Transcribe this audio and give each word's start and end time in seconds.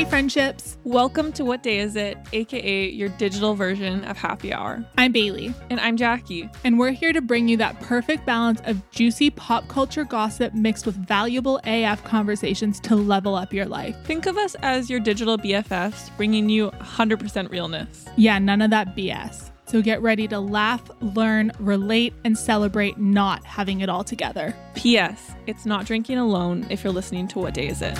Hey, 0.00 0.08
friendships. 0.08 0.78
Welcome 0.84 1.30
to 1.34 1.44
What 1.44 1.62
Day 1.62 1.78
Is 1.80 1.94
It, 1.94 2.16
aka 2.32 2.88
your 2.88 3.10
digital 3.10 3.54
version 3.54 4.02
of 4.06 4.16
Happy 4.16 4.50
Hour. 4.50 4.82
I'm 4.96 5.12
Bailey, 5.12 5.52
And 5.68 5.78
I'm 5.78 5.98
Jackie. 5.98 6.48
and 6.64 6.78
we're 6.78 6.92
here 6.92 7.12
to 7.12 7.20
bring 7.20 7.48
you 7.48 7.58
that 7.58 7.78
perfect 7.82 8.24
balance 8.24 8.62
of 8.64 8.80
juicy 8.92 9.28
pop 9.28 9.68
culture 9.68 10.04
gossip 10.04 10.54
mixed 10.54 10.86
with 10.86 10.96
valuable 10.96 11.60
AF 11.64 12.02
conversations 12.02 12.80
to 12.80 12.96
level 12.96 13.34
up 13.34 13.52
your 13.52 13.66
life. 13.66 13.94
Think 14.06 14.24
of 14.24 14.38
us 14.38 14.56
as 14.62 14.88
your 14.88 15.00
digital 15.00 15.36
BFFs, 15.36 16.16
bringing 16.16 16.48
you 16.48 16.70
100% 16.70 17.50
realness. 17.50 18.06
Yeah, 18.16 18.38
none 18.38 18.62
of 18.62 18.70
that 18.70 18.96
BS. 18.96 19.50
So 19.66 19.82
get 19.82 20.00
ready 20.00 20.26
to 20.28 20.40
laugh, 20.40 20.80
learn, 21.02 21.52
relate, 21.58 22.14
and 22.24 22.38
celebrate 22.38 22.96
not 22.96 23.44
having 23.44 23.82
it 23.82 23.90
all 23.90 24.02
together. 24.02 24.56
P.S. 24.76 25.32
It's 25.46 25.66
not 25.66 25.84
drinking 25.84 26.16
alone 26.16 26.66
if 26.70 26.82
you're 26.84 26.92
listening 26.94 27.28
to 27.28 27.38
What 27.38 27.52
Day 27.52 27.68
Is 27.68 27.82
It. 27.82 27.98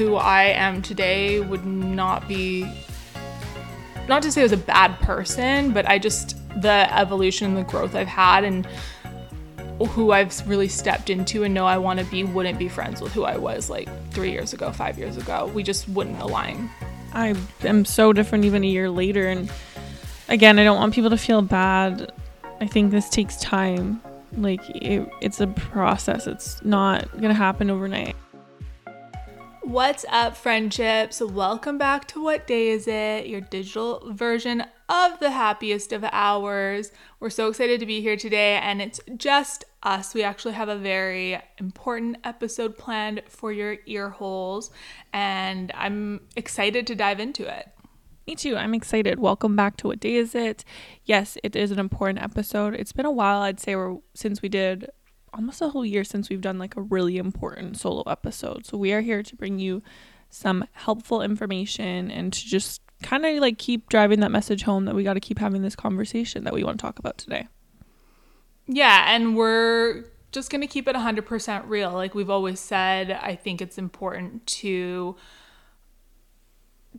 Who 0.00 0.16
I 0.16 0.44
am 0.44 0.80
today 0.80 1.40
would 1.40 1.66
not 1.66 2.26
be 2.26 2.66
not 4.08 4.22
to 4.22 4.32
say 4.32 4.40
I 4.40 4.44
was 4.44 4.52
a 4.52 4.56
bad 4.56 4.98
person, 5.00 5.72
but 5.72 5.86
I 5.86 5.98
just 5.98 6.38
the 6.62 6.88
evolution 6.98 7.48
and 7.48 7.56
the 7.58 7.70
growth 7.70 7.94
I've 7.94 8.08
had 8.08 8.44
and 8.44 8.66
who 9.90 10.12
I've 10.12 10.48
really 10.48 10.68
stepped 10.68 11.10
into 11.10 11.44
and 11.44 11.52
know 11.52 11.66
I 11.66 11.76
want 11.76 12.00
to 12.00 12.06
be 12.06 12.24
wouldn't 12.24 12.58
be 12.58 12.66
friends 12.66 13.02
with 13.02 13.12
who 13.12 13.24
I 13.24 13.36
was 13.36 13.68
like 13.68 13.90
3 14.12 14.30
years 14.30 14.54
ago, 14.54 14.72
5 14.72 14.98
years 14.98 15.18
ago. 15.18 15.50
We 15.54 15.62
just 15.62 15.86
wouldn't 15.90 16.18
align. 16.18 16.70
I 17.12 17.36
am 17.62 17.84
so 17.84 18.14
different 18.14 18.46
even 18.46 18.64
a 18.64 18.68
year 18.68 18.88
later. 18.88 19.28
And 19.28 19.52
again, 20.30 20.58
I 20.58 20.64
don't 20.64 20.78
want 20.78 20.94
people 20.94 21.10
to 21.10 21.18
feel 21.18 21.42
bad. 21.42 22.10
I 22.58 22.66
think 22.66 22.90
this 22.90 23.10
takes 23.10 23.36
time. 23.36 24.00
Like, 24.34 24.62
it, 24.70 25.06
it's 25.20 25.42
a 25.42 25.46
process, 25.46 26.26
it's 26.26 26.64
not 26.64 27.10
going 27.12 27.28
to 27.28 27.34
happen 27.34 27.68
overnight. 27.68 28.16
What's 29.70 30.04
up, 30.08 30.36
friendships? 30.36 31.20
Welcome 31.20 31.78
back 31.78 32.08
to 32.08 32.20
What 32.20 32.44
Day 32.44 32.70
Is 32.70 32.88
It? 32.88 33.28
Your 33.28 33.40
digital 33.40 34.02
version 34.12 34.64
of 34.88 35.20
the 35.20 35.30
happiest 35.30 35.92
of 35.92 36.02
hours. 36.10 36.90
We're 37.20 37.30
so 37.30 37.46
excited 37.46 37.78
to 37.78 37.86
be 37.86 38.00
here 38.00 38.16
today, 38.16 38.56
and 38.56 38.82
it's 38.82 38.98
just 39.16 39.64
us. 39.84 40.12
We 40.12 40.24
actually 40.24 40.54
have 40.54 40.68
a 40.68 40.76
very 40.76 41.40
important 41.58 42.16
episode 42.24 42.78
planned 42.78 43.22
for 43.28 43.52
your 43.52 43.76
ear 43.86 44.08
holes, 44.08 44.72
and 45.12 45.70
I'm 45.76 46.22
excited 46.34 46.84
to 46.88 46.96
dive 46.96 47.20
into 47.20 47.46
it. 47.46 47.68
Me 48.26 48.34
too. 48.34 48.56
I'm 48.56 48.74
excited. 48.74 49.20
Welcome 49.20 49.54
back 49.54 49.76
to 49.76 49.86
What 49.86 50.00
Day 50.00 50.16
Is 50.16 50.34
It? 50.34 50.64
Yes, 51.04 51.38
it 51.44 51.54
is 51.54 51.70
an 51.70 51.78
important 51.78 52.20
episode. 52.20 52.74
It's 52.74 52.92
been 52.92 53.06
a 53.06 53.12
while, 53.12 53.42
I'd 53.42 53.60
say, 53.60 53.76
since 54.14 54.42
we 54.42 54.48
did 54.48 54.90
almost 55.32 55.62
a 55.62 55.68
whole 55.68 55.84
year 55.84 56.04
since 56.04 56.28
we've 56.28 56.40
done 56.40 56.58
like 56.58 56.76
a 56.76 56.82
really 56.82 57.16
important 57.16 57.78
solo 57.78 58.02
episode. 58.02 58.66
So 58.66 58.76
we 58.76 58.92
are 58.92 59.00
here 59.00 59.22
to 59.22 59.36
bring 59.36 59.58
you 59.58 59.82
some 60.28 60.64
helpful 60.72 61.22
information 61.22 62.10
and 62.10 62.32
to 62.32 62.46
just 62.46 62.80
kind 63.02 63.24
of 63.24 63.36
like 63.38 63.58
keep 63.58 63.88
driving 63.88 64.20
that 64.20 64.30
message 64.30 64.62
home 64.62 64.84
that 64.84 64.94
we 64.94 65.02
got 65.02 65.14
to 65.14 65.20
keep 65.20 65.38
having 65.38 65.62
this 65.62 65.74
conversation 65.74 66.44
that 66.44 66.52
we 66.52 66.62
want 66.62 66.78
to 66.78 66.82
talk 66.82 66.98
about 66.98 67.18
today. 67.18 67.48
Yeah, 68.66 69.12
and 69.14 69.36
we're 69.36 70.04
just 70.32 70.50
going 70.50 70.60
to 70.60 70.66
keep 70.66 70.86
it 70.86 70.94
100% 70.94 71.62
real. 71.66 71.92
Like 71.92 72.14
we've 72.14 72.30
always 72.30 72.60
said, 72.60 73.10
I 73.10 73.34
think 73.34 73.60
it's 73.60 73.78
important 73.78 74.46
to 74.46 75.16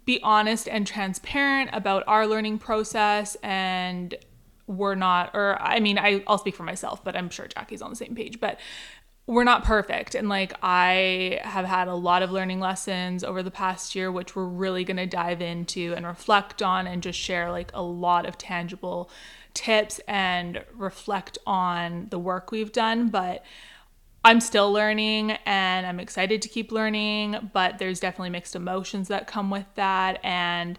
be 0.05 0.19
honest 0.23 0.67
and 0.67 0.87
transparent 0.87 1.69
about 1.73 2.03
our 2.07 2.27
learning 2.27 2.59
process 2.59 3.35
and 3.43 4.15
we're 4.71 4.95
not 4.95 5.31
or 5.33 5.61
I 5.61 5.79
mean 5.79 5.97
I 5.97 6.23
I'll 6.27 6.37
speak 6.37 6.55
for 6.55 6.63
myself, 6.63 7.03
but 7.03 7.15
I'm 7.15 7.29
sure 7.29 7.47
Jackie's 7.47 7.81
on 7.81 7.89
the 7.89 7.95
same 7.95 8.15
page, 8.15 8.39
but 8.39 8.59
we're 9.27 9.43
not 9.43 9.63
perfect 9.63 10.15
and 10.15 10.27
like 10.27 10.51
I 10.61 11.39
have 11.43 11.65
had 11.65 11.87
a 11.87 11.93
lot 11.93 12.23
of 12.23 12.31
learning 12.31 12.59
lessons 12.59 13.23
over 13.23 13.43
the 13.43 13.51
past 13.51 13.95
year 13.95 14.11
which 14.11 14.35
we're 14.35 14.45
really 14.45 14.83
going 14.83 14.97
to 14.97 15.05
dive 15.05 15.41
into 15.41 15.93
and 15.95 16.05
reflect 16.07 16.61
on 16.61 16.87
and 16.87 17.03
just 17.03 17.19
share 17.19 17.51
like 17.51 17.71
a 17.73 17.83
lot 17.83 18.25
of 18.25 18.37
tangible 18.37 19.09
tips 19.53 19.99
and 20.07 20.63
reflect 20.73 21.37
on 21.45 22.07
the 22.09 22.19
work 22.19 22.51
we've 22.51 22.71
done, 22.71 23.09
but 23.09 23.43
I'm 24.23 24.39
still 24.39 24.71
learning 24.71 25.31
and 25.45 25.85
I'm 25.85 25.99
excited 25.99 26.41
to 26.43 26.49
keep 26.49 26.71
learning, 26.71 27.49
but 27.53 27.79
there's 27.79 27.99
definitely 27.99 28.29
mixed 28.29 28.55
emotions 28.55 29.07
that 29.07 29.27
come 29.27 29.49
with 29.49 29.65
that. 29.75 30.19
And 30.23 30.77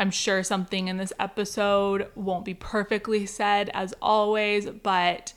I'm 0.00 0.10
sure 0.10 0.42
something 0.42 0.88
in 0.88 0.96
this 0.96 1.12
episode 1.20 2.08
won't 2.14 2.46
be 2.46 2.54
perfectly 2.54 3.26
said 3.26 3.70
as 3.74 3.92
always, 4.00 4.64
but 4.64 5.34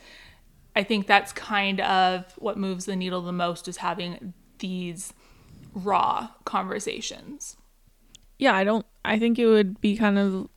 I 0.74 0.84
think 0.84 1.06
that's 1.06 1.34
kind 1.34 1.81
of 1.81 2.31
what 2.38 2.57
moves 2.57 2.85
the 2.85 2.96
needle 2.96 3.22
the 3.22 3.34
most 3.34 3.68
is 3.68 3.78
having 3.78 4.34
these 4.59 5.13
raw 5.75 6.29
conversations. 6.46 7.57
Yeah, 8.40 8.56
I 8.56 8.63
don't 8.63 8.85
I 9.03 9.19
think 9.19 9.38
it 9.38 9.47
would 9.47 9.81
be 9.81 9.97
kind 9.97 10.18
of 10.18 10.47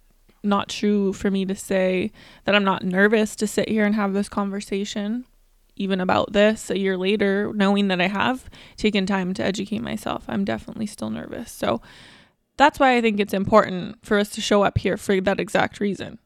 not 0.45 0.69
true 0.69 1.13
for 1.13 1.29
me 1.29 1.45
to 1.45 1.57
say 1.57 2.13
that 2.45 2.55
I'm 2.55 2.65
not 2.65 2.85
nervous 2.85 3.35
to 3.37 3.49
sit 3.49 3.69
here 3.69 3.85
and 3.85 3.97
have 3.97 4.13
this 4.13 4.29
conversation 4.29 5.25
even 5.75 6.01
about 6.01 6.33
this 6.33 6.71
a 6.71 6.79
year 6.79 6.97
later, 6.97 7.53
knowing 7.55 7.89
that 7.89 8.01
I 8.01 8.07
have 8.07 8.49
taken 8.77 9.05
time 9.05 9.35
to 9.35 9.45
educate 9.45 9.81
myself, 9.81 10.25
I'm 10.29 10.45
definitely 10.45 10.87
still 10.87 11.11
nervous. 11.11 11.51
So 11.51 11.83
that's 12.57 12.79
why 12.79 12.97
I 12.97 13.01
think 13.01 13.21
it's 13.21 13.35
important 13.35 14.05
for 14.05 14.19
us 14.19 14.31
to 14.31 14.41
show 14.41 14.63
up 14.63 14.79
here 14.79 14.97
for 14.97 15.21
that 15.21 15.41
exact 15.41 15.81
reason. 15.81 16.19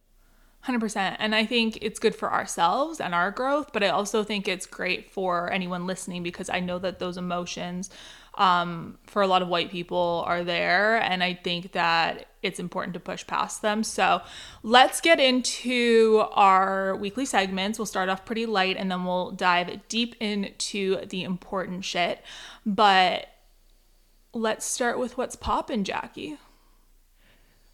100%. 0.67 1.17
And 1.19 1.35
I 1.35 1.47
think 1.47 1.79
it's 1.81 1.99
good 1.99 2.15
for 2.15 2.31
ourselves 2.31 3.01
and 3.01 3.15
our 3.15 3.31
growth, 3.31 3.71
but 3.73 3.83
I 3.83 3.89
also 3.89 4.23
think 4.23 4.47
it's 4.47 4.67
great 4.67 5.11
for 5.11 5.51
anyone 5.51 5.87
listening 5.87 6.23
because 6.23 6.51
I 6.51 6.61
know 6.61 6.79
that 6.81 6.99
those 6.99 7.17
emotions 7.17 7.89
um, 8.35 8.99
for 9.05 9.23
a 9.23 9.27
lot 9.27 9.43
of 9.43 9.49
white 9.49 9.71
people 9.71 10.23
are 10.27 10.45
there. 10.45 10.99
And 10.99 11.23
I 11.25 11.35
think 11.35 11.73
that 11.73 12.27
it's 12.43 12.61
important 12.61 12.95
to 12.95 13.01
push 13.01 13.27
past 13.27 13.63
them. 13.63 13.83
So 13.83 14.21
let's 14.63 15.01
get 15.01 15.19
into 15.19 16.25
our 16.33 16.95
weekly 16.95 17.25
segments. 17.25 17.79
We'll 17.79 17.87
start 17.87 18.09
off 18.09 18.25
pretty 18.25 18.47
light 18.47 18.77
and 18.77 18.91
then 18.91 19.05
we'll 19.05 19.31
dive 19.33 19.89
deep 19.89 20.15
into 20.21 21.05
the 21.07 21.23
important 21.25 21.85
shit. 21.85 22.23
But 22.67 23.27
let's 24.33 24.65
start 24.65 24.99
with 24.99 25.17
what's 25.19 25.37
poppin', 25.37 25.85
Jackie. 25.85 26.39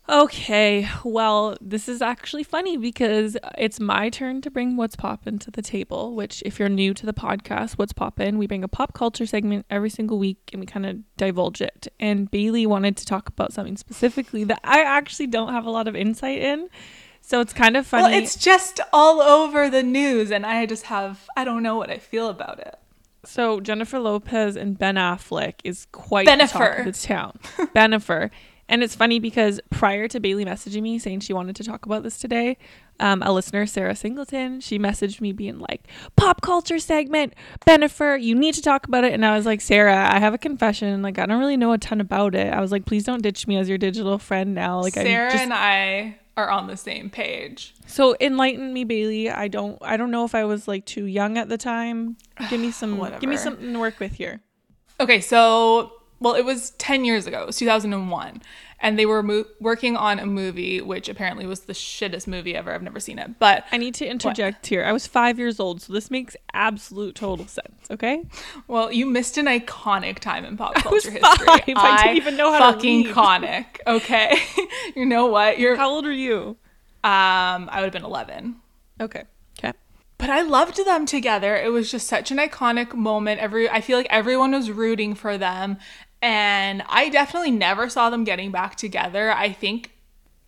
Okay, 0.09 0.89
well, 1.03 1.57
this 1.61 1.89
is 1.89 2.01
actually 2.01 2.45
funny 2.45 2.77
because 2.77 3.37
it's 3.59 3.81
my 3.81 4.09
turn 4.09 4.41
to 4.43 4.53
bring 4.53 4.77
What's 4.77 4.95
Poppin' 4.95 5.41
to 5.41 5.51
the 5.51 5.63
table, 5.63 6.15
which, 6.15 6.45
if 6.47 6.61
you're 6.61 6.69
new 6.69 6.95
to 6.95 7.05
the 7.05 7.13
podcast, 7.13 7.73
What's 7.73 7.93
Poppin', 7.93 8.39
we 8.39 8.47
bring 8.47 8.63
a 8.63 8.69
pop 8.69 8.95
culture 8.95 9.27
segment 9.27 9.67
every 9.69 9.91
single 9.91 10.17
week 10.17 10.39
and 10.53 10.61
we 10.61 10.67
kind 10.67 10.87
of 10.87 10.99
divulge 11.17 11.61
it. 11.61 11.89
And 11.99 12.31
Bailey 12.31 12.67
wanted 12.67 12.97
to 12.99 13.05
talk 13.05 13.29
about 13.29 13.53
something 13.53 13.77
specifically 13.77 14.45
that 14.45 14.61
I 14.63 14.83
actually 14.83 15.27
don't 15.27 15.53
have 15.53 15.67
a 15.67 15.71
lot 15.71 15.89
of 15.89 15.97
insight 15.97 16.39
in. 16.39 16.69
So 17.21 17.41
it's 17.41 17.53
kind 17.53 17.77
of 17.77 17.85
funny. 17.85 18.05
Well, 18.05 18.23
it's 18.23 18.37
just 18.37 18.79
all 18.93 19.21
over 19.21 19.69
the 19.69 19.83
news, 19.83 20.31
and 20.31 20.47
I 20.47 20.67
just 20.67 20.85
have, 20.85 21.29
I 21.37 21.43
don't 21.45 21.65
know 21.65 21.75
what 21.75 21.91
I 21.91 21.99
feel 21.99 22.29
about 22.29 22.61
it. 22.61 22.79
So 23.27 23.61
Jennifer 23.61 23.99
Lopez 23.99 24.57
and 24.57 24.79
Ben 24.79 24.97
Affleck 24.97 25.55
is 25.65 25.87
quite 25.93 26.27
the 26.27 26.47
talk 26.47 26.63
Bennifer. 26.63 26.79
of 26.81 26.85
the 26.87 26.93
town. 26.93 27.39
Bennifer. 27.75 28.31
And 28.69 28.83
it's 28.83 28.97
funny 28.97 29.21
because 29.21 29.61
prior 29.71 30.09
to 30.09 30.19
Bailey 30.19 30.45
messaging 30.45 30.83
me 30.83 30.99
saying 30.99 31.21
she 31.21 31.33
wanted 31.33 31.55
to 31.57 31.65
talk 31.65 31.87
about 31.87 32.03
this 32.03 32.19
today, 32.19 32.59
um, 32.99 33.23
a 33.23 33.33
listener, 33.33 33.65
Sarah 33.65 33.95
Singleton, 33.95 34.61
she 34.61 34.77
messaged 34.77 35.21
me 35.21 35.31
being 35.31 35.61
like, 35.61 35.87
"Pop 36.17 36.41
culture 36.41 36.81
segment, 36.81 37.35
Bennifer, 37.65 38.21
you 38.21 38.35
need 38.35 38.55
to 38.55 38.63
talk 38.63 38.89
about 38.89 39.05
it." 39.05 39.13
And 39.13 39.25
I 39.25 39.37
was 39.37 39.47
like, 39.47 39.61
"Sarah, 39.61 40.11
I 40.13 40.19
have 40.19 40.35
a 40.35 40.39
confession. 40.39 41.01
Like, 41.03 41.19
I 41.19 41.27
don't 41.27 41.39
really 41.39 41.57
know 41.57 41.73
a 41.73 41.79
ton 41.79 42.01
about 42.01 42.35
it." 42.35 42.53
I 42.53 42.61
was 42.61 42.73
like, 42.73 42.87
"Please 42.87 43.05
don't 43.05 43.23
ditch 43.23 43.47
me 43.47 43.57
as 43.57 43.69
your 43.69 43.79
digital 43.79 44.19
friend 44.19 44.53
now." 44.55 44.81
Like, 44.81 44.95
Sarah 44.95 45.27
I'm 45.27 45.31
just 45.31 45.45
and 45.45 45.53
I 45.53 46.19
are 46.37 46.51
on 46.51 46.67
the 46.67 46.77
same 46.77 47.09
page. 47.09 47.75
so 47.87 48.15
enlighten 48.21 48.73
me, 48.73 48.85
Bailey. 48.85 49.31
I 49.31 49.49
don't, 49.49 49.79
I 49.81 49.97
don't 49.97 50.11
know 50.11 50.25
if 50.25 50.35
I 50.35 50.45
was 50.45 50.69
like 50.69 50.85
too 50.85 51.07
young 51.07 51.39
at 51.39 51.49
the 51.49 51.59
time. 51.59 52.17
Give 52.51 52.61
me 52.61 52.71
some, 52.71 52.99
give 53.21 53.31
me 53.31 53.37
something 53.47 53.73
to 53.73 53.79
work 53.79 53.99
with 54.01 54.13
here. 54.13 54.41
Okay, 55.01 55.21
so 55.21 55.93
well, 56.21 56.35
it 56.35 56.45
was 56.45 56.71
10 56.73 57.05
years 57.05 57.27
ago. 57.27 57.43
It 57.43 57.47
was 57.47 57.57
2001. 57.59 58.43
And 58.79 58.99
they 58.99 59.07
were 59.07 59.23
mo- 59.23 59.47
working 59.59 59.97
on 59.97 60.19
a 60.19 60.27
movie, 60.27 60.83
which 60.83 61.09
apparently 61.09 61.47
was 61.47 61.61
the 61.61 61.73
shittest 61.73 62.27
movie 62.27 62.55
ever. 62.55 62.73
I've 62.75 62.83
never 62.83 63.01
seen 63.01 63.19
it. 63.19 63.39
But, 63.39 63.65
I 63.73 63.79
need 63.79 63.95
to 63.95 64.07
interject 64.07 64.67
here. 64.67 64.85
I 64.85 64.93
was 64.93 65.07
five 65.07 65.39
years 65.39 65.59
old, 65.59 65.81
so 65.81 65.95
this 65.95 66.11
makes 66.11 66.37
absolute 66.53 67.15
total 67.15 67.47
sense. 67.47 67.73
Okay, 67.91 68.23
well, 68.69 68.93
you 68.93 69.07
missed 69.07 69.39
an 69.39 69.47
iconic 69.47 70.19
time 70.19 70.45
in 70.45 70.59
pop 70.59 70.75
was 70.91 71.07
culture 71.07 71.19
five. 71.21 71.39
history. 71.39 71.75
I 71.75 71.97
I 71.97 72.03
didn't 72.05 72.17
even 72.19 72.37
know 72.37 72.53
how 72.53 72.59
to 72.71 72.73
fucking 72.77 73.05
read. 73.07 73.15
iconic. 73.15 73.65
Okay. 73.87 74.37
you 74.97 75.07
know 75.07 75.27
what? 75.27 75.59
You're, 75.59 75.77
how 75.77 75.89
old 75.89 76.05
are 76.07 76.13
you? 76.13 76.57
Um, 77.03 77.71
I 77.71 77.77
would 77.77 77.85
have 77.85 77.93
been 77.93 78.05
11. 78.05 78.57
Okay, 79.01 79.25
okay. 79.59 79.73
But 80.19 80.31
I 80.31 80.43
loved 80.43 80.85
them 80.85 81.07
together. 81.07 81.57
It 81.57 81.71
was 81.71 81.91
just 81.91 82.09
such 82.09 82.31
an 82.31 82.39
iconic 82.39 82.95
moment. 82.95 83.41
Every 83.41 83.69
I 83.71 83.81
feel 83.81 83.97
like 83.99 84.07
everyone 84.11 84.53
was 84.53 84.71
rooting 84.71 85.15
for 85.15 85.37
them. 85.39 85.77
And 86.23 86.83
I 86.89 87.09
definitely 87.09 87.51
never 87.51 87.89
saw 87.89 88.11
them 88.11 88.25
getting 88.25 88.51
back 88.51 88.77
together. 88.77 89.31
I 89.33 89.53
think 89.53 89.93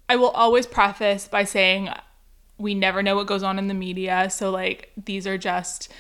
I 0.08 0.16
will 0.16 0.30
always 0.30 0.66
preface 0.66 1.28
by 1.28 1.44
saying 1.44 1.90
we 2.58 2.74
never 2.74 3.02
know 3.02 3.16
what 3.16 3.26
goes 3.26 3.42
on 3.42 3.58
in 3.58 3.68
the 3.68 3.74
media. 3.74 4.28
So, 4.30 4.50
like, 4.50 4.90
these 5.02 5.26
are 5.26 5.38
just 5.38 5.92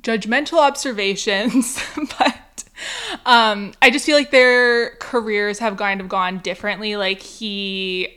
judgmental 0.00 0.58
observations. 0.58 1.82
but 2.18 2.64
um, 3.26 3.72
I 3.82 3.90
just 3.90 4.06
feel 4.06 4.16
like 4.16 4.30
their 4.30 4.90
careers 4.96 5.58
have 5.58 5.76
kind 5.76 6.00
of 6.00 6.08
gone 6.08 6.38
differently. 6.38 6.96
Like, 6.96 7.20
he 7.20 8.14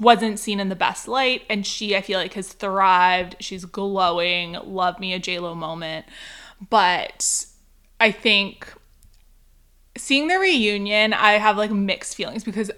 wasn't 0.00 0.38
seen 0.38 0.60
in 0.60 0.68
the 0.68 0.76
best 0.76 1.08
light, 1.08 1.42
and 1.50 1.66
she, 1.66 1.96
I 1.96 2.00
feel 2.00 2.18
like, 2.18 2.34
has 2.34 2.52
thrived. 2.52 3.36
She's 3.40 3.64
glowing. 3.64 4.56
Love 4.64 5.00
me 5.00 5.12
a 5.12 5.20
JLo 5.20 5.56
moment. 5.56 6.06
But 6.70 7.46
I 7.98 8.10
think 8.12 8.72
seeing 9.96 10.28
the 10.28 10.38
reunion, 10.38 11.12
I 11.12 11.32
have 11.32 11.56
like 11.56 11.70
mixed 11.70 12.16
feelings 12.16 12.44
because 12.44 12.70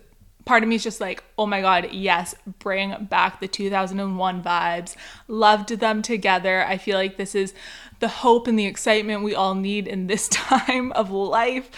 part 0.44 0.62
of 0.62 0.68
me 0.68 0.76
is 0.76 0.82
just 0.82 1.00
like, 1.00 1.22
oh 1.36 1.46
my 1.46 1.60
God, 1.60 1.88
yes, 1.92 2.34
bring 2.60 3.04
back 3.04 3.40
the 3.40 3.48
2001 3.48 4.42
vibes. 4.42 4.96
Loved 5.28 5.68
them 5.70 6.02
together. 6.02 6.64
I 6.64 6.78
feel 6.78 6.96
like 6.96 7.16
this 7.16 7.34
is 7.34 7.52
the 7.98 8.08
hope 8.08 8.46
and 8.46 8.58
the 8.58 8.66
excitement 8.66 9.22
we 9.22 9.34
all 9.34 9.54
need 9.54 9.88
in 9.88 10.06
this 10.06 10.28
time 10.32 10.92
of 10.92 11.10
life. 11.10 11.70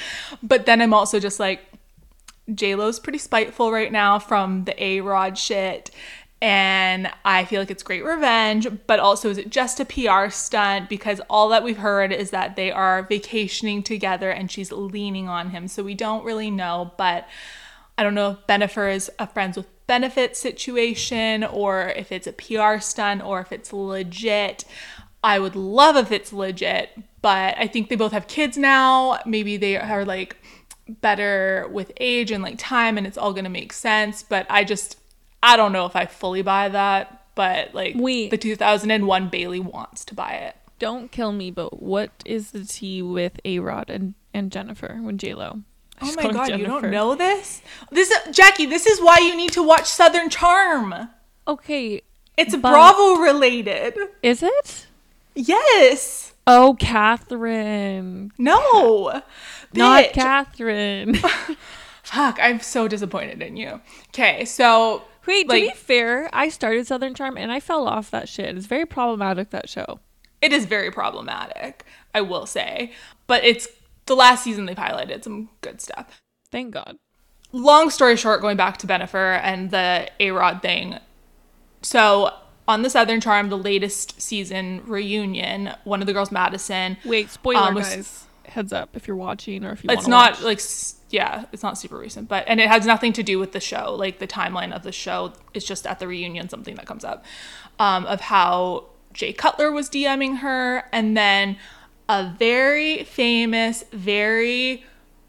But 0.42 0.66
then 0.66 0.80
I'm 0.80 0.94
also 0.94 1.18
just 1.18 1.40
like, 1.40 1.64
JLo's 2.50 2.98
pretty 2.98 3.18
spiteful 3.18 3.72
right 3.72 3.92
now 3.92 4.18
from 4.18 4.64
the 4.64 4.82
A 4.82 5.00
Rod 5.00 5.36
shit. 5.36 5.90
And 6.40 7.10
I 7.24 7.44
feel 7.44 7.60
like 7.60 7.70
it's 7.70 7.82
great 7.82 8.04
revenge, 8.04 8.68
but 8.86 9.00
also 9.00 9.28
is 9.28 9.38
it 9.38 9.50
just 9.50 9.80
a 9.80 9.84
PR 9.84 10.30
stunt? 10.30 10.88
Because 10.88 11.20
all 11.28 11.48
that 11.48 11.64
we've 11.64 11.78
heard 11.78 12.12
is 12.12 12.30
that 12.30 12.54
they 12.54 12.70
are 12.70 13.02
vacationing 13.02 13.82
together 13.82 14.30
and 14.30 14.50
she's 14.50 14.70
leaning 14.70 15.28
on 15.28 15.50
him. 15.50 15.66
So 15.66 15.82
we 15.82 15.94
don't 15.94 16.24
really 16.24 16.50
know, 16.50 16.92
but 16.96 17.28
I 17.96 18.04
don't 18.04 18.14
know 18.14 18.30
if 18.30 18.46
Bennifer 18.46 18.92
is 18.94 19.10
a 19.18 19.26
friends 19.26 19.56
with 19.56 19.66
benefits 19.88 20.38
situation 20.38 21.42
or 21.42 21.88
if 21.88 22.12
it's 22.12 22.28
a 22.28 22.32
PR 22.32 22.78
stunt 22.78 23.24
or 23.24 23.40
if 23.40 23.50
it's 23.50 23.72
legit. 23.72 24.64
I 25.24 25.40
would 25.40 25.56
love 25.56 25.96
if 25.96 26.12
it's 26.12 26.32
legit, 26.32 26.90
but 27.20 27.56
I 27.58 27.66
think 27.66 27.88
they 27.88 27.96
both 27.96 28.12
have 28.12 28.28
kids 28.28 28.56
now. 28.56 29.18
Maybe 29.26 29.56
they 29.56 29.76
are 29.76 30.04
like 30.04 30.36
better 30.88 31.68
with 31.72 31.90
age 31.96 32.30
and 32.30 32.44
like 32.44 32.56
time 32.58 32.96
and 32.96 33.06
it's 33.06 33.18
all 33.18 33.32
going 33.32 33.44
to 33.44 33.50
make 33.50 33.72
sense, 33.72 34.22
but 34.22 34.46
I 34.48 34.62
just 34.62 34.96
I 35.42 35.56
don't 35.56 35.72
know 35.72 35.86
if 35.86 35.94
I 35.96 36.06
fully 36.06 36.42
buy 36.42 36.68
that, 36.68 37.24
but 37.34 37.74
like 37.74 37.94
Wait. 37.96 38.30
the 38.30 38.36
2001 38.38 39.28
Bailey 39.28 39.60
wants 39.60 40.04
to 40.06 40.14
buy 40.14 40.32
it. 40.32 40.56
Don't 40.78 41.10
kill 41.10 41.32
me, 41.32 41.50
but 41.50 41.82
what 41.82 42.10
is 42.24 42.52
the 42.52 42.64
tea 42.64 43.02
with 43.02 43.40
A 43.44 43.58
Rod 43.58 43.90
and, 43.90 44.14
and 44.32 44.50
Jennifer 44.52 44.98
when 45.00 45.18
J 45.18 45.34
Lo? 45.34 45.60
Oh 46.00 46.14
my 46.16 46.30
god, 46.30 46.50
you 46.58 46.64
don't 46.66 46.90
know 46.90 47.16
this? 47.16 47.60
This 47.90 48.12
Jackie, 48.30 48.66
this 48.66 48.86
is 48.86 49.00
why 49.00 49.18
you 49.20 49.36
need 49.36 49.50
to 49.52 49.62
watch 49.62 49.86
Southern 49.86 50.30
Charm. 50.30 51.08
Okay, 51.48 52.02
It's 52.36 52.54
Bravo 52.54 53.16
related. 53.20 53.94
is 54.22 54.42
it? 54.44 54.86
Yes. 55.34 56.34
Oh, 56.46 56.76
Catherine, 56.78 58.32
No. 58.38 59.22
not 59.74 60.04
Bitch. 60.04 60.12
Catherine. 60.12 61.14
Fuck, 62.02 62.38
I'm 62.40 62.60
so 62.60 62.88
disappointed 62.88 63.42
in 63.42 63.56
you. 63.56 63.80
Okay, 64.08 64.44
so 64.44 65.02
Wait, 65.28 65.48
to 65.48 65.54
be 65.54 65.70
fair, 65.70 66.28
I 66.32 66.48
started 66.48 66.86
Southern 66.86 67.14
Charm 67.14 67.36
and 67.36 67.52
I 67.52 67.60
fell 67.60 67.86
off 67.86 68.10
that 68.10 68.28
shit. 68.28 68.56
It's 68.56 68.66
very 68.66 68.86
problematic 68.86 69.50
that 69.50 69.68
show. 69.68 70.00
it 70.40 70.52
is 70.52 70.64
very 70.64 70.90
problematic, 70.90 71.84
I 72.14 72.22
will 72.22 72.46
say. 72.46 72.92
But 73.26 73.44
it's 73.44 73.68
the 74.06 74.16
last 74.16 74.42
season 74.42 74.64
they've 74.66 74.76
highlighted 74.76 75.22
some 75.22 75.50
good 75.60 75.80
stuff. 75.80 76.20
Thank 76.50 76.72
God. 76.72 76.98
long 77.52 77.90
story 77.90 78.16
short, 78.16 78.40
going 78.40 78.56
back 78.56 78.78
to 78.78 78.86
Bennifer 78.86 79.38
and 79.42 79.70
the 79.70 80.08
A 80.18 80.30
Rod 80.30 80.62
thing. 80.62 80.98
So 81.82 82.32
on 82.66 82.82
the 82.82 82.90
Southern 82.90 83.20
Charm, 83.20 83.48
the 83.50 83.58
latest 83.58 84.20
season 84.20 84.82
reunion, 84.86 85.74
one 85.84 86.00
of 86.00 86.06
the 86.06 86.12
girls, 86.12 86.32
Madison. 86.32 86.96
Wait, 87.04 87.30
spoiler 87.30 87.68
um, 87.68 87.74
was- 87.74 87.88
guys. 87.88 88.24
Heads 88.50 88.72
up 88.72 88.96
if 88.96 89.06
you're 89.06 89.16
watching 89.16 89.64
or 89.64 89.72
if 89.72 89.84
you. 89.84 89.90
It's 89.90 90.06
not 90.06 90.34
watch. 90.34 90.42
like 90.42 90.60
yeah, 91.10 91.44
it's 91.52 91.62
not 91.62 91.78
super 91.78 91.98
recent, 91.98 92.28
but 92.28 92.44
and 92.46 92.60
it 92.60 92.68
has 92.68 92.86
nothing 92.86 93.12
to 93.14 93.22
do 93.22 93.38
with 93.38 93.52
the 93.52 93.60
show. 93.60 93.94
Like 93.94 94.18
the 94.18 94.26
timeline 94.26 94.74
of 94.74 94.82
the 94.82 94.92
show, 94.92 95.32
it's 95.54 95.66
just 95.66 95.86
at 95.86 95.98
the 95.98 96.06
reunion 96.06 96.48
something 96.48 96.74
that 96.76 96.86
comes 96.86 97.04
up 97.04 97.24
um, 97.78 98.04
of 98.06 98.20
how 98.20 98.86
Jay 99.12 99.32
Cutler 99.32 99.72
was 99.72 99.88
DMing 99.88 100.38
her, 100.38 100.84
and 100.92 101.16
then 101.16 101.56
a 102.08 102.34
very 102.38 103.04
famous, 103.04 103.84
very 103.92 104.84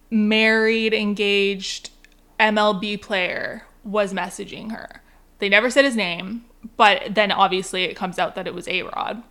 married, 0.10 0.94
engaged 0.94 1.92
MLB 2.40 3.02
player 3.02 3.66
was 3.84 4.14
messaging 4.14 4.72
her. 4.72 5.02
They 5.40 5.50
never 5.50 5.70
said 5.70 5.86
his 5.86 5.96
name, 5.96 6.46
but 6.78 7.16
then 7.16 7.32
obviously 7.32 7.84
it 7.84 7.96
comes 7.96 8.20
out 8.20 8.36
that 8.36 8.48
it 8.48 8.54
was 8.54 8.68
A 8.68 8.84
Rod. 8.84 9.24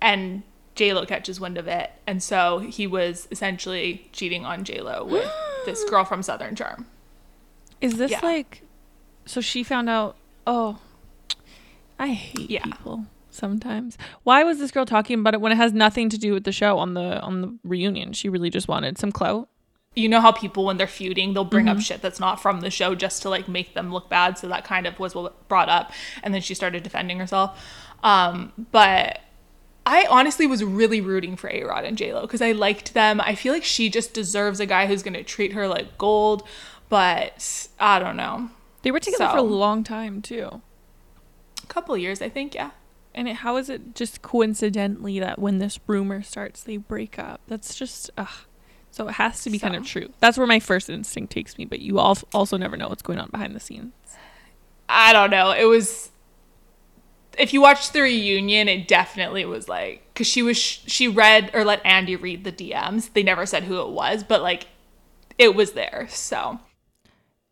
And 0.00 0.42
Lo 0.92 1.04
catches 1.06 1.38
wind 1.40 1.58
of 1.58 1.66
it. 1.68 1.90
And 2.06 2.22
so 2.22 2.58
he 2.58 2.86
was 2.86 3.28
essentially 3.30 4.08
cheating 4.12 4.44
on 4.44 4.64
J 4.64 4.80
Lo 4.80 5.04
with 5.04 5.30
this 5.66 5.84
girl 5.84 6.04
from 6.04 6.22
Southern 6.22 6.54
Charm. 6.56 6.86
Is 7.80 7.96
this 7.96 8.10
Yeah. 8.10 8.20
like? 8.22 8.62
So 9.26 9.40
she 9.40 9.62
found 9.62 9.88
out. 9.88 10.16
Oh, 10.46 10.78
I 11.98 12.08
hate 12.08 12.48
Yeah. 12.50 12.64
people 12.64 13.06
sometimes. 13.30 13.98
Why 14.22 14.42
was 14.44 14.58
this 14.58 14.70
girl 14.70 14.86
talking 14.86 15.20
about 15.20 15.34
it 15.34 15.40
when 15.40 15.52
it 15.52 15.56
has 15.56 15.72
nothing 15.72 16.08
to 16.10 16.18
do 16.18 16.32
with 16.32 16.44
the 16.44 16.52
show 16.52 16.78
on 16.78 16.94
the 16.94 17.20
on 17.20 17.40
the 17.42 17.58
reunion? 17.64 18.12
She 18.12 18.28
really 18.28 18.50
just 18.50 18.68
wanted 18.68 18.98
some 18.98 19.12
clout. 19.12 19.48
You 19.94 20.08
know 20.08 20.20
how 20.20 20.30
people, 20.30 20.64
when 20.64 20.76
they're 20.76 20.86
feuding, 20.86 21.34
they'll 21.34 21.44
bring 21.44 21.66
up 21.68 21.80
shit 21.80 22.02
that's 22.02 22.20
not 22.20 22.40
from 22.40 22.60
the 22.60 22.70
show 22.70 22.94
just 22.94 23.22
to 23.22 23.28
like 23.30 23.48
make 23.48 23.74
them 23.74 23.92
look 23.92 24.08
bad. 24.08 24.38
So 24.38 24.46
that 24.48 24.64
kind 24.64 24.86
of 24.86 24.98
was 25.00 25.14
what 25.14 25.48
brought 25.48 25.68
up. 25.68 25.92
And 26.22 26.32
then 26.32 26.40
she 26.40 26.54
started 26.54 26.84
defending 26.84 27.18
herself. 27.18 27.58
Um, 28.04 28.52
but 28.70 29.20
I 29.88 30.06
honestly 30.10 30.46
was 30.46 30.62
really 30.62 31.00
rooting 31.00 31.34
for 31.34 31.48
A 31.48 31.64
Rod 31.64 31.84
and 31.86 31.96
J 31.96 32.12
Lo 32.12 32.20
because 32.20 32.42
I 32.42 32.52
liked 32.52 32.92
them. 32.92 33.22
I 33.22 33.34
feel 33.34 33.54
like 33.54 33.64
she 33.64 33.88
just 33.88 34.12
deserves 34.12 34.60
a 34.60 34.66
guy 34.66 34.86
who's 34.86 35.02
going 35.02 35.14
to 35.14 35.22
treat 35.22 35.54
her 35.54 35.66
like 35.66 35.96
gold. 35.96 36.46
But 36.90 37.68
I 37.80 37.98
don't 37.98 38.16
know. 38.16 38.50
They 38.82 38.90
were 38.90 39.00
together 39.00 39.28
for 39.28 39.38
a 39.38 39.42
long 39.42 39.84
time 39.84 40.20
too. 40.20 40.60
A 41.62 41.66
couple 41.68 41.96
years, 41.96 42.20
I 42.20 42.28
think, 42.28 42.54
yeah. 42.54 42.72
And 43.14 43.28
it, 43.28 43.36
how 43.36 43.56
is 43.56 43.70
it 43.70 43.94
just 43.94 44.20
coincidentally 44.20 45.18
that 45.20 45.38
when 45.38 45.58
this 45.58 45.80
rumor 45.86 46.22
starts, 46.22 46.62
they 46.62 46.76
break 46.76 47.18
up? 47.18 47.40
That's 47.48 47.74
just 47.74 48.10
ugh. 48.18 48.28
So 48.90 49.08
it 49.08 49.12
has 49.12 49.42
to 49.44 49.50
be 49.50 49.58
kind 49.58 49.74
of 49.74 49.86
true. 49.86 50.10
That's 50.20 50.36
where 50.36 50.46
my 50.46 50.60
first 50.60 50.90
instinct 50.90 51.32
takes 51.32 51.56
me. 51.56 51.64
But 51.64 51.80
you 51.80 51.98
also 51.98 52.56
never 52.58 52.76
know 52.76 52.88
what's 52.88 53.02
going 53.02 53.18
on 53.18 53.30
behind 53.30 53.56
the 53.56 53.60
scenes. 53.60 53.94
I 54.86 55.14
don't 55.14 55.30
know. 55.30 55.52
It 55.52 55.64
was. 55.64 56.10
If 57.38 57.52
you 57.52 57.60
watched 57.60 57.92
the 57.92 58.02
reunion, 58.02 58.68
it 58.68 58.88
definitely 58.88 59.44
was 59.44 59.68
like 59.68 60.02
because 60.12 60.26
she 60.26 60.42
was 60.42 60.56
she 60.56 61.08
read 61.08 61.50
or 61.54 61.64
let 61.64 61.84
Andy 61.84 62.16
read 62.16 62.44
the 62.44 62.52
DMs. 62.52 63.12
They 63.12 63.22
never 63.22 63.46
said 63.46 63.64
who 63.64 63.80
it 63.80 63.90
was, 63.90 64.24
but 64.24 64.42
like 64.42 64.66
it 65.38 65.54
was 65.54 65.72
there. 65.72 66.06
So 66.10 66.60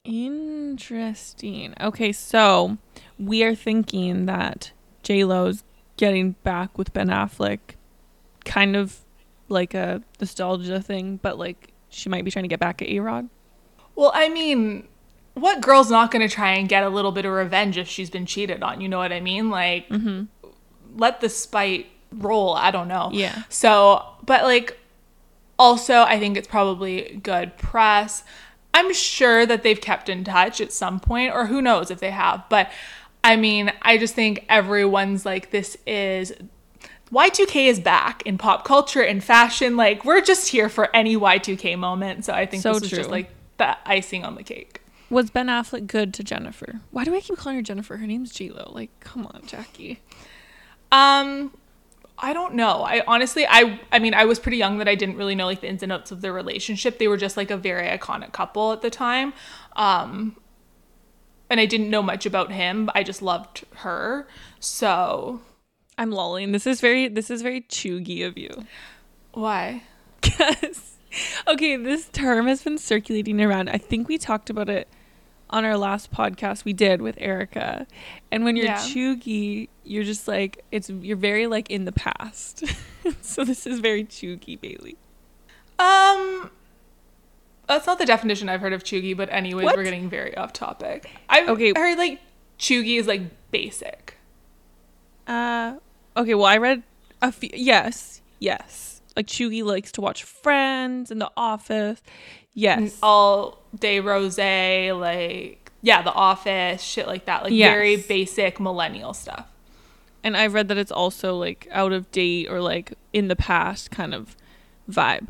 Interesting. 0.06 1.74
Okay, 1.80 2.12
so 2.12 2.78
we 3.18 3.42
are 3.42 3.56
thinking 3.56 4.26
that 4.26 4.70
J 5.02 5.24
Lo's 5.24 5.64
getting 5.96 6.32
back 6.44 6.78
with 6.78 6.92
Ben 6.92 7.08
Affleck, 7.08 7.58
kind 8.44 8.76
of 8.76 9.00
like 9.48 9.74
a 9.74 10.02
nostalgia 10.20 10.80
thing, 10.80 11.18
but 11.20 11.38
like 11.38 11.72
she 11.88 12.08
might 12.08 12.24
be 12.24 12.30
trying 12.30 12.44
to 12.44 12.48
get 12.48 12.60
back 12.60 12.82
at 12.82 12.88
A 12.88 13.00
Rod. 13.00 13.28
well, 13.96 14.12
I 14.14 14.28
mean, 14.28 14.86
what 15.36 15.60
girl's 15.60 15.90
not 15.90 16.10
going 16.10 16.26
to 16.26 16.34
try 16.34 16.52
and 16.52 16.66
get 16.66 16.82
a 16.82 16.88
little 16.88 17.12
bit 17.12 17.26
of 17.26 17.32
revenge 17.32 17.76
if 17.76 17.86
she's 17.86 18.08
been 18.08 18.24
cheated 18.24 18.62
on? 18.62 18.80
You 18.80 18.88
know 18.88 18.96
what 18.96 19.12
I 19.12 19.20
mean? 19.20 19.50
Like, 19.50 19.86
mm-hmm. 19.88 20.24
let 20.96 21.20
the 21.20 21.28
spite 21.28 21.88
roll. 22.10 22.54
I 22.54 22.70
don't 22.70 22.88
know. 22.88 23.10
Yeah. 23.12 23.42
So, 23.50 24.02
but 24.24 24.44
like, 24.44 24.78
also, 25.58 26.02
I 26.02 26.18
think 26.18 26.38
it's 26.38 26.48
probably 26.48 27.20
good 27.22 27.58
press. 27.58 28.24
I'm 28.72 28.94
sure 28.94 29.44
that 29.44 29.62
they've 29.62 29.80
kept 29.80 30.08
in 30.08 30.24
touch 30.24 30.60
at 30.60 30.72
some 30.72 31.00
point, 31.00 31.34
or 31.34 31.46
who 31.46 31.60
knows 31.60 31.90
if 31.90 32.00
they 32.00 32.10
have. 32.10 32.44
But 32.48 32.70
I 33.22 33.36
mean, 33.36 33.72
I 33.82 33.98
just 33.98 34.14
think 34.14 34.46
everyone's 34.48 35.26
like, 35.26 35.50
this 35.50 35.76
is 35.86 36.32
Y2K 37.12 37.66
is 37.66 37.78
back 37.78 38.22
in 38.24 38.38
pop 38.38 38.64
culture 38.64 39.02
and 39.02 39.22
fashion. 39.22 39.76
Like, 39.76 40.04
we're 40.06 40.22
just 40.22 40.48
here 40.48 40.70
for 40.70 40.94
any 40.96 41.14
Y2K 41.14 41.78
moment. 41.78 42.24
So 42.24 42.32
I 42.32 42.46
think 42.46 42.62
So 42.62 42.72
this 42.72 42.84
is 42.84 42.90
just 42.90 43.10
like 43.10 43.30
the 43.58 43.76
icing 43.86 44.24
on 44.24 44.34
the 44.34 44.42
cake. 44.42 44.80
Was 45.08 45.30
Ben 45.30 45.46
Affleck 45.46 45.86
good 45.86 46.12
to 46.14 46.24
Jennifer? 46.24 46.80
Why 46.90 47.04
do 47.04 47.14
I 47.14 47.20
keep 47.20 47.36
calling 47.36 47.56
her 47.56 47.62
Jennifer? 47.62 47.96
Her 47.96 48.06
name's 48.06 48.32
J 48.32 48.50
Lo. 48.50 48.70
Like, 48.74 48.90
come 49.00 49.26
on, 49.26 49.42
Jackie. 49.46 50.00
Um, 50.90 51.52
I 52.18 52.32
don't 52.32 52.54
know. 52.54 52.82
I 52.82 53.04
honestly, 53.06 53.46
I, 53.48 53.78
I 53.92 53.98
mean, 53.98 54.14
I 54.14 54.24
was 54.24 54.38
pretty 54.38 54.56
young 54.56 54.78
that 54.78 54.88
I 54.88 54.94
didn't 54.94 55.16
really 55.16 55.34
know 55.34 55.46
like 55.46 55.60
the 55.60 55.68
ins 55.68 55.82
and 55.82 55.92
outs 55.92 56.10
of 56.10 56.22
their 56.22 56.32
relationship. 56.32 56.98
They 56.98 57.08
were 57.08 57.16
just 57.16 57.36
like 57.36 57.50
a 57.50 57.56
very 57.56 57.86
iconic 57.86 58.32
couple 58.32 58.72
at 58.72 58.82
the 58.82 58.90
time. 58.90 59.32
Um, 59.76 60.36
and 61.48 61.60
I 61.60 61.66
didn't 61.66 61.90
know 61.90 62.02
much 62.02 62.26
about 62.26 62.50
him. 62.50 62.90
I 62.94 63.02
just 63.02 63.22
loved 63.22 63.64
her. 63.76 64.26
So 64.58 65.40
I'm 65.98 66.10
lolling. 66.10 66.52
This 66.52 66.66
is 66.66 66.80
very 66.80 67.08
this 67.08 67.30
is 67.30 67.42
very 67.42 67.60
cheugy 67.62 68.26
of 68.26 68.36
you. 68.36 68.64
why? 69.32 69.82
Yes. 70.38 70.92
Okay, 71.48 71.76
this 71.76 72.08
term 72.08 72.46
has 72.46 72.62
been 72.62 72.76
circulating 72.76 73.40
around. 73.40 73.70
I 73.70 73.78
think 73.78 74.06
we 74.06 74.18
talked 74.18 74.50
about 74.50 74.68
it 74.68 74.86
on 75.50 75.64
our 75.64 75.76
last 75.76 76.10
podcast 76.12 76.64
we 76.64 76.72
did 76.72 77.00
with 77.00 77.16
Erica. 77.18 77.86
And 78.32 78.44
when 78.44 78.56
you're 78.56 78.66
Yeah. 78.66 78.78
cheugy, 78.78 79.68
you're 79.84 80.04
just 80.04 80.26
like 80.26 80.64
it's 80.72 80.90
you're 80.90 81.16
very 81.16 81.46
like 81.46 81.70
in 81.70 81.84
the 81.84 81.92
past. 81.92 82.64
so 83.22 83.44
this 83.44 83.66
is 83.66 83.80
very 83.80 84.04
cheugy, 84.04 84.60
Bailey. 84.60 84.96
Um, 85.78 86.50
that's 87.68 87.86
not 87.86 87.98
the 87.98 88.06
definition 88.06 88.48
I've 88.48 88.60
heard 88.60 88.72
of 88.72 88.82
cheugy, 88.82 89.16
but 89.16 89.28
anyways, 89.30 89.64
What? 89.64 89.76
we're 89.76 89.84
getting 89.84 90.08
very 90.08 90.36
off 90.36 90.52
topic. 90.52 91.10
I've 91.28 91.48
Okay. 91.48 91.72
heard 91.76 91.98
like 91.98 92.20
cheugy 92.58 92.98
is 92.98 93.06
like 93.06 93.22
basic. 93.50 94.16
Uh 95.26 95.76
okay, 96.16 96.34
well 96.34 96.46
I 96.46 96.56
read 96.56 96.82
a 97.22 97.30
few 97.32 97.50
yes, 97.52 98.20
yes. 98.38 98.95
Like 99.16 99.26
Cheugy 99.26 99.64
likes 99.64 99.90
to 99.92 100.00
watch 100.00 100.22
Friends 100.24 101.10
and 101.10 101.20
The 101.20 101.30
Office. 101.36 102.02
Yes. 102.54 102.98
all 103.02 103.62
day 103.78 104.00
rose, 104.00 104.38
like 104.38 105.70
yeah, 105.82 106.02
The 106.02 106.12
Office, 106.12 106.82
shit 106.82 107.06
like 107.06 107.24
that, 107.26 107.42
like 107.44 107.52
Yes. 107.52 107.70
very 107.72 107.96
basic 107.96 108.60
millennial 108.60 109.12
stuff. 109.14 109.46
and 110.24 110.36
I've 110.36 110.54
read 110.54 110.68
that 110.68 110.78
it's 110.78 110.90
also 110.92 111.36
like 111.36 111.68
out 111.70 111.92
of 111.92 112.10
date 112.10 112.48
or 112.50 112.60
like 112.60 112.94
in 113.12 113.28
the 113.28 113.36
past 113.36 113.90
kind 113.90 114.12
of 114.14 114.36
vibe. 114.90 115.28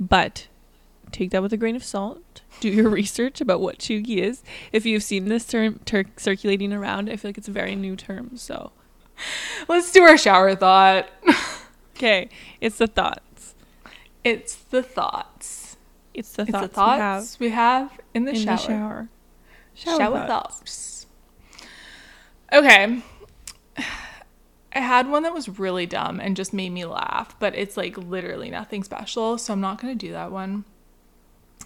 But 0.00 0.46
take 1.12 1.30
that 1.32 1.42
with 1.42 1.52
a 1.52 1.56
grain 1.56 1.76
of 1.76 1.82
salt. 1.84 2.42
Do 2.60 2.68
your 2.68 2.88
research 3.02 3.40
about 3.40 3.60
what 3.60 3.78
cheugy 3.78 4.18
is. 4.18 4.42
If 4.72 4.86
you've 4.86 5.02
seen 5.02 5.26
this 5.26 5.44
term 5.46 5.80
ter- 5.84 6.04
circulating 6.16 6.72
around, 6.72 7.10
I 7.10 7.16
feel 7.16 7.28
like 7.30 7.38
it's 7.38 7.48
a 7.48 7.52
very 7.52 7.74
new 7.76 7.94
term. 7.96 8.36
So, 8.36 8.72
Let's 9.68 9.90
do 9.92 10.02
our 10.02 10.16
shower 10.16 10.54
thought. 10.54 11.08
okay, 11.96 12.28
it's 12.60 12.78
the 12.78 12.86
thoughts. 12.86 13.20
It's 14.24 14.54
the 14.54 14.82
thoughts. 14.82 15.76
It's 16.14 16.32
the 16.32 16.42
It's 16.42 16.50
thoughts, 16.50 16.68
the 16.68 16.74
thoughts 16.74 17.40
we 17.40 17.50
have, 17.50 17.98
in 18.14 18.24
the 18.24 18.32
we 18.32 18.44
have 18.44 18.60
shower. 18.60 19.00
in 19.00 19.06
the 19.74 19.80
shower. 19.80 19.98
Shower, 19.98 20.26
thoughts. 20.26 21.06
Okay. 22.52 23.02
I 24.72 24.80
had 24.80 25.08
one 25.08 25.22
that 25.22 25.32
was 25.34 25.58
really 25.58 25.86
dumb 25.86 26.20
and 26.20 26.36
just 26.36 26.52
made 26.52 26.70
me 26.70 26.84
laugh, 26.84 27.36
but 27.38 27.54
it's 27.54 27.76
like 27.76 27.96
literally 27.96 28.50
nothing 28.50 28.84
special, 28.84 29.38
so 29.38 29.52
I'm 29.52 29.60
not 29.60 29.80
going 29.80 29.96
to 29.96 30.06
do 30.06 30.12
that 30.12 30.30
one. 30.30 30.64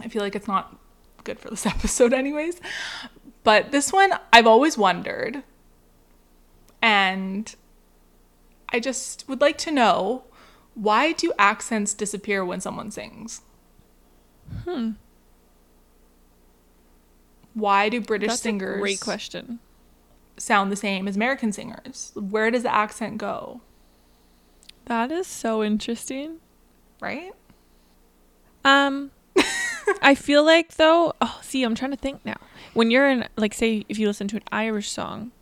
I 0.01 0.09
feel 0.09 0.23
like 0.23 0.35
it's 0.37 0.49
not 0.49 0.79
good 1.25 1.39
for 1.39 1.51
this 1.51 1.67
episode, 1.75 2.13
anyways. 2.13 2.61
But 3.45 3.73
this 3.73 3.93
one, 3.93 4.13
I've 4.33 4.47
always 4.47 4.79
wondered. 4.79 5.43
And 6.81 7.55
I 8.71 8.81
just 8.81 9.29
would 9.29 9.41
like 9.41 9.59
to 9.59 9.71
know 9.71 10.25
why 10.75 11.13
do 11.13 11.33
accents 11.39 11.95
disappear 11.95 12.45
when 12.45 12.61
someone 12.61 12.91
sings? 12.91 13.43
Hmm. 14.65 14.93
Why 17.55 17.89
do 17.89 18.01
British 18.01 18.29
That's 18.29 18.43
singers 18.43 18.81
great 18.81 19.01
question. 19.01 19.59
sound 20.39 20.73
the 20.73 20.77
same 20.77 21.07
as 21.07 21.17
American 21.17 21.53
singers? 21.53 22.13
Where 22.15 22.51
does 22.51 22.63
the 22.63 22.75
accent 22.75 23.19
go? 23.19 23.61
That 24.87 25.13
is 25.13 25.27
so 25.27 25.63
interesting. 25.63 26.39
Right? 27.01 27.33
Um, 28.65 29.11
I 30.03 30.15
feel 30.15 30.45
like 30.45 30.77
though. 30.77 31.13
Oh, 31.21 31.39
see, 31.43 31.63
I'm 31.63 31.75
trying 31.75 31.91
to 31.91 31.97
think 31.97 32.25
now. 32.25 32.37
When 32.75 32.91
you're 32.91 33.09
in, 33.09 33.29
like, 33.37 33.53
say, 33.53 33.85
if 33.89 33.99
you 33.99 34.07
listen 34.07 34.29
to 34.29 34.37
an 34.37 34.45
Irish 34.51 34.91
song, 34.91 35.33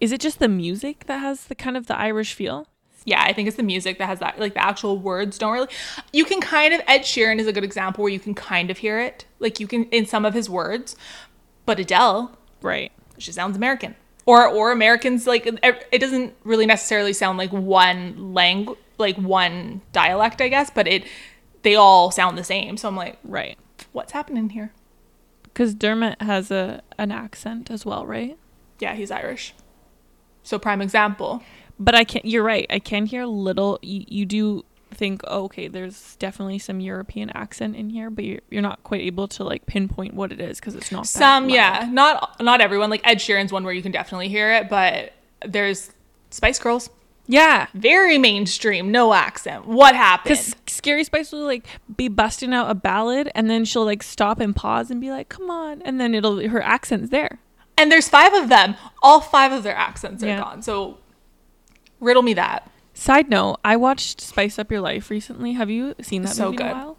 is 0.00 0.12
it 0.12 0.20
just 0.20 0.38
the 0.38 0.48
music 0.48 1.06
that 1.06 1.18
has 1.18 1.46
the 1.46 1.54
kind 1.54 1.76
of 1.76 1.86
the 1.86 1.98
Irish 1.98 2.32
feel? 2.34 2.68
Yeah, 3.06 3.22
I 3.22 3.32
think 3.32 3.46
it's 3.48 3.56
the 3.56 3.62
music 3.62 3.98
that 3.98 4.06
has 4.06 4.18
that. 4.18 4.38
Like 4.38 4.52
the 4.54 4.62
actual 4.62 4.98
words 4.98 5.38
don't 5.38 5.52
really. 5.52 5.68
You 6.12 6.24
can 6.24 6.40
kind 6.40 6.74
of. 6.74 6.80
Ed 6.86 7.00
Sheeran 7.02 7.38
is 7.38 7.46
a 7.46 7.52
good 7.52 7.64
example 7.64 8.02
where 8.02 8.12
you 8.12 8.18
can 8.20 8.34
kind 8.34 8.68
of 8.70 8.78
hear 8.78 8.98
it. 9.00 9.24
Like 9.38 9.58
you 9.60 9.66
can 9.66 9.84
in 9.86 10.04
some 10.06 10.24
of 10.24 10.34
his 10.34 10.50
words, 10.50 10.96
but 11.64 11.78
Adele, 11.78 12.36
Right. 12.60 12.90
she 13.16 13.30
sounds 13.32 13.56
American. 13.56 13.94
Or 14.26 14.44
or 14.46 14.72
Americans 14.72 15.24
like 15.26 15.46
it 15.46 16.00
doesn't 16.00 16.34
really 16.42 16.66
necessarily 16.66 17.12
sound 17.12 17.38
like 17.38 17.52
one 17.52 18.34
language, 18.34 18.78
like 18.98 19.16
one 19.16 19.82
dialect, 19.92 20.40
I 20.42 20.48
guess, 20.48 20.68
but 20.68 20.88
it 20.88 21.04
they 21.62 21.76
all 21.76 22.10
sound 22.10 22.36
the 22.36 22.42
same. 22.44 22.76
So 22.76 22.88
I'm 22.88 22.96
like, 22.96 23.18
Right. 23.22 23.56
what's 23.92 24.10
happening 24.12 24.50
here? 24.50 24.72
Because 25.44 25.74
Dermot 25.74 26.20
has 26.20 26.50
a 26.50 26.82
an 26.98 27.12
accent 27.12 27.70
as 27.70 27.86
well, 27.86 28.04
right? 28.04 28.36
Yeah, 28.80 28.94
he's 28.96 29.12
Irish. 29.12 29.54
So 30.42 30.58
prime 30.58 30.82
example. 30.82 31.42
But 31.78 31.94
I 31.94 32.04
can. 32.04 32.22
You're 32.24 32.42
right. 32.44 32.66
I 32.70 32.78
can 32.78 33.06
hear 33.06 33.22
a 33.22 33.26
little. 33.26 33.78
You, 33.82 34.04
you 34.08 34.24
do 34.26 34.64
think, 34.94 35.20
oh, 35.26 35.44
okay, 35.44 35.68
there's 35.68 36.16
definitely 36.16 36.58
some 36.58 36.80
European 36.80 37.28
accent 37.30 37.76
in 37.76 37.90
here, 37.90 38.08
but 38.08 38.24
you're, 38.24 38.40
you're 38.50 38.62
not 38.62 38.82
quite 38.82 39.02
able 39.02 39.28
to 39.28 39.44
like 39.44 39.66
pinpoint 39.66 40.14
what 40.14 40.32
it 40.32 40.40
is 40.40 40.58
because 40.58 40.74
it's 40.74 40.90
not 40.90 41.06
Some, 41.06 41.50
yeah, 41.50 41.88
not 41.92 42.40
not 42.40 42.60
everyone. 42.62 42.88
Like 42.88 43.02
Ed 43.06 43.18
Sheeran's 43.18 43.52
one 43.52 43.64
where 43.64 43.74
you 43.74 43.82
can 43.82 43.92
definitely 43.92 44.28
hear 44.28 44.54
it, 44.54 44.70
but 44.70 45.12
there's 45.46 45.90
Spice 46.30 46.58
Girls, 46.58 46.88
Yeah. 47.26 47.66
very 47.74 48.16
mainstream, 48.16 48.90
no 48.90 49.12
accent. 49.12 49.66
What 49.66 49.94
happened? 49.94 50.30
Because 50.38 50.56
Scary 50.66 51.04
Spice 51.04 51.30
will 51.32 51.44
like 51.44 51.66
be 51.94 52.08
busting 52.08 52.54
out 52.54 52.70
a 52.70 52.74
ballad, 52.74 53.30
and 53.34 53.50
then 53.50 53.66
she'll 53.66 53.84
like 53.84 54.02
stop 54.02 54.40
and 54.40 54.56
pause 54.56 54.90
and 54.90 54.98
be 54.98 55.10
like, 55.10 55.28
"Come 55.28 55.50
on," 55.50 55.82
and 55.82 56.00
then 56.00 56.14
it'll 56.14 56.48
her 56.48 56.62
accent's 56.62 57.10
there. 57.10 57.40
And 57.76 57.92
there's 57.92 58.08
five 58.08 58.32
of 58.32 58.48
them. 58.48 58.76
All 59.02 59.20
five 59.20 59.52
of 59.52 59.62
their 59.62 59.76
accents 59.76 60.22
are 60.22 60.28
Yeah. 60.28 60.38
gone. 60.40 60.62
So 60.62 60.96
riddle 62.00 62.22
me 62.22 62.34
that. 62.34 62.70
Side 62.94 63.28
note: 63.28 63.58
I 63.64 63.76
watched 63.76 64.20
Spice 64.20 64.58
Up 64.58 64.70
Your 64.70 64.80
Life 64.80 65.10
recently. 65.10 65.52
Have 65.52 65.70
you 65.70 65.94
seen 66.00 66.22
that 66.22 66.34
So 66.34 66.46
movie 66.50 66.56
in 66.56 66.62
a 66.62 66.64
good. 66.64 66.76
while? 66.76 66.96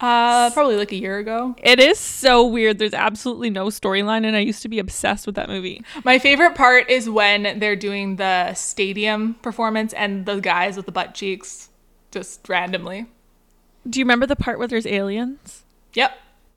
Uh, 0.00 0.50
probably 0.50 0.76
like 0.76 0.90
a 0.92 0.96
year 0.96 1.18
ago. 1.18 1.54
It 1.62 1.78
is 1.78 1.98
so 1.98 2.44
weird. 2.44 2.78
There's 2.78 2.92
absolutely 2.94 3.48
no 3.48 3.66
storyline, 3.68 4.26
and 4.26 4.36
I 4.36 4.40
used 4.40 4.60
to 4.62 4.68
be 4.68 4.78
obsessed 4.78 5.24
with 5.24 5.36
that 5.36 5.48
movie. 5.48 5.82
My 6.04 6.18
favorite 6.18 6.56
part 6.56 6.90
is 6.90 7.08
when 7.08 7.58
they're 7.60 7.76
doing 7.76 8.16
the 8.16 8.52
stadium 8.54 9.34
performance 9.34 9.92
and 9.92 10.26
the 10.26 10.40
guys 10.40 10.76
with 10.76 10.86
the 10.86 10.92
butt 10.92 11.14
cheeks 11.14 11.70
just 12.10 12.46
randomly. 12.48 13.06
Do 13.88 13.98
you 14.00 14.04
remember 14.04 14.26
the 14.26 14.36
part 14.36 14.58
where 14.58 14.68
there's 14.68 14.86
aliens? 14.86 15.64
Yep. 15.94 16.12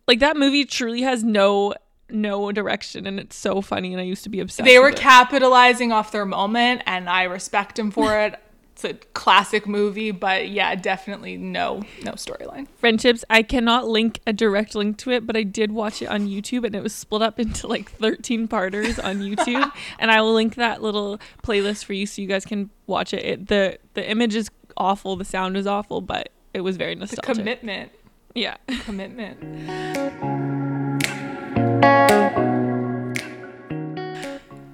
Like 0.08 0.20
that 0.20 0.36
movie 0.36 0.66
truly 0.66 1.02
has 1.04 1.24
no 1.24 1.74
no 2.10 2.52
direction, 2.52 3.06
and 3.08 3.20
it's 3.20 3.36
so 3.36 3.62
funny. 3.62 3.92
And 3.94 4.00
I 4.02 4.04
used 4.06 4.24
to 4.24 4.30
be 4.30 4.40
obsessed. 4.40 4.66
They 4.66 4.80
were 4.80 4.92
capitalizing 4.92 5.92
off 5.92 6.12
their 6.12 6.26
moment, 6.26 6.82
and 6.86 7.10
I 7.10 7.24
respect 7.24 7.76
them 7.76 7.92
for 7.92 8.18
it. 8.20 8.36
It's 8.78 8.84
a 8.86 8.94
classic 8.94 9.66
movie, 9.66 10.12
but 10.12 10.50
yeah, 10.50 10.76
definitely 10.76 11.36
no 11.36 11.82
no 12.04 12.12
storyline. 12.12 12.68
friendships. 12.78 13.26
I 13.28 13.42
cannot 13.42 13.88
link 13.88 14.20
a 14.28 14.34
direct 14.34 14.76
link 14.76 15.00
to 15.00 15.10
it, 15.10 15.26
but 15.26 15.36
I 15.36 15.42
did 15.42 15.72
watch 15.72 16.04
it 16.04 16.06
on 16.10 16.28
YouTube, 16.28 16.64
and 16.64 16.76
it 16.76 16.84
was 16.84 16.94
split 16.94 17.24
up 17.24 17.40
into 17.46 17.66
like 17.66 17.90
13 17.94 18.48
parters 18.48 19.00
on 19.00 19.16
YouTube. 19.22 19.72
and 20.00 20.12
I 20.12 20.22
will 20.22 20.36
link 20.36 20.54
that 20.58 20.84
little 20.84 21.20
playlist 21.42 21.86
for 21.86 21.94
you 21.94 22.06
so 22.06 22.22
you 22.22 22.28
guys 22.28 22.46
can 22.46 22.70
watch 22.86 23.16
it. 23.16 23.26
it 23.26 23.48
the 23.48 23.80
The 23.96 24.08
image 24.08 24.36
is 24.36 24.52
awful, 24.78 25.16
the 25.16 25.26
sound 25.26 25.58
is 25.58 25.66
awful, 25.66 26.02
but 26.02 26.30
it 26.54 26.62
was 26.62 26.78
very 26.78 26.94
The 26.94 27.00
nostalgic. 27.00 27.24
commitment, 27.36 27.92
yeah. 28.36 28.58
commitment. 28.86 30.37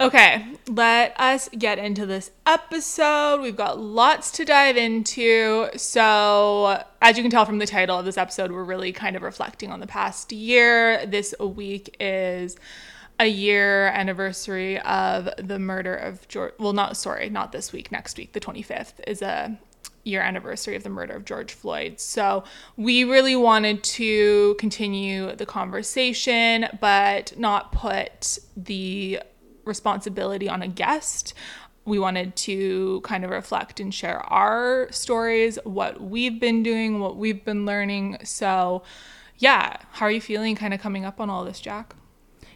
Okay, 0.03 0.45
let 0.67 1.19
us 1.19 1.50
get 1.57 1.79
into 1.79 2.05
this 2.05 2.31
episode. 2.45 3.41
We've 3.41 3.55
got 3.55 3.79
lots 3.79 4.31
to 4.31 4.43
dive 4.43 4.75
into. 4.75 5.69
So, 5.77 6.83
as 7.01 7.15
you 7.17 7.24
can 7.24 7.31
tell 7.31 7.45
from 7.45 7.60
the 7.60 7.65
title 7.65 7.98
of 7.98 8.03
this 8.03 8.17
episode, 8.17 8.51
we're 8.51 8.65
really 8.65 8.91
kind 8.91 9.15
of 9.15 9.22
reflecting 9.22 9.72
on 9.72 9.79
the 9.79 9.88
past 9.88 10.33
year. 10.33 11.05
This 11.05 11.33
week 11.39 11.95
is 12.01 12.57
a 13.19 13.27
year 13.27 13.88
anniversary 13.88 14.77
of 14.79 15.29
the 15.38 15.57
murder 15.57 15.95
of 15.95 16.27
George. 16.27 16.53
Well, 16.60 16.74
not 16.74 16.98
sorry, 16.98 17.29
not 17.29 17.51
this 17.51 17.72
week. 17.72 17.91
Next 17.91 18.17
week, 18.17 18.33
the 18.33 18.41
25th, 18.41 18.93
is 19.07 19.22
a 19.22 19.57
year 20.03 20.22
anniversary 20.22 20.75
of 20.75 20.83
the 20.83 20.89
murder 20.89 21.13
of 21.13 21.25
George 21.25 21.53
Floyd. 21.53 22.00
So 22.00 22.43
we 22.75 23.03
really 23.03 23.36
wanted 23.36 23.83
to 23.83 24.55
continue 24.55 25.36
the 25.36 25.45
conversation, 25.45 26.67
but 26.81 27.38
not 27.38 27.72
put 27.72 28.38
the 28.55 29.22
responsibility 29.65 30.50
on 30.50 30.62
a 30.62 30.67
guest. 30.67 31.33
We 31.86 32.00
wanted 32.00 32.36
to 32.38 33.01
kind 33.01 33.24
of 33.24 33.29
reflect 33.29 33.79
and 33.79 33.93
share 33.93 34.19
our 34.31 34.88
stories, 34.91 35.57
what 35.63 36.01
we've 36.01 36.39
been 36.39 36.63
doing, 36.63 37.00
what 37.00 37.17
we've 37.17 37.43
been 37.43 37.65
learning. 37.65 38.17
So, 38.24 38.83
yeah, 39.38 39.77
how 39.91 40.05
are 40.05 40.12
you 40.12 40.22
feeling 40.22 40.55
kind 40.55 40.74
of 40.74 40.79
coming 40.79 41.05
up 41.05 41.19
on 41.19 41.29
all 41.29 41.43
this, 41.43 41.60
Jack? 41.60 41.95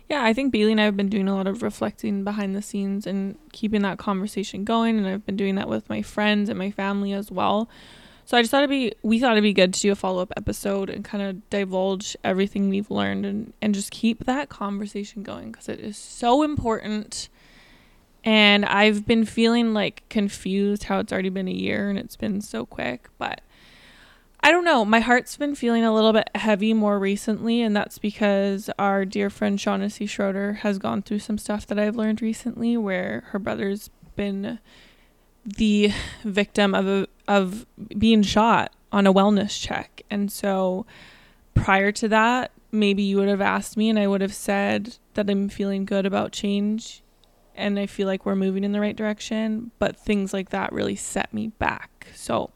Yeah, 0.10 0.24
I 0.24 0.34
think 0.34 0.54
Bailey 0.54 0.72
and 0.72 0.80
I 0.80 0.86
have 0.86 0.96
been 0.96 1.10
doing 1.10 1.28
a 1.28 1.36
lot 1.36 1.48
of 1.48 1.62
reflecting 1.62 2.24
behind 2.24 2.56
the 2.56 2.62
scenes 2.62 3.06
and 3.06 3.38
keeping 3.52 3.82
that 3.82 3.98
conversation 3.98 4.64
going, 4.64 4.98
and 4.98 5.06
I've 5.06 5.26
been 5.26 5.36
doing 5.36 5.56
that 5.56 5.68
with 5.68 5.90
my 5.90 6.02
friends 6.02 6.50
and 6.50 6.58
my 6.58 6.72
family 6.72 7.12
as 7.12 7.30
well. 7.30 7.70
So 8.24 8.38
I 8.38 8.42
just 8.42 8.52
thought 8.52 8.60
it'd 8.64 8.70
be 8.70 8.94
we 9.04 9.20
thought 9.20 9.34
it'd 9.34 9.44
be 9.44 9.54
good 9.54 9.74
to 9.74 9.80
do 9.80 9.92
a 9.92 9.96
follow 9.96 10.22
up 10.22 10.34
episode 10.36 10.90
and 10.90 11.04
kind 11.04 11.24
of 11.24 11.50
divulge 11.50 12.18
everything 12.26 12.70
we've 12.70 12.92
learned 12.92 13.26
and 13.26 13.54
and 13.62 13.74
just 13.74 13.90
keep 13.90 14.26
that 14.26 14.50
conversation 14.50 15.24
going 15.24 15.52
because 15.52 15.70
it 15.70 15.80
is 15.80 15.98
so 15.98 16.44
important. 16.44 17.30
And 18.26 18.66
I've 18.66 19.06
been 19.06 19.24
feeling 19.24 19.74
like 19.74 20.04
confused 20.10 20.84
how 20.84 21.00
it's 21.00 21.14
already 21.14 21.30
been 21.30 21.48
a 21.48 21.52
year 21.54 21.90
and 21.90 21.98
it's 21.98 22.18
been 22.18 22.42
so 22.42 22.66
quick, 22.66 23.08
but 23.18 23.40
I 24.42 24.52
don't 24.52 24.64
know. 24.64 24.86
My 24.86 25.00
heart's 25.00 25.36
been 25.36 25.56
feeling 25.56 25.84
a 25.84 25.94
little 25.94 26.14
bit 26.14 26.30
heavy 26.36 26.74
more 26.74 27.00
recently, 27.00 27.62
and 27.62 27.76
that's 27.76 27.98
because 27.98 28.70
our 28.78 29.04
dear 29.04 29.30
friend 29.30 29.60
Shaughnessy 29.60 30.06
Schroeder 30.06 30.54
has 30.54 30.78
gone 30.78 31.02
through 31.02 31.20
some 31.20 31.38
stuff 31.38 31.68
that 31.68 31.80
I've 31.80 31.96
learned 31.96 32.22
recently 32.22 32.78
where 32.78 33.24
her 33.28 33.40
brother's 33.40 33.90
been 34.16 34.60
the 35.44 35.92
victim 36.24 36.76
of 36.76 36.88
a, 36.88 37.08
of 37.28 37.66
being 37.98 38.22
shot 38.22 38.74
on 38.92 39.08
a 39.08 39.14
wellness 39.14 39.60
check. 39.60 40.04
And 40.10 40.32
so 40.32 40.86
prior 41.54 41.92
to 41.94 42.08
that, 42.10 42.52
maybe 42.72 43.04
you 43.04 43.18
would 43.18 43.30
have 43.30 43.42
asked 43.42 43.78
me 43.78 43.90
and 43.90 43.98
I 43.98 44.08
would 44.08 44.22
have 44.22 44.34
said 44.34 44.98
that 45.14 45.30
I'm 45.30 45.50
feeling 45.50 45.86
good 45.86 46.06
about 46.06 46.32
change 46.32 47.02
and 47.56 47.80
I 47.80 47.86
feel 47.88 48.08
like 48.08 48.26
we're 48.26 48.36
moving 48.36 48.64
in 48.64 48.72
the 48.72 48.80
right 48.80 48.96
direction, 48.96 49.72
but 49.80 49.98
things 49.98 50.32
like 50.34 50.50
that 50.50 50.72
really 50.72 50.96
set 50.96 51.34
me 51.34 51.48
back. 51.48 52.08
So 52.14 52.52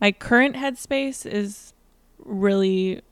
my 0.00 0.12
current 0.12 0.56
headspace 0.56 1.26
is 1.26 1.72
really 2.18 3.02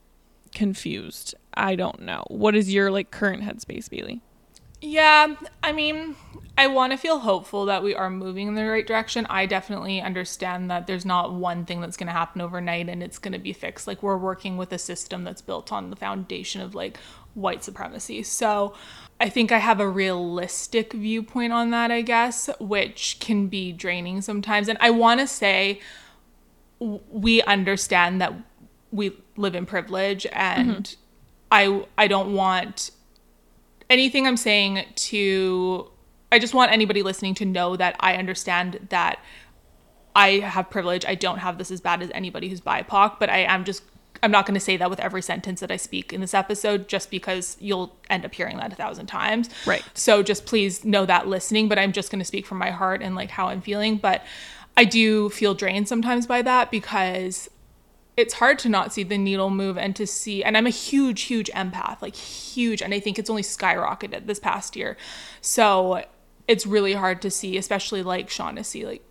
confused. 0.55 1.35
I 1.55 1.75
don't 1.75 2.03
know. 2.03 2.25
What 2.29 2.55
is 2.55 2.73
your 2.73 2.91
like 2.91 3.11
current 3.11 3.43
headspace, 3.43 3.89
Bailey? 3.89 4.21
Yeah, 4.81 5.37
I 5.63 5.71
mean, 5.71 6.17
I 6.59 6.67
want 6.67 6.93
to 6.93 6.97
feel 6.97 7.21
hopeful 7.21 7.67
that 7.67 7.85
we 7.85 7.95
are 7.95 8.11
moving 8.11 8.49
in 8.49 8.57
the 8.57 8.67
right 8.67 8.87
direction. 8.87 9.27
I 9.31 9.47
definitely 9.47 10.01
understand 10.01 10.71
that 10.73 10.89
there's 10.89 11.05
not 11.05 11.33
one 11.33 11.65
thing 11.65 11.81
that's 11.81 11.97
going 11.97 12.09
to 12.09 12.13
happen 12.13 12.41
overnight 12.41 12.89
and 12.89 13.01
it's 13.01 13.19
going 13.19 13.33
to 13.33 13.39
be 13.39 13.53
fixed. 13.53 13.87
Like, 13.87 14.03
we're 14.03 14.17
working 14.17 14.57
with 14.57 14.73
a 14.73 14.79
system 14.79 15.23
that's 15.23 15.41
built 15.41 15.71
on 15.71 15.91
the 15.91 15.97
foundation 15.97 16.61
of 16.61 16.75
like 16.75 16.99
white 17.35 17.63
supremacy. 17.63 18.25
So, 18.25 18.75
I 19.21 19.29
think 19.29 19.53
I 19.53 19.59
have 19.59 19.79
a 19.79 19.89
realistic 19.89 20.93
viewpoint 20.93 21.53
on 21.53 21.71
that, 21.71 21.93
I 21.93 22.03
guess, 22.03 22.51
which 22.59 23.19
can 23.21 23.47
be 23.47 23.71
draining 23.71 24.21
sometimes. 24.21 24.69
And 24.69 24.79
I 24.81 24.91
want 24.91 25.21
to 25.21 25.29
say, 25.29 25.79
we 27.11 27.43
understand 27.43 28.21
that 28.21 28.33
we 28.91 29.17
live 29.37 29.55
in 29.55 29.67
privilege 29.67 30.27
and 30.33 30.85
mm-hmm. 30.85 30.99
I 31.51 31.85
I 31.97 32.09
don't 32.09 32.35
want 32.35 32.91
anything 33.89 34.27
I'm 34.27 34.37
saying 34.37 34.85
to 34.95 35.91
I 36.31 36.39
just 36.39 36.55
want 36.55 36.73
anybody 36.73 37.03
listening 37.03 37.35
to 37.37 37.45
know 37.45 37.77
that 37.77 37.97
I 38.01 38.17
understand 38.17 38.87
that 38.91 39.21
I 40.15 40.41
have 40.41 40.71
privilege. 40.71 41.05
I 41.07 41.15
don't 41.15 41.39
have 41.39 41.59
this 41.59 41.71
as 41.71 41.81
bad 41.81 42.03
as 42.03 42.11
anybody 42.15 42.49
who's 42.49 42.61
BIPOC, 42.61 43.19
but 43.19 43.31
I 43.31 43.39
am 43.39 43.65
just 43.65 43.83
I'm 44.23 44.31
not 44.31 44.47
going 44.47 44.55
to 44.55 44.61
say 44.61 44.77
that 44.77 44.89
with 44.89 45.01
every 45.01 45.21
sentence 45.21 45.61
that 45.61 45.73
I 45.73 45.77
speak 45.77 46.13
in 46.13 46.21
this 46.21 46.33
episode 46.33 46.87
just 46.87 47.11
because 47.11 47.57
you'll 47.61 47.97
end 48.09 48.25
up 48.25 48.33
hearing 48.33 48.57
that 48.59 48.73
a 48.73 48.77
thousand 48.77 49.07
times. 49.07 49.51
Right. 49.67 49.83
So 49.95 50.23
just 50.23 50.47
please 50.47 50.85
know 50.85 51.05
that 51.07 51.27
listening, 51.27 51.69
but 51.69 51.79
I'm 51.79 51.93
just 51.93 52.11
going 52.11 52.21
to 52.21 52.25
speak 52.25 52.47
from 52.47 52.59
my 52.59 52.71
heart 52.71 53.03
and 53.03 53.17
like 53.17 53.31
how 53.31 53.49
I'm 53.49 53.61
feeling, 53.61 53.97
but 53.97 54.23
I 54.77 54.85
do 54.85 55.29
feel 55.31 55.55
drained 55.55 55.89
sometimes 55.89 56.27
by 56.27 56.43
that 56.43 56.71
because 56.71 57.51
it's 58.17 58.35
hard 58.35 58.59
to 58.61 58.69
not 58.69 58.93
see 58.93 59.03
the 59.03 59.19
needle 59.19 59.51
move 59.51 59.79
and 59.79 59.97
to 59.97 60.07
see 60.07 60.45
and 60.45 60.57
I'm 60.57 60.67
a 60.67 60.71
huge 60.71 61.23
huge 61.23 61.51
empath 61.53 62.03
like 62.03 62.15
huge 62.15 62.83
and 62.83 62.93
I 62.93 63.01
think 63.01 63.19
it's 63.19 63.31
only 63.31 63.43
skyrocketed 63.43 64.27
this 64.27 64.39
past 64.39 64.77
year. 64.77 64.97
So 65.41 66.05
it's 66.49 66.67
really 66.67 66.93
hard 66.95 67.23
to 67.23 67.31
see 67.31 67.57
especially 67.57 68.03
like 68.03 68.29
Shaughnessy 68.29 68.85
like 68.85 69.03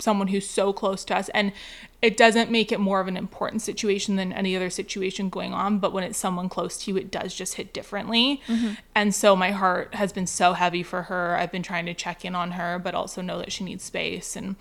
someone 0.00 0.28
who's 0.28 0.48
so 0.48 0.72
close 0.72 1.04
to 1.04 1.16
us 1.16 1.28
and 1.30 1.52
it 2.00 2.16
doesn't 2.16 2.52
make 2.52 2.70
it 2.70 2.78
more 2.78 3.00
of 3.00 3.08
an 3.08 3.16
important 3.16 3.60
situation 3.60 4.14
than 4.14 4.32
any 4.32 4.54
other 4.54 4.70
situation 4.70 5.28
going 5.28 5.52
on 5.52 5.78
but 5.80 5.92
when 5.92 6.04
it's 6.04 6.16
someone 6.16 6.48
close 6.48 6.78
to 6.78 6.92
you 6.92 6.96
it 6.96 7.10
does 7.10 7.34
just 7.34 7.54
hit 7.54 7.74
differently. 7.74 8.40
Mm-hmm. 8.46 8.74
and 8.94 9.14
so 9.14 9.34
my 9.34 9.50
heart 9.50 9.94
has 9.94 10.12
been 10.12 10.26
so 10.26 10.52
heavy 10.52 10.82
for 10.82 11.02
her. 11.02 11.36
I've 11.36 11.52
been 11.52 11.64
trying 11.64 11.86
to 11.86 11.94
check 11.94 12.24
in 12.24 12.34
on 12.34 12.52
her 12.52 12.78
but 12.78 12.94
also 12.94 13.20
know 13.20 13.38
that 13.38 13.52
she 13.52 13.64
needs 13.64 13.84
space 13.84 14.36
and 14.36 14.56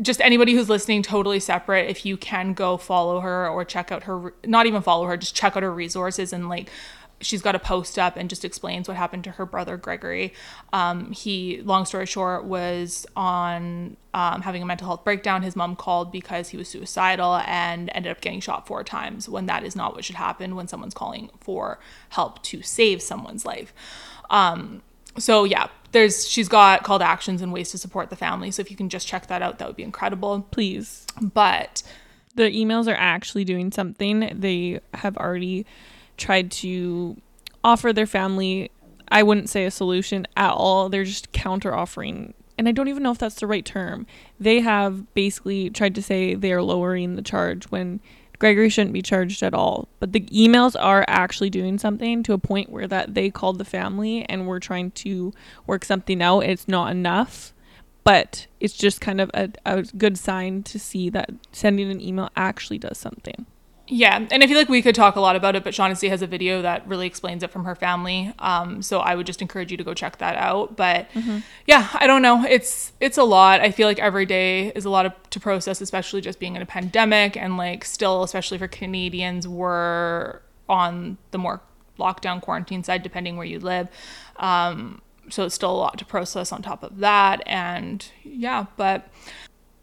just 0.00 0.20
anybody 0.20 0.54
who's 0.54 0.68
listening 0.68 1.02
totally 1.02 1.40
separate. 1.40 1.88
If 1.88 2.04
you 2.04 2.16
can 2.16 2.52
go 2.52 2.76
follow 2.76 3.20
her 3.20 3.48
or 3.48 3.64
check 3.64 3.92
out 3.92 4.04
her 4.04 4.34
not 4.44 4.66
even 4.66 4.82
follow 4.82 5.06
her 5.06 5.16
just 5.16 5.34
check 5.34 5.56
out 5.56 5.62
her 5.62 5.72
resources 5.72 6.32
and 6.32 6.48
like 6.48 6.70
she's 7.20 7.42
got 7.42 7.54
a 7.54 7.58
post 7.58 7.98
up 7.98 8.16
and 8.16 8.28
just 8.28 8.44
explains 8.44 8.88
what 8.88 8.96
happened 8.96 9.24
to 9.24 9.30
her 9.32 9.46
brother 9.46 9.76
gregory. 9.76 10.34
Um, 10.72 11.12
he 11.12 11.62
long 11.62 11.84
story 11.84 12.06
short 12.06 12.44
was 12.44 13.06
on 13.16 13.96
um, 14.12 14.42
having 14.42 14.62
a 14.62 14.66
mental 14.66 14.86
health 14.86 15.04
breakdown. 15.04 15.42
His 15.42 15.56
mom 15.56 15.76
called 15.76 16.12
because 16.12 16.48
he 16.48 16.56
was 16.56 16.68
suicidal 16.68 17.36
and 17.46 17.90
ended 17.94 18.10
up 18.10 18.20
getting 18.20 18.40
shot 18.40 18.66
four 18.66 18.84
times 18.84 19.28
when 19.28 19.46
that 19.46 19.64
is 19.64 19.74
not 19.76 19.94
what 19.94 20.04
should 20.04 20.16
happen 20.16 20.56
when 20.56 20.68
someone's 20.68 20.94
calling 20.94 21.30
for 21.40 21.78
help 22.10 22.42
to 22.44 22.62
save 22.62 23.00
someone's 23.00 23.46
life. 23.46 23.72
Um, 24.28 24.82
so 25.18 25.44
yeah 25.44 25.68
there's 25.94 26.28
she's 26.28 26.48
got 26.48 26.82
called 26.82 27.00
actions 27.00 27.40
and 27.40 27.52
ways 27.52 27.70
to 27.70 27.78
support 27.78 28.10
the 28.10 28.16
family. 28.16 28.50
So 28.50 28.60
if 28.60 28.70
you 28.70 28.76
can 28.76 28.90
just 28.90 29.06
check 29.06 29.28
that 29.28 29.40
out 29.40 29.58
that 29.58 29.66
would 29.66 29.76
be 29.76 29.82
incredible. 29.82 30.46
Please. 30.50 31.06
But 31.22 31.82
the 32.34 32.50
emails 32.50 32.86
are 32.86 32.96
actually 32.96 33.44
doing 33.44 33.72
something. 33.72 34.30
They 34.34 34.80
have 34.92 35.16
already 35.16 35.64
tried 36.18 36.50
to 36.50 37.16
offer 37.62 37.92
their 37.92 38.06
family 38.06 38.70
i 39.08 39.22
wouldn't 39.22 39.48
say 39.48 39.64
a 39.64 39.70
solution 39.70 40.26
at 40.36 40.52
all. 40.52 40.88
They're 40.88 41.04
just 41.04 41.32
counter 41.32 41.74
offering 41.74 42.34
and 42.56 42.68
i 42.68 42.72
don't 42.72 42.88
even 42.88 43.02
know 43.02 43.10
if 43.10 43.18
that's 43.18 43.36
the 43.36 43.46
right 43.46 43.64
term. 43.64 44.06
They 44.38 44.60
have 44.60 45.14
basically 45.14 45.70
tried 45.70 45.94
to 45.94 46.02
say 46.02 46.34
they 46.34 46.52
are 46.52 46.62
lowering 46.62 47.16
the 47.16 47.22
charge 47.22 47.64
when 47.66 48.00
Gregory 48.44 48.68
shouldn't 48.68 48.92
be 48.92 49.00
charged 49.00 49.42
at 49.42 49.54
all. 49.54 49.88
But 50.00 50.12
the 50.12 50.20
emails 50.20 50.76
are 50.78 51.02
actually 51.08 51.48
doing 51.48 51.78
something 51.78 52.22
to 52.24 52.34
a 52.34 52.38
point 52.38 52.68
where 52.68 52.86
that 52.86 53.14
they 53.14 53.30
called 53.30 53.56
the 53.56 53.64
family 53.64 54.26
and 54.28 54.46
we're 54.46 54.60
trying 54.60 54.90
to 54.90 55.32
work 55.66 55.82
something 55.82 56.20
out. 56.20 56.40
It's 56.40 56.68
not 56.68 56.90
enough, 56.90 57.54
but 58.04 58.46
it's 58.60 58.76
just 58.76 59.00
kind 59.00 59.22
of 59.22 59.30
a, 59.32 59.48
a 59.64 59.84
good 59.96 60.18
sign 60.18 60.62
to 60.64 60.78
see 60.78 61.08
that 61.08 61.30
sending 61.52 61.90
an 61.90 62.02
email 62.02 62.28
actually 62.36 62.76
does 62.76 62.98
something. 62.98 63.46
Yeah, 63.86 64.26
and 64.30 64.42
I 64.42 64.46
feel 64.46 64.56
like 64.56 64.70
we 64.70 64.80
could 64.80 64.94
talk 64.94 65.16
a 65.16 65.20
lot 65.20 65.36
about 65.36 65.56
it, 65.56 65.62
but 65.62 65.74
Shaughnessy 65.74 66.08
has 66.08 66.22
a 66.22 66.26
video 66.26 66.62
that 66.62 66.88
really 66.88 67.06
explains 67.06 67.42
it 67.42 67.50
from 67.50 67.66
her 67.66 67.74
family. 67.74 68.32
Um, 68.38 68.80
so 68.80 69.00
I 69.00 69.14
would 69.14 69.26
just 69.26 69.42
encourage 69.42 69.70
you 69.70 69.76
to 69.76 69.84
go 69.84 69.92
check 69.92 70.18
that 70.18 70.36
out. 70.36 70.74
But 70.74 71.10
mm-hmm. 71.10 71.40
yeah, 71.66 71.90
I 71.92 72.06
don't 72.06 72.22
know. 72.22 72.46
It's 72.46 72.92
it's 72.98 73.18
a 73.18 73.24
lot. 73.24 73.60
I 73.60 73.70
feel 73.70 73.86
like 73.86 73.98
every 73.98 74.24
day 74.24 74.68
is 74.68 74.86
a 74.86 74.90
lot 74.90 75.04
of, 75.04 75.12
to 75.30 75.38
process, 75.38 75.82
especially 75.82 76.22
just 76.22 76.38
being 76.38 76.56
in 76.56 76.62
a 76.62 76.66
pandemic 76.66 77.36
and 77.36 77.58
like 77.58 77.84
still, 77.84 78.22
especially 78.22 78.56
for 78.56 78.68
Canadians, 78.68 79.46
we're 79.46 80.40
on 80.66 81.18
the 81.30 81.38
more 81.38 81.60
lockdown 81.98 82.40
quarantine 82.40 82.82
side, 82.82 83.02
depending 83.02 83.36
where 83.36 83.46
you 83.46 83.60
live. 83.60 83.88
Um, 84.36 85.02
so 85.28 85.44
it's 85.44 85.54
still 85.54 85.70
a 85.70 85.76
lot 85.76 85.98
to 85.98 86.06
process 86.06 86.52
on 86.52 86.62
top 86.62 86.82
of 86.82 86.98
that. 86.98 87.42
And 87.44 88.06
yeah, 88.22 88.64
but 88.78 89.08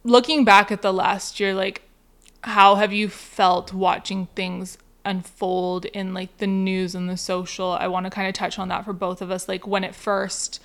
looking 0.04 0.44
back 0.44 0.72
at 0.72 0.82
the 0.82 0.92
last 0.92 1.40
year, 1.40 1.54
like 1.54 1.84
how 2.44 2.76
have 2.76 2.92
you 2.92 3.08
felt 3.10 3.74
watching 3.74 4.28
things 4.36 4.78
unfold 5.06 5.86
in 5.86 6.14
like 6.14 6.38
the 6.38 6.48
news 6.48 6.96
and 6.96 7.10
the 7.10 7.18
social? 7.18 7.72
I 7.72 7.88
want 7.88 8.06
to 8.06 8.10
kind 8.10 8.28
of 8.28 8.34
touch 8.34 8.58
on 8.58 8.68
that 8.70 8.86
for 8.86 8.94
both 8.94 9.22
of 9.22 9.32
us. 9.32 9.48
Like 9.48 9.68
when 9.68 9.84
it 9.84 9.96
first, 9.96 10.62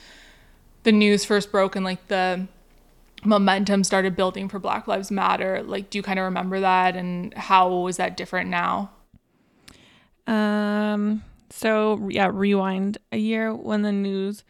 the 0.84 0.92
news 0.92 1.24
first 1.24 1.52
broke 1.52 1.76
and 1.76 1.84
like 1.84 2.08
the 2.08 2.46
momentum 3.24 3.84
started 3.84 4.16
building 4.16 4.48
for 4.48 4.58
Black 4.58 4.86
Lives 4.86 5.10
Matter. 5.10 5.62
Like, 5.62 5.90
do 5.90 5.98
you 5.98 6.02
kind 6.02 6.18
of 6.18 6.24
remember 6.24 6.60
that 6.60 6.96
and 6.96 7.34
how 7.34 7.74
was 7.74 7.96
that 7.98 8.16
different 8.16 8.50
now? 8.50 8.90
Um, 10.26 11.22
so 11.50 12.08
yeah, 12.10 12.30
rewind 12.32 12.98
a 13.12 13.18
year 13.18 13.54
when 13.54 13.82
the 13.82 13.92
news 13.92 14.44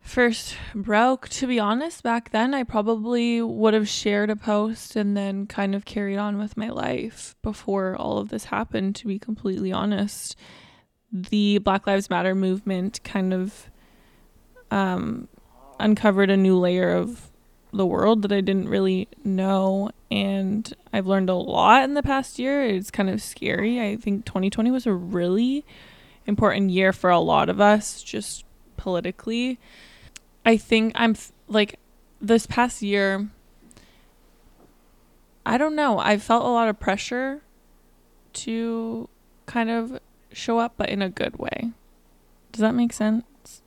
first 0.00 0.56
broke, 0.74 1.28
to 1.28 1.46
be 1.46 1.58
honest, 1.60 2.02
back 2.02 2.30
then 2.30 2.54
I 2.54 2.64
probably 2.64 3.40
would 3.42 3.74
have 3.74 3.88
shared 3.88 4.30
a 4.30 4.36
post 4.36 4.96
and 4.96 5.16
then 5.16 5.46
kind 5.46 5.74
of 5.74 5.84
carried 5.84 6.18
on 6.18 6.38
with 6.38 6.56
my 6.56 6.68
life 6.68 7.36
before 7.42 7.96
all 7.96 8.18
of 8.18 8.28
this 8.28 8.46
happened, 8.46 8.96
to 8.96 9.06
be 9.06 9.18
completely 9.18 9.72
honest. 9.72 10.36
The 11.12 11.58
Black 11.58 11.86
Lives 11.86 12.10
Matter 12.10 12.34
movement 12.34 13.02
kind 13.04 13.32
of 13.32 13.70
um, 14.70 15.28
uncovered 15.78 16.30
a 16.30 16.36
new 16.36 16.58
layer 16.58 16.90
of 16.90 17.30
the 17.72 17.86
world 17.86 18.22
that 18.22 18.32
I 18.32 18.40
didn't 18.40 18.68
really 18.68 19.08
know. 19.24 19.90
And 20.10 20.72
I've 20.92 21.06
learned 21.06 21.30
a 21.30 21.34
lot 21.34 21.84
in 21.84 21.94
the 21.94 22.02
past 22.02 22.38
year. 22.38 22.62
It's 22.62 22.90
kind 22.90 23.10
of 23.10 23.22
scary. 23.22 23.80
I 23.80 23.96
think 23.96 24.24
2020 24.24 24.70
was 24.70 24.86
a 24.86 24.92
really 24.92 25.64
important 26.26 26.70
year 26.70 26.92
for 26.92 27.10
a 27.10 27.20
lot 27.20 27.48
of 27.48 27.60
us, 27.60 28.02
just 28.02 28.44
politically. 28.76 29.58
I 30.44 30.56
think 30.56 30.92
I'm 30.94 31.16
like 31.48 31.78
this 32.20 32.46
past 32.46 32.82
year 32.82 33.28
I 35.44 35.56
don't 35.56 35.74
know. 35.74 35.98
I 35.98 36.18
felt 36.18 36.44
a 36.44 36.48
lot 36.48 36.68
of 36.68 36.78
pressure 36.78 37.40
to 38.34 39.08
kind 39.46 39.70
of 39.70 39.98
show 40.32 40.58
up 40.58 40.74
but 40.76 40.88
in 40.90 41.02
a 41.02 41.08
good 41.08 41.38
way. 41.38 41.72
Does 42.52 42.60
that 42.60 42.74
make 42.74 42.92
sense? 42.92 43.62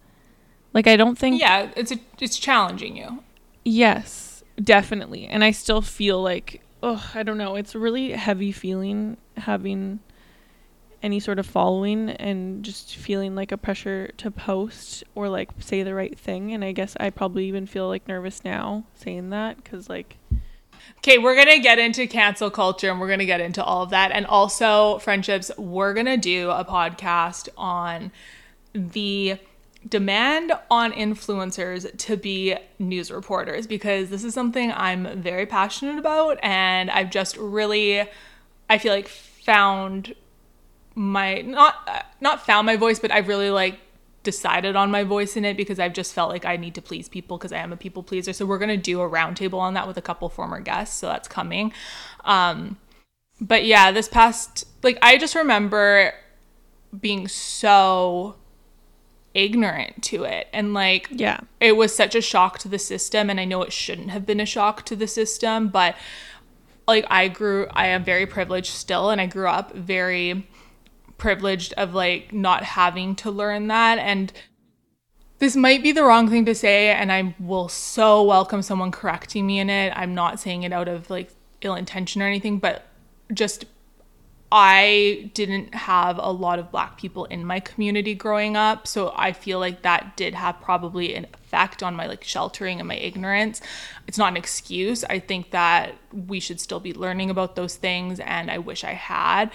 Like 0.72 0.88
I 0.88 0.96
don't 0.96 1.18
think 1.18 1.40
Yeah, 1.40 1.72
it's 1.76 1.92
a, 1.92 2.00
it's 2.20 2.38
challenging 2.38 2.96
you. 2.96 3.24
Yes, 3.66 4.44
definitely. 4.62 5.28
And 5.28 5.44
I 5.44 5.52
still 5.52 5.82
feel 5.82 6.22
like 6.22 6.62
oh, 6.82 7.12
I 7.16 7.24
don't 7.24 7.38
know. 7.38 7.56
It's 7.56 7.76
a 7.76 7.80
really 7.80 8.12
heavy 8.12 8.52
feeling 8.52 9.18
having 9.38 10.00
any 11.04 11.20
sort 11.20 11.38
of 11.38 11.46
following 11.46 12.10
and 12.12 12.64
just 12.64 12.96
feeling 12.96 13.36
like 13.36 13.52
a 13.52 13.58
pressure 13.58 14.08
to 14.18 14.32
post 14.32 15.04
or 15.14 15.30
like 15.30 15.50
say 15.60 15.84
the 15.84 15.94
right 15.94 16.18
thing 16.18 16.54
and 16.54 16.64
i 16.64 16.72
guess 16.72 16.96
i 17.00 17.10
probably 17.10 17.46
even 17.46 17.68
feel 17.68 17.88
like 17.88 18.08
nervous 18.08 18.44
now 18.44 18.84
saying 18.96 19.30
that 19.30 19.62
because 19.62 19.90
like 19.90 20.18
Okay, 21.00 21.18
we're 21.18 21.36
going 21.36 21.54
to 21.54 21.60
get 21.60 21.80
into 21.80 22.08
cancel 22.08 22.50
culture 22.50 22.90
and 22.90 23.00
we're 23.00 23.08
going 23.08 23.20
to 23.20 23.26
get 23.26 23.42
into 23.42 23.64
all 23.64 23.84
of 23.84 23.90
that. 23.90 24.12
And 24.12 24.26
also, 24.26 25.00
friendships, 25.00 25.52
we're 25.58 25.94
going 25.94 26.06
to 26.06 26.18
do 26.18 26.50
a 26.50 26.64
podcast 26.64 27.50
on 27.58 28.12
the 28.74 29.38
demand 29.88 30.54
on 30.72 30.94
influencers 30.94 31.96
to 31.98 32.16
be 32.16 32.56
news 32.80 33.12
reporters 33.12 33.68
because 33.68 34.10
this 34.10 34.24
is 34.24 34.34
something 34.34 34.72
I'm 34.72 35.22
very 35.22 35.46
passionate 35.46 35.98
about. 35.98 36.40
And 36.42 36.90
I've 36.90 37.10
just 37.10 37.36
really, 37.36 38.08
I 38.70 38.78
feel 38.78 38.94
like, 38.94 39.10
found 39.10 40.16
my, 40.96 41.42
not, 41.42 42.08
not 42.22 42.46
found 42.46 42.66
my 42.66 42.76
voice, 42.76 43.00
but 43.00 43.12
I've 43.12 43.28
really 43.28 43.50
like 43.50 43.80
decided 44.24 44.76
on 44.76 44.90
my 44.90 45.04
voice 45.04 45.36
in 45.36 45.46
it 45.46 45.58
because 45.58 45.80
I've 45.80 45.94
just 45.94 46.14
felt 46.14 46.30
like 46.30 46.46
I 46.46 46.56
need 46.56 46.76
to 46.76 46.82
please 46.82 47.10
people 47.10 47.38
because 47.38 47.52
I 47.52 47.58
am 47.58 47.74
a 47.74 47.78
people 47.78 48.04
pleaser. 48.04 48.34
So 48.34 48.46
we're 48.46 48.58
gonna 48.58 48.78
do 48.78 49.02
a 49.02 49.10
roundtable 49.10 49.60
on 49.60 49.74
that 49.74 49.88
with 49.88 49.98
a 49.98 50.02
couple 50.02 50.30
former 50.30 50.60
guests. 50.62 50.98
So 50.98 51.08
that's 51.08 51.28
coming. 51.28 51.74
Um, 52.24 52.78
but 53.42 53.66
yeah, 53.66 53.92
this 53.92 54.08
past 54.08 54.66
like 54.82 54.98
I 55.02 55.18
just 55.18 55.36
remember 55.36 56.14
being 56.98 57.28
so 57.28 58.36
ignorant 59.34 60.04
to 60.04 60.24
it 60.24 60.48
and 60.54 60.74
like 60.74 61.08
Yeah. 61.10 61.40
it 61.60 61.76
was 61.76 61.96
such 61.96 62.14
a 62.14 62.22
shock 62.22 62.60
to 62.60 62.68
the 62.68 62.78
system 62.78 63.30
and 63.32 63.40
I 63.40 63.46
know 63.46 63.64
it 63.64 63.74
shouldn't 63.74 64.12
have 64.12 64.26
been 64.28 64.40
a 64.40 64.46
shock 64.46 64.86
to 64.86 64.96
the 64.96 65.08
system 65.08 65.70
but 65.70 65.96
like 66.88 67.04
I 67.10 67.30
grew 67.30 67.66
I 67.72 67.88
am 67.88 68.04
very 68.04 68.28
privileged 68.28 68.72
still 68.74 69.10
and 69.10 69.20
I 69.20 69.26
grew 69.26 69.48
up 69.48 69.74
very 69.74 70.48
privileged 71.24 71.72
of 71.78 71.94
like 71.94 72.34
not 72.34 72.64
having 72.64 73.16
to 73.16 73.32
learn 73.32 73.70
that 73.70 73.98
and 73.98 74.34
this 75.40 75.56
might 75.56 75.82
be 75.82 75.94
the 75.94 76.04
wrong 76.04 76.30
thing 76.30 76.44
to 76.44 76.54
say 76.54 76.90
and 76.90 77.14
I 77.14 77.34
will 77.40 77.70
so 77.70 78.22
welcome 78.24 78.62
someone 78.62 78.92
correcting 78.92 79.48
me 79.48 79.60
in 79.60 79.70
it. 79.70 79.94
I'm 79.96 80.14
not 80.14 80.42
saying 80.42 80.64
it 80.64 80.74
out 80.74 80.90
of 80.90 81.10
like 81.10 81.30
ill 81.62 81.76
intention 81.76 82.22
or 82.22 82.26
anything, 82.26 82.60
but 82.60 82.88
just 83.34 83.64
I 84.52 85.32
didn't 85.34 85.74
have 85.74 86.18
a 86.18 86.30
lot 86.30 86.60
of 86.60 86.72
black 86.72 86.98
people 86.98 87.24
in 87.24 87.46
my 87.46 87.62
community 87.62 88.16
growing 88.16 88.58
up, 88.58 88.86
so 88.86 89.14
I 89.16 89.32
feel 89.32 89.60
like 89.60 89.82
that 89.84 90.18
did 90.18 90.34
have 90.34 90.60
probably 90.60 91.16
an 91.16 91.28
effect 91.34 91.82
on 91.82 91.96
my 91.96 92.06
like 92.06 92.26
sheltering 92.26 92.80
and 92.80 92.88
my 92.88 92.98
ignorance. 92.98 93.62
It's 94.10 94.18
not 94.18 94.32
an 94.32 94.38
excuse. 94.38 95.06
I 95.06 95.20
think 95.20 95.52
that 95.52 95.96
we 96.12 96.42
should 96.42 96.60
still 96.60 96.82
be 96.82 96.94
learning 96.94 97.30
about 97.30 97.56
those 97.56 97.78
things 97.78 98.20
and 98.20 98.52
I 98.52 98.58
wish 98.58 98.84
I 98.84 98.92
had, 98.92 99.52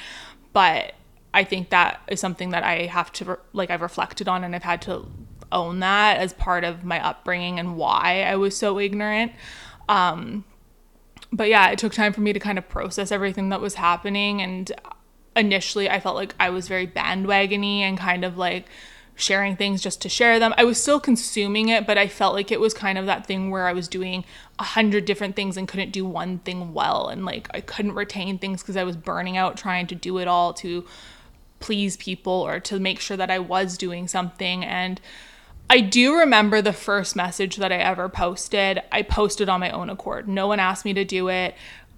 but 0.55 0.95
I 1.39 1.45
think 1.45 1.71
that 1.71 2.03
is 2.09 2.19
something 2.19 2.51
that 2.51 2.65
I 2.65 2.87
have 2.87 3.13
to 3.13 3.39
like 3.53 3.71
I've 3.71 3.81
reflected 3.81 4.27
on 4.27 4.43
and 4.43 4.57
I've 4.57 4.65
had 4.65 4.83
to 4.83 5.07
own 5.53 5.79
that 5.79 6.19
as 6.19 6.33
part 6.33 6.65
of 6.65 6.83
my 6.83 7.05
upbringing 7.05 7.61
and 7.61 7.77
why 7.77 8.25
I 8.27 8.35
was 8.35 8.57
so 8.57 8.81
ignorant. 8.81 9.31
Um, 9.89 10.45
but 11.33 11.49
yeah, 11.49 11.71
it 11.71 11.79
took 11.79 11.93
time 11.93 12.13
for 12.13 12.23
me 12.23 12.33
to 12.33 12.41
kind 12.41 12.59
of 12.59 12.69
process 12.69 13.13
everything 13.13 13.51
that 13.51 13.61
was 13.61 13.75
happening. 13.75 14.43
And 14.43 14.73
initially, 15.37 15.89
I 15.89 16.01
felt 16.01 16.17
like 16.17 16.35
I 16.41 16.51
was 16.51 16.67
very 16.67 16.89
bandwagony 16.89 17.83
and 17.83 17.97
kind 17.97 18.25
of 18.25 18.37
like 18.37 18.67
sharing 19.15 19.55
things 19.55 19.81
just 19.81 20.03
to 20.03 20.09
share 20.09 20.41
them. 20.41 20.53
I 20.59 20.65
was 20.65 20.83
still 20.83 20.99
consuming 20.99 21.69
it, 21.69 21.87
but 21.87 21.99
I 21.99 22.09
felt 22.09 22.35
like 22.35 22.51
it 22.51 22.59
was 22.59 22.75
kind 22.75 22.99
of 22.99 23.07
that 23.07 23.27
thing 23.27 23.53
where 23.53 23.69
I 23.69 23.73
was 23.73 23.87
doing 23.87 24.25
a 24.59 24.65
hundred 24.65 25.05
different 25.05 25.37
things 25.37 25.57
and 25.57 25.69
couldn't 25.69 25.93
do 25.93 26.05
one 26.05 26.41
thing 26.41 26.75
well. 26.75 27.07
And 27.07 27.25
like 27.25 27.49
I 27.55 27.61
couldn't 27.61 27.95
retain 27.95 28.39
things 28.39 28.61
because 28.61 28.77
I 28.77 28.83
was 28.83 28.97
burning 28.97 29.37
out 29.37 29.57
trying 29.57 29.87
to 29.87 29.95
do 29.95 30.19
it 30.19 30.27
all 30.27 30.53
to 30.55 30.85
please 31.61 31.97
people 31.97 32.33
or 32.33 32.61
to 32.61 32.79
make 32.79 33.01
sure 33.01 33.17
that 33.17 33.31
I 33.31 33.39
was 33.39 33.77
doing 33.77 34.09
something. 34.09 34.65
And 34.65 35.01
I 35.71 35.81
do 35.81 36.17
remember 36.17 36.63
the 36.63 36.73
first 36.73 37.15
message 37.15 37.57
that 37.57 37.73
I 37.73 37.77
ever 37.77 38.09
posted. 38.09 38.81
I 38.91 39.03
posted 39.03 39.49
on 39.49 39.61
my 39.61 39.71
own 39.71 39.91
accord. 39.91 40.29
No 40.29 40.47
one 40.47 40.61
asked 40.61 40.85
me 40.85 40.95
to 40.95 41.05
do 41.05 41.29
it. 41.29 41.55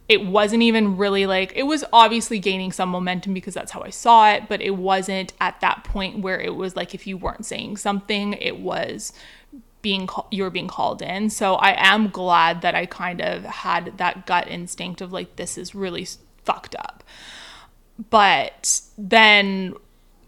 It 0.08 0.26
wasn't 0.26 0.64
even 0.64 0.96
really 0.96 1.26
like, 1.26 1.52
it 1.54 1.62
was 1.62 1.84
obviously 1.92 2.40
gaining 2.40 2.72
some 2.72 2.88
momentum 2.88 3.32
because 3.32 3.54
that's 3.54 3.70
how 3.70 3.82
I 3.82 3.90
saw 3.90 4.32
it, 4.32 4.48
but 4.48 4.60
it 4.60 4.76
wasn't 4.76 5.32
at 5.40 5.60
that 5.60 5.84
point 5.84 6.18
where 6.18 6.40
it 6.40 6.56
was 6.56 6.74
like 6.74 6.94
if 6.94 7.06
you 7.06 7.16
weren't 7.16 7.46
saying 7.46 7.76
something, 7.76 8.32
it 8.32 8.58
was 8.58 9.12
being 9.82 10.06
call- 10.06 10.26
you 10.30 10.42
were 10.42 10.50
being 10.50 10.68
called 10.68 11.00
in. 11.00 11.30
So 11.30 11.54
I 11.54 11.74
am 11.78 12.08
glad 12.08 12.62
that 12.62 12.74
I 12.74 12.86
kind 12.86 13.20
of 13.20 13.44
had 13.44 13.98
that 13.98 14.26
gut 14.26 14.48
instinct 14.48 15.00
of 15.00 15.12
like 15.12 15.36
this 15.36 15.56
is 15.56 15.74
really 15.74 16.06
fucked 16.44 16.74
up. 16.76 17.04
But 18.08 18.80
then 18.96 19.74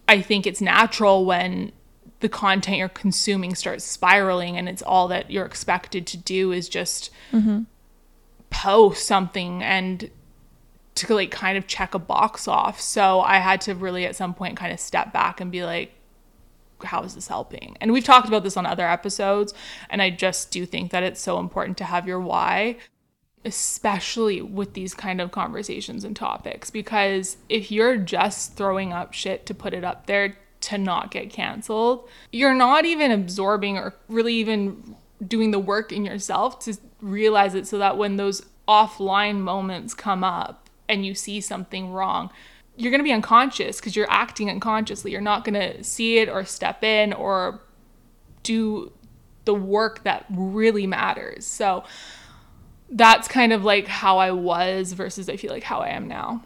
I 0.08 0.20
think 0.20 0.46
it's 0.46 0.60
natural 0.60 1.24
when 1.24 1.72
the 2.20 2.28
content 2.28 2.76
you're 2.76 2.88
consuming 2.88 3.54
starts 3.54 3.84
spiraling 3.84 4.56
and 4.56 4.68
it's 4.68 4.82
all 4.82 5.08
that 5.08 5.30
you're 5.30 5.46
expected 5.46 6.06
to 6.06 6.16
do 6.16 6.52
is 6.52 6.68
just 6.68 7.10
mm-hmm. 7.32 7.62
post 8.50 9.06
something 9.06 9.62
and 9.62 10.10
to 10.94 11.14
like 11.14 11.30
kind 11.30 11.56
of 11.56 11.66
check 11.66 11.94
a 11.94 11.98
box 11.98 12.46
off. 12.46 12.80
So 12.80 13.20
I 13.20 13.38
had 13.38 13.60
to 13.62 13.74
really 13.74 14.04
at 14.06 14.14
some 14.14 14.34
point 14.34 14.56
kind 14.56 14.72
of 14.72 14.78
step 14.78 15.12
back 15.12 15.40
and 15.40 15.50
be 15.50 15.64
like, 15.64 15.92
how 16.84 17.02
is 17.02 17.14
this 17.14 17.28
helping? 17.28 17.76
And 17.80 17.92
we've 17.92 18.04
talked 18.04 18.28
about 18.28 18.42
this 18.44 18.56
on 18.56 18.66
other 18.66 18.86
episodes. 18.86 19.54
And 19.88 20.02
I 20.02 20.10
just 20.10 20.50
do 20.50 20.66
think 20.66 20.90
that 20.90 21.02
it's 21.02 21.20
so 21.20 21.38
important 21.38 21.78
to 21.78 21.84
have 21.84 22.06
your 22.06 22.20
why, 22.20 22.76
especially 23.44 24.40
with 24.40 24.74
these 24.74 24.94
kind 24.94 25.20
of 25.20 25.32
conversations 25.32 26.04
and 26.04 26.14
topics. 26.14 26.70
Because 26.70 27.36
if 27.48 27.70
you're 27.70 27.96
just 27.96 28.56
throwing 28.56 28.92
up 28.92 29.12
shit 29.12 29.46
to 29.46 29.54
put 29.54 29.74
it 29.74 29.84
up 29.84 30.06
there 30.06 30.36
to 30.62 30.78
not 30.78 31.10
get 31.10 31.30
canceled, 31.30 32.08
you're 32.30 32.54
not 32.54 32.84
even 32.84 33.10
absorbing 33.10 33.76
or 33.76 33.94
really 34.08 34.34
even 34.34 34.94
doing 35.26 35.50
the 35.50 35.58
work 35.58 35.92
in 35.92 36.04
yourself 36.04 36.58
to 36.60 36.76
realize 37.00 37.54
it 37.54 37.66
so 37.66 37.78
that 37.78 37.96
when 37.96 38.16
those 38.16 38.42
offline 38.68 39.38
moments 39.38 39.92
come 39.94 40.22
up 40.22 40.68
and 40.88 41.04
you 41.04 41.14
see 41.14 41.40
something 41.40 41.90
wrong, 41.90 42.30
you're 42.76 42.90
going 42.90 43.00
to 43.00 43.04
be 43.04 43.12
unconscious 43.12 43.78
because 43.78 43.96
you're 43.96 44.10
acting 44.10 44.48
unconsciously. 44.48 45.10
You're 45.10 45.20
not 45.20 45.44
going 45.44 45.54
to 45.54 45.82
see 45.84 46.18
it 46.18 46.28
or 46.28 46.44
step 46.44 46.82
in 46.82 47.12
or 47.12 47.60
do 48.42 48.92
the 49.44 49.54
work 49.54 50.04
that 50.04 50.24
really 50.30 50.86
matters. 50.86 51.44
So 51.46 51.84
that's 52.92 53.26
kind 53.26 53.52
of 53.52 53.64
like 53.64 53.88
how 53.88 54.18
I 54.18 54.30
was 54.30 54.92
versus 54.92 55.28
I 55.28 55.36
feel 55.36 55.50
like 55.50 55.62
how 55.64 55.80
I 55.80 55.88
am 55.88 56.06
now. 56.06 56.44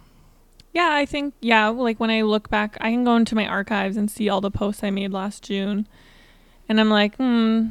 Yeah, 0.72 0.90
I 0.92 1.04
think 1.04 1.34
yeah, 1.40 1.68
like 1.68 1.98
when 1.98 2.10
I 2.10 2.22
look 2.22 2.48
back, 2.48 2.76
I 2.80 2.90
can 2.90 3.04
go 3.04 3.16
into 3.16 3.34
my 3.34 3.46
archives 3.46 3.96
and 3.96 4.10
see 4.10 4.28
all 4.28 4.40
the 4.40 4.50
posts 4.50 4.84
I 4.84 4.90
made 4.90 5.12
last 5.12 5.42
June. 5.42 5.88
And 6.68 6.80
I'm 6.80 6.90
like, 6.90 7.16
hmm, 7.16 7.68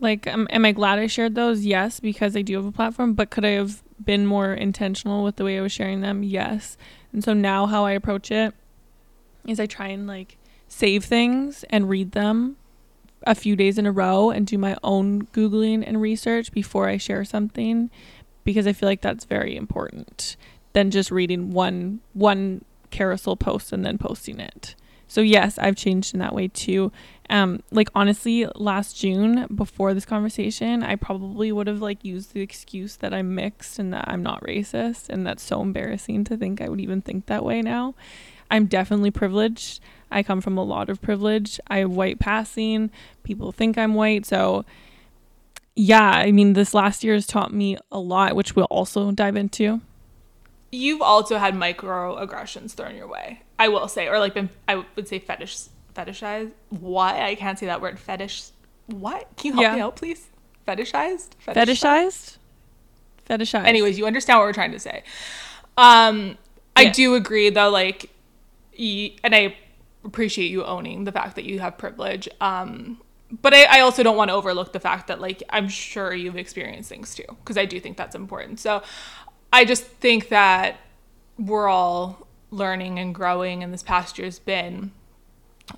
like 0.00 0.26
am, 0.26 0.46
am 0.50 0.64
I 0.64 0.72
glad 0.72 0.98
I 0.98 1.06
shared 1.06 1.34
those? 1.34 1.64
Yes, 1.64 2.00
because 2.00 2.36
I 2.36 2.42
do 2.42 2.56
have 2.56 2.66
a 2.66 2.72
platform, 2.72 3.14
but 3.14 3.30
could 3.30 3.44
I 3.44 3.50
have 3.50 3.82
been 4.02 4.26
more 4.26 4.54
intentional 4.54 5.22
with 5.22 5.36
the 5.36 5.44
way 5.44 5.58
I 5.58 5.62
was 5.62 5.72
sharing 5.72 6.00
them? 6.00 6.22
Yes. 6.22 6.76
And 7.12 7.22
so 7.22 7.34
now 7.34 7.66
how 7.66 7.84
I 7.84 7.92
approach 7.92 8.30
it 8.30 8.54
is 9.46 9.60
I 9.60 9.66
try 9.66 9.88
and 9.88 10.06
like 10.06 10.38
save 10.66 11.04
things 11.04 11.64
and 11.70 11.88
read 11.90 12.12
them 12.12 12.56
a 13.26 13.34
few 13.34 13.56
days 13.56 13.78
in 13.78 13.86
a 13.86 13.92
row 13.92 14.30
and 14.30 14.46
do 14.46 14.58
my 14.58 14.76
own 14.82 15.22
googling 15.26 15.84
and 15.86 16.00
research 16.00 16.52
before 16.52 16.88
I 16.88 16.96
share 16.96 17.24
something 17.24 17.90
because 18.44 18.66
I 18.66 18.72
feel 18.72 18.88
like 18.88 19.00
that's 19.00 19.24
very 19.24 19.56
important 19.56 20.36
than 20.72 20.90
just 20.90 21.10
reading 21.10 21.50
one 21.50 22.00
one 22.12 22.64
carousel 22.90 23.36
post 23.36 23.72
and 23.72 23.84
then 23.84 23.98
posting 23.98 24.40
it. 24.40 24.74
So 25.06 25.20
yes, 25.20 25.58
I've 25.58 25.76
changed 25.76 26.14
in 26.14 26.20
that 26.20 26.34
way 26.34 26.48
too. 26.48 26.92
Um 27.30 27.62
like 27.70 27.88
honestly, 27.94 28.46
last 28.56 28.96
June 28.96 29.46
before 29.54 29.94
this 29.94 30.06
conversation, 30.06 30.82
I 30.82 30.96
probably 30.96 31.52
would 31.52 31.66
have 31.66 31.82
like 31.82 32.04
used 32.04 32.32
the 32.32 32.40
excuse 32.40 32.96
that 32.96 33.14
I'm 33.14 33.34
mixed 33.34 33.78
and 33.78 33.92
that 33.92 34.08
I'm 34.08 34.22
not 34.22 34.42
racist 34.42 35.08
and 35.08 35.26
that's 35.26 35.42
so 35.42 35.62
embarrassing 35.62 36.24
to 36.24 36.36
think 36.36 36.60
I 36.60 36.68
would 36.68 36.80
even 36.80 37.02
think 37.02 37.26
that 37.26 37.44
way 37.44 37.62
now. 37.62 37.94
I'm 38.50 38.66
definitely 38.66 39.10
privileged. 39.10 39.80
I 40.12 40.22
come 40.22 40.40
from 40.40 40.56
a 40.58 40.62
lot 40.64 40.88
of 40.90 41.00
privilege. 41.02 41.58
I 41.68 41.78
have 41.78 41.90
white 41.90 42.18
passing. 42.18 42.90
People 43.22 43.52
think 43.52 43.76
I'm 43.78 43.94
white, 43.94 44.26
so 44.26 44.64
yeah, 45.74 46.02
I 46.10 46.32
mean 46.32 46.52
this 46.52 46.74
last 46.74 47.02
year 47.02 47.14
has 47.14 47.26
taught 47.26 47.52
me 47.52 47.76
a 47.90 47.98
lot, 47.98 48.36
which 48.36 48.54
we'll 48.54 48.66
also 48.66 49.10
dive 49.10 49.36
into. 49.36 49.80
You've 50.70 51.02
also 51.02 51.38
had 51.38 51.54
microaggressions 51.54 52.72
thrown 52.72 52.94
your 52.96 53.06
way, 53.08 53.42
I 53.58 53.68
will 53.68 53.88
say, 53.88 54.08
or 54.08 54.18
like 54.18 54.34
been, 54.34 54.48
I 54.68 54.84
would 54.96 55.08
say 55.08 55.18
fetish, 55.18 55.64
fetishized. 55.94 56.52
What? 56.70 57.14
I 57.14 57.34
can't 57.34 57.58
say 57.58 57.66
that 57.66 57.80
word. 57.80 57.98
Fetish. 57.98 58.44
What? 58.86 59.28
Can 59.36 59.48
you 59.48 59.52
help 59.54 59.62
Yeah. 59.64 59.74
me 59.74 59.80
out, 59.80 59.96
please? 59.96 60.28
Fetishized? 60.66 61.30
Fetishized? 61.46 62.36
Fetishized. 63.28 63.64
Anyways, 63.66 63.98
you 63.98 64.06
understand 64.06 64.38
what 64.38 64.46
we're 64.46 64.52
trying 64.52 64.72
to 64.72 64.78
say. 64.78 65.02
Um, 65.76 66.36
I 66.76 66.86
do 66.88 67.14
agree 67.14 67.50
though, 67.50 67.70
like, 67.70 68.10
and 68.78 69.34
I 69.34 69.54
appreciate 70.04 70.50
you 70.50 70.64
owning 70.64 71.04
the 71.04 71.12
fact 71.12 71.36
that 71.36 71.44
you 71.44 71.60
have 71.60 71.78
privilege. 71.78 72.28
Um, 72.40 73.00
but 73.40 73.54
I, 73.54 73.78
I 73.78 73.80
also 73.80 74.02
don't 74.02 74.16
want 74.16 74.28
to 74.28 74.34
overlook 74.34 74.72
the 74.72 74.80
fact 74.80 75.06
that, 75.06 75.20
like, 75.20 75.42
I'm 75.50 75.68
sure 75.68 76.12
you've 76.12 76.36
experienced 76.36 76.88
things 76.88 77.14
too, 77.14 77.24
because 77.28 77.56
I 77.56 77.64
do 77.64 77.80
think 77.80 77.96
that's 77.96 78.14
important. 78.14 78.60
So 78.60 78.82
I 79.52 79.64
just 79.64 79.84
think 79.84 80.28
that 80.28 80.76
we're 81.38 81.68
all 81.68 82.26
learning 82.50 82.98
and 82.98 83.14
growing, 83.14 83.62
and 83.62 83.72
this 83.72 83.82
past 83.82 84.18
year's 84.18 84.38
been 84.38 84.92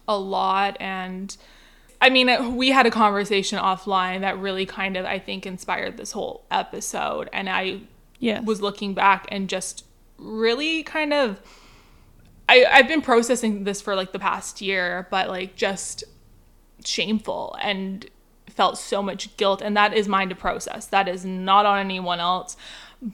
a 0.09 0.19
lot. 0.19 0.77
And 0.81 1.37
I 2.01 2.11
mean, 2.11 2.57
we 2.57 2.71
had 2.71 2.87
a 2.87 2.91
conversation 2.91 3.59
offline 3.59 4.21
that 4.23 4.39
really 4.39 4.67
kind 4.67 4.97
of, 4.97 5.05
I 5.07 5.19
think, 5.19 5.47
inspired 5.47 5.97
this 5.97 6.13
whole 6.13 6.45
episode. 6.51 7.29
And 7.33 7.49
I 7.49 7.81
Yes. 8.19 8.45
was 8.45 8.63
looking 8.63 8.95
back 8.95 9.27
and 9.31 9.49
just 9.49 9.85
really 10.19 10.83
kind 10.83 11.13
of 11.13 11.41
I, 12.49 12.65
I've 12.71 12.89
been 12.89 13.03
processing 13.03 13.65
this 13.65 13.81
for 13.81 13.95
like 13.95 14.13
the 14.13 14.19
past 14.19 14.61
year, 14.61 15.07
but 15.11 15.29
like 15.29 15.57
just 15.57 16.05
shameful 16.85 17.57
and 17.61 18.09
felt 18.49 18.79
so 18.79 19.03
much 19.03 19.37
guilt. 19.37 19.63
And 19.63 19.77
that 19.77 19.95
is 19.95 20.09
mine 20.09 20.29
to 20.29 20.35
process. 20.35 20.87
That 20.87 21.09
is 21.09 21.25
not 21.25 21.67
on 21.67 21.79
anyone 21.79 22.21
else, 22.21 22.57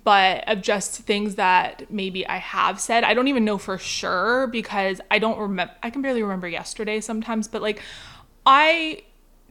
but 0.04 0.44
of 0.48 0.62
just 0.62 1.02
things 1.02 1.36
that 1.36 1.90
maybe 1.90 2.26
I 2.26 2.38
have 2.38 2.80
said. 2.80 3.04
I 3.04 3.14
don't 3.14 3.28
even 3.28 3.44
know 3.44 3.58
for 3.58 3.78
sure 3.78 4.46
because 4.48 5.00
I 5.10 5.18
don't 5.18 5.38
remember, 5.38 5.74
I 5.82 5.90
can 5.90 6.02
barely 6.02 6.22
remember 6.22 6.48
yesterday 6.48 7.00
sometimes, 7.00 7.48
but 7.48 7.62
like 7.62 7.82
I 8.44 9.02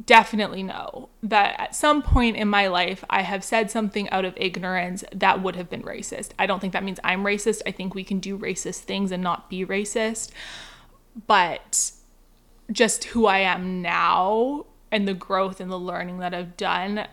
definitely 0.05 0.63
know 0.63 1.09
that 1.23 1.59
at 1.59 1.75
some 1.75 2.01
point 2.01 2.37
in 2.37 2.47
my 2.47 2.67
life 2.67 3.03
I 3.09 3.21
have 3.21 3.43
said 3.43 3.69
something 3.69 4.09
out 4.09 4.25
of 4.25 4.33
ignorance 4.37 5.03
that 5.13 5.41
would 5.41 5.55
have 5.55 5.69
been 5.69 5.83
racist. 5.83 6.31
I 6.39 6.45
don't 6.45 6.59
think 6.59 6.73
that 6.73 6.83
means 6.83 6.99
I'm 7.03 7.23
racist. 7.23 7.61
I 7.65 7.71
think 7.71 7.93
we 7.93 8.03
can 8.03 8.19
do 8.19 8.37
racist 8.37 8.79
things 8.81 9.11
and 9.11 9.21
not 9.21 9.49
be 9.49 9.65
racist. 9.65 10.31
But 11.27 11.91
just 12.71 13.05
who 13.05 13.25
I 13.25 13.39
am 13.39 13.81
now 13.81 14.65
and 14.91 15.07
the 15.07 15.13
growth 15.13 15.59
and 15.59 15.71
the 15.71 15.79
learning 15.79 16.19
that 16.19 16.33
I've 16.33 16.55
done 16.55 17.07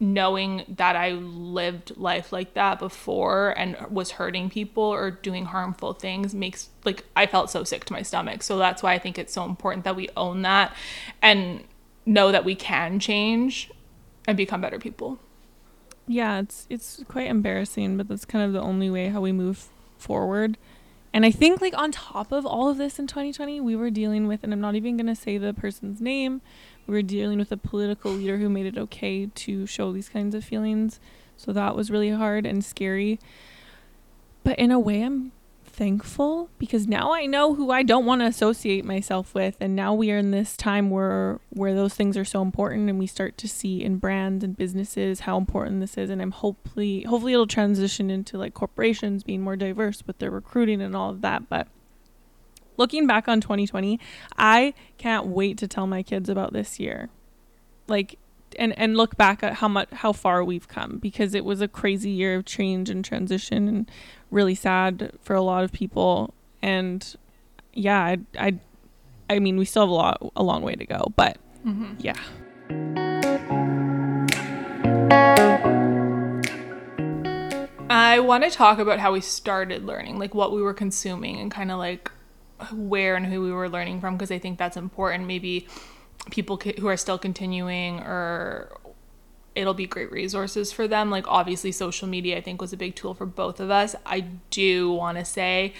knowing 0.00 0.64
that 0.68 0.96
I 0.96 1.12
lived 1.12 1.96
life 1.96 2.32
like 2.32 2.54
that 2.54 2.78
before 2.78 3.54
and 3.56 3.76
was 3.90 4.12
hurting 4.12 4.50
people 4.50 4.82
or 4.82 5.10
doing 5.10 5.46
harmful 5.46 5.94
things 5.94 6.34
makes 6.34 6.68
like 6.84 7.04
I 7.14 7.26
felt 7.26 7.50
so 7.50 7.64
sick 7.64 7.84
to 7.86 7.92
my 7.92 8.02
stomach. 8.02 8.42
So 8.42 8.58
that's 8.58 8.82
why 8.82 8.92
I 8.92 8.98
think 8.98 9.18
it's 9.18 9.32
so 9.32 9.44
important 9.44 9.84
that 9.84 9.96
we 9.96 10.08
own 10.16 10.42
that 10.42 10.74
and 11.22 11.64
know 12.06 12.32
that 12.32 12.44
we 12.44 12.54
can 12.54 12.98
change 12.98 13.70
and 14.26 14.36
become 14.36 14.60
better 14.60 14.78
people. 14.78 15.18
Yeah, 16.06 16.40
it's 16.40 16.66
it's 16.68 17.02
quite 17.08 17.28
embarrassing, 17.28 17.96
but 17.96 18.08
that's 18.08 18.24
kind 18.24 18.44
of 18.44 18.52
the 18.52 18.60
only 18.60 18.90
way 18.90 19.08
how 19.08 19.20
we 19.20 19.32
move 19.32 19.68
forward. 19.96 20.58
And 21.12 21.24
I 21.24 21.30
think 21.30 21.60
like 21.60 21.76
on 21.78 21.92
top 21.92 22.32
of 22.32 22.44
all 22.44 22.68
of 22.68 22.76
this 22.76 22.98
in 22.98 23.06
2020, 23.06 23.60
we 23.60 23.76
were 23.76 23.90
dealing 23.90 24.26
with 24.26 24.42
and 24.42 24.52
I'm 24.52 24.60
not 24.60 24.74
even 24.74 24.96
going 24.96 25.06
to 25.06 25.14
say 25.14 25.38
the 25.38 25.54
person's 25.54 26.00
name. 26.00 26.42
We 26.86 26.94
were 26.94 27.02
dealing 27.02 27.38
with 27.38 27.52
a 27.52 27.56
political 27.56 28.10
leader 28.10 28.36
who 28.36 28.48
made 28.48 28.66
it 28.66 28.76
okay 28.76 29.26
to 29.26 29.64
show 29.64 29.92
these 29.92 30.08
kinds 30.08 30.34
of 30.34 30.44
feelings. 30.44 30.98
So 31.36 31.52
that 31.52 31.76
was 31.76 31.90
really 31.90 32.10
hard 32.10 32.44
and 32.44 32.64
scary. 32.64 33.20
But 34.42 34.58
in 34.58 34.70
a 34.72 34.80
way 34.80 35.02
I'm 35.02 35.32
thankful 35.74 36.48
because 36.58 36.86
now 36.86 37.12
I 37.12 37.26
know 37.26 37.54
who 37.54 37.72
I 37.72 37.82
don't 37.82 38.06
want 38.06 38.20
to 38.20 38.26
associate 38.26 38.84
myself 38.84 39.34
with 39.34 39.56
and 39.60 39.74
now 39.74 39.92
we 39.92 40.12
are 40.12 40.18
in 40.18 40.30
this 40.30 40.56
time 40.56 40.88
where 40.88 41.40
where 41.50 41.74
those 41.74 41.94
things 41.94 42.16
are 42.16 42.24
so 42.24 42.42
important 42.42 42.88
and 42.88 42.98
we 42.98 43.08
start 43.08 43.36
to 43.38 43.48
see 43.48 43.82
in 43.82 43.96
brands 43.96 44.44
and 44.44 44.56
businesses 44.56 45.20
how 45.20 45.36
important 45.36 45.80
this 45.80 45.98
is 45.98 46.10
and 46.10 46.22
I'm 46.22 46.30
hopefully 46.30 47.02
hopefully 47.02 47.32
it'll 47.32 47.48
transition 47.48 48.08
into 48.08 48.38
like 48.38 48.54
corporations 48.54 49.24
being 49.24 49.42
more 49.42 49.56
diverse 49.56 50.04
with 50.06 50.18
their 50.18 50.30
recruiting 50.30 50.80
and 50.80 50.94
all 50.94 51.10
of 51.10 51.22
that 51.22 51.48
but 51.48 51.66
looking 52.76 53.06
back 53.06 53.26
on 53.26 53.40
2020 53.40 53.98
I 54.38 54.74
can't 54.96 55.26
wait 55.26 55.58
to 55.58 55.68
tell 55.68 55.88
my 55.88 56.04
kids 56.04 56.28
about 56.28 56.52
this 56.52 56.78
year. 56.78 57.08
Like 57.88 58.18
and 58.58 58.76
and 58.78 58.96
look 58.96 59.16
back 59.16 59.42
at 59.42 59.54
how 59.54 59.68
much 59.68 59.88
how 59.90 60.12
far 60.12 60.44
we've 60.44 60.68
come 60.68 60.98
because 60.98 61.34
it 61.34 61.44
was 61.44 61.60
a 61.60 61.68
crazy 61.68 62.10
year 62.10 62.34
of 62.34 62.44
change 62.44 62.90
and 62.90 63.04
transition 63.04 63.68
and 63.68 63.90
really 64.30 64.54
sad 64.54 65.12
for 65.22 65.34
a 65.34 65.42
lot 65.42 65.64
of 65.64 65.72
people 65.72 66.34
and 66.62 67.16
yeah 67.72 68.00
i 68.02 68.18
i, 68.38 68.58
I 69.30 69.38
mean 69.38 69.56
we 69.56 69.64
still 69.64 69.82
have 69.82 69.90
a 69.90 69.94
lot 69.94 70.32
a 70.36 70.42
long 70.42 70.62
way 70.62 70.74
to 70.74 70.86
go 70.86 71.12
but 71.16 71.38
mm-hmm. 71.64 71.94
yeah 71.98 72.14
I 77.90 78.20
want 78.20 78.44
to 78.44 78.50
talk 78.50 78.78
about 78.78 78.98
how 78.98 79.12
we 79.12 79.20
started 79.20 79.84
learning, 79.84 80.18
like 80.18 80.34
what 80.34 80.52
we 80.52 80.62
were 80.62 80.72
consuming 80.74 81.38
and 81.38 81.50
kind 81.50 81.70
of 81.70 81.78
like 81.78 82.10
where 82.72 83.16
and 83.16 83.26
who 83.26 83.42
we 83.42 83.52
were 83.52 83.68
learning 83.68 84.00
from 84.00 84.14
because 84.14 84.30
I 84.30 84.38
think 84.38 84.58
that's 84.58 84.76
important. 84.76 85.26
Maybe 85.26 85.66
people 86.30 86.60
who 86.78 86.88
are 86.88 86.96
still 86.96 87.18
continuing 87.18 88.00
or 88.00 88.80
it'll 89.54 89.74
be 89.74 89.86
great 89.86 90.10
resources 90.10 90.72
for 90.72 90.88
them. 90.88 91.10
Like 91.10 91.28
obviously 91.28 91.72
social 91.72 92.08
media 92.08 92.36
i 92.36 92.40
think 92.40 92.60
was 92.60 92.72
a 92.72 92.76
big 92.76 92.94
tool 92.94 93.14
for 93.14 93.26
both 93.26 93.60
of 93.60 93.70
us. 93.70 93.94
I 94.06 94.20
do 94.50 94.90
want 94.90 95.18
to 95.18 95.24
say 95.24 95.74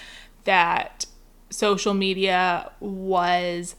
that 0.44 1.07
social 1.50 1.94
media 1.94 2.70
was 2.80 3.76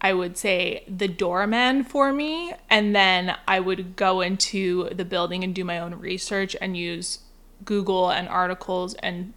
i 0.00 0.12
would 0.12 0.36
say 0.36 0.84
the 0.88 1.08
doorman 1.08 1.84
for 1.84 2.12
me 2.12 2.52
and 2.68 2.94
then 2.94 3.36
i 3.46 3.60
would 3.60 3.94
go 3.94 4.20
into 4.20 4.88
the 4.90 5.04
building 5.04 5.44
and 5.44 5.54
do 5.54 5.64
my 5.64 5.78
own 5.78 5.94
research 5.94 6.56
and 6.60 6.76
use 6.76 7.20
google 7.64 8.10
and 8.10 8.28
articles 8.28 8.94
and 8.94 9.32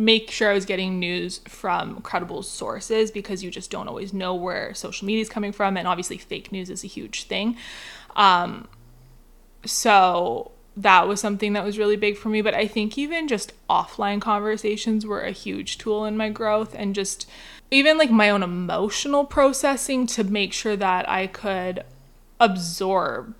make 0.00 0.30
sure 0.30 0.50
I 0.50 0.54
was 0.54 0.64
getting 0.64 0.98
news 0.98 1.42
from 1.46 2.00
credible 2.00 2.42
sources 2.42 3.10
because 3.10 3.44
you 3.44 3.50
just 3.50 3.70
don't 3.70 3.86
always 3.86 4.14
know 4.14 4.34
where 4.34 4.72
social 4.72 5.06
media 5.06 5.20
is 5.20 5.28
coming 5.28 5.52
from. 5.52 5.76
And 5.76 5.86
obviously, 5.86 6.16
fake 6.16 6.50
news 6.50 6.70
is 6.70 6.82
a 6.82 6.86
huge 6.86 7.24
thing. 7.24 7.56
Um, 8.16 8.66
so 9.66 10.52
that 10.74 11.06
was 11.06 11.20
something 11.20 11.52
that 11.52 11.64
was 11.64 11.76
really 11.76 11.96
big 11.96 12.16
for 12.16 12.30
me. 12.30 12.40
But 12.40 12.54
I 12.54 12.66
think 12.66 12.96
even 12.96 13.28
just 13.28 13.52
offline 13.68 14.22
conversations 14.22 15.04
were 15.04 15.20
a 15.20 15.32
huge 15.32 15.76
tool 15.76 16.06
in 16.06 16.16
my 16.16 16.30
growth 16.30 16.74
and 16.74 16.94
just 16.94 17.28
even 17.70 17.98
like 17.98 18.10
my 18.10 18.30
own 18.30 18.42
emotional 18.42 19.26
processing 19.26 20.06
to 20.06 20.24
make 20.24 20.54
sure 20.54 20.76
that 20.76 21.06
I 21.10 21.26
could 21.26 21.84
absorb 22.40 23.34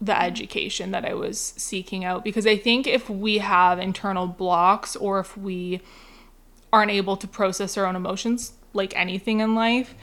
the 0.00 0.20
education 0.20 0.90
that 0.90 1.04
I 1.04 1.14
was 1.14 1.54
seeking 1.56 2.04
out 2.04 2.22
because 2.22 2.46
I 2.46 2.56
think 2.56 2.86
if 2.86 3.08
we 3.08 3.38
have 3.38 3.78
internal 3.78 4.26
blocks 4.26 4.94
or 4.94 5.20
if 5.20 5.36
we 5.36 5.80
aren't 6.72 6.90
able 6.90 7.16
to 7.16 7.26
process 7.26 7.78
our 7.78 7.86
own 7.86 7.96
emotions 7.96 8.52
like 8.74 8.94
anything 8.94 9.40
in 9.40 9.54
life, 9.54 9.94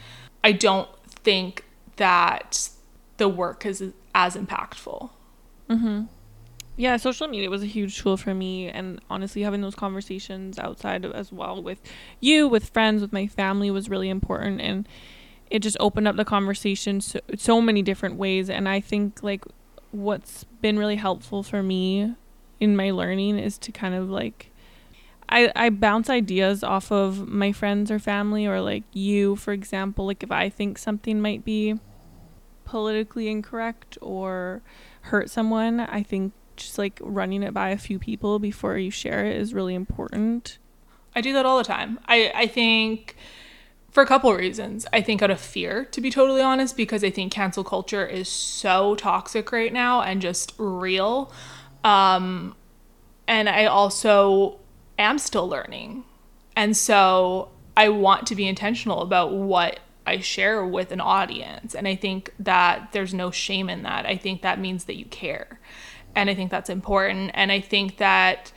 I 0.42 0.52
don't 0.52 0.88
think 1.06 1.64
that 1.96 2.68
the 3.18 3.28
work 3.28 3.64
is 3.64 3.92
as 4.14 4.34
impactful. 4.34 5.10
Mhm. 5.70 6.08
Yeah, 6.76 6.96
social 6.96 7.28
media 7.28 7.48
was 7.48 7.62
a 7.62 7.66
huge 7.66 7.96
tool 7.98 8.16
for 8.16 8.34
me 8.34 8.68
and 8.68 9.00
honestly 9.08 9.42
having 9.42 9.60
those 9.60 9.76
conversations 9.76 10.58
outside 10.58 11.04
as 11.04 11.30
well 11.30 11.62
with 11.62 11.80
you, 12.18 12.48
with 12.48 12.70
friends, 12.70 13.00
with 13.00 13.12
my 13.12 13.28
family 13.28 13.70
was 13.70 13.88
really 13.88 14.08
important 14.08 14.60
and 14.60 14.88
it 15.50 15.60
just 15.60 15.76
opened 15.78 16.08
up 16.08 16.16
the 16.16 16.24
conversation 16.24 17.00
so, 17.00 17.20
so 17.36 17.60
many 17.60 17.80
different 17.80 18.16
ways 18.16 18.50
and 18.50 18.68
I 18.68 18.80
think 18.80 19.22
like 19.22 19.44
what's 19.94 20.44
been 20.60 20.78
really 20.78 20.96
helpful 20.96 21.42
for 21.42 21.62
me 21.62 22.14
in 22.60 22.76
my 22.76 22.90
learning 22.90 23.38
is 23.38 23.58
to 23.58 23.72
kind 23.72 23.94
of 23.94 24.08
like 24.10 24.50
I, 25.28 25.50
I 25.56 25.70
bounce 25.70 26.10
ideas 26.10 26.62
off 26.62 26.92
of 26.92 27.26
my 27.26 27.52
friends 27.52 27.90
or 27.90 27.98
family 27.98 28.46
or 28.46 28.60
like 28.60 28.84
you 28.92 29.36
for 29.36 29.52
example 29.52 30.06
like 30.06 30.22
if 30.22 30.30
i 30.30 30.48
think 30.48 30.78
something 30.78 31.20
might 31.20 31.44
be 31.44 31.78
politically 32.64 33.28
incorrect 33.28 33.96
or 34.00 34.62
hurt 35.02 35.30
someone 35.30 35.80
i 35.80 36.02
think 36.02 36.32
just 36.56 36.78
like 36.78 36.98
running 37.02 37.42
it 37.42 37.52
by 37.52 37.70
a 37.70 37.78
few 37.78 37.98
people 37.98 38.38
before 38.38 38.78
you 38.78 38.90
share 38.90 39.24
it 39.24 39.36
is 39.36 39.54
really 39.54 39.74
important. 39.74 40.58
I 41.14 41.20
do 41.20 41.32
that 41.32 41.46
all 41.46 41.58
the 41.58 41.64
time. 41.64 42.00
I 42.06 42.32
i 42.34 42.46
think 42.46 43.16
for 43.94 44.02
a 44.02 44.06
couple 44.06 44.34
reasons. 44.34 44.86
I 44.92 45.00
think 45.00 45.22
out 45.22 45.30
of 45.30 45.40
fear, 45.40 45.84
to 45.86 46.00
be 46.00 46.10
totally 46.10 46.42
honest, 46.42 46.76
because 46.76 47.04
I 47.04 47.10
think 47.10 47.32
cancel 47.32 47.62
culture 47.62 48.04
is 48.04 48.28
so 48.28 48.96
toxic 48.96 49.52
right 49.52 49.72
now 49.72 50.02
and 50.02 50.20
just 50.20 50.52
real. 50.58 51.32
Um, 51.84 52.56
and 53.28 53.48
I 53.48 53.66
also 53.66 54.58
am 54.98 55.18
still 55.18 55.48
learning. 55.48 56.04
And 56.56 56.76
so 56.76 57.50
I 57.76 57.88
want 57.88 58.26
to 58.26 58.34
be 58.34 58.48
intentional 58.48 59.00
about 59.00 59.32
what 59.32 59.78
I 60.04 60.18
share 60.18 60.66
with 60.66 60.90
an 60.90 61.00
audience. 61.00 61.72
And 61.74 61.86
I 61.86 61.94
think 61.94 62.34
that 62.40 62.90
there's 62.90 63.14
no 63.14 63.30
shame 63.30 63.70
in 63.70 63.84
that. 63.84 64.06
I 64.06 64.16
think 64.16 64.42
that 64.42 64.58
means 64.58 64.84
that 64.84 64.96
you 64.96 65.04
care. 65.06 65.60
And 66.16 66.28
I 66.28 66.34
think 66.34 66.50
that's 66.50 66.68
important. 66.68 67.30
And 67.34 67.52
I 67.52 67.60
think 67.60 67.98
that 67.98 68.52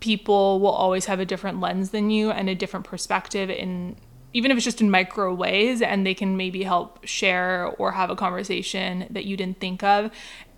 people 0.00 0.60
will 0.60 0.68
always 0.68 1.06
have 1.06 1.20
a 1.20 1.24
different 1.24 1.58
lens 1.60 1.90
than 1.90 2.10
you 2.10 2.30
and 2.30 2.50
a 2.50 2.54
different 2.54 2.84
perspective 2.84 3.48
in 3.48 3.96
even 4.32 4.50
if 4.50 4.56
it's 4.56 4.64
just 4.64 4.80
in 4.80 4.90
micro 4.90 5.34
ways 5.34 5.82
and 5.82 6.06
they 6.06 6.14
can 6.14 6.36
maybe 6.36 6.62
help 6.62 7.04
share 7.06 7.66
or 7.78 7.92
have 7.92 8.10
a 8.10 8.16
conversation 8.16 9.06
that 9.10 9.24
you 9.24 9.36
didn't 9.36 9.60
think 9.60 9.82
of. 9.82 10.10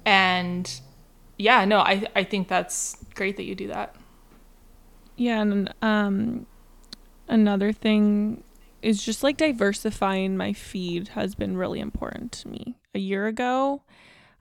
And 0.05 0.81
yeah 1.37 1.65
no 1.65 1.81
i 1.81 2.07
i 2.15 2.23
think 2.23 2.47
that's 2.47 2.97
great 3.15 3.37
that 3.37 3.45
you 3.45 3.55
do 3.55 3.69
that. 3.69 3.97
Yeah 5.17 5.41
and 5.41 5.75
um 5.83 6.47
another 7.29 7.73
thing 7.73 8.45
is 8.83 9.03
just 9.03 9.23
like 9.23 9.39
diversifying 9.39 10.37
my 10.37 10.53
feed 10.53 11.09
has 11.09 11.35
been 11.35 11.57
really 11.57 11.81
important 11.81 12.33
to 12.33 12.49
me. 12.49 12.77
A 12.95 12.99
year 12.99 13.27
ago 13.27 13.83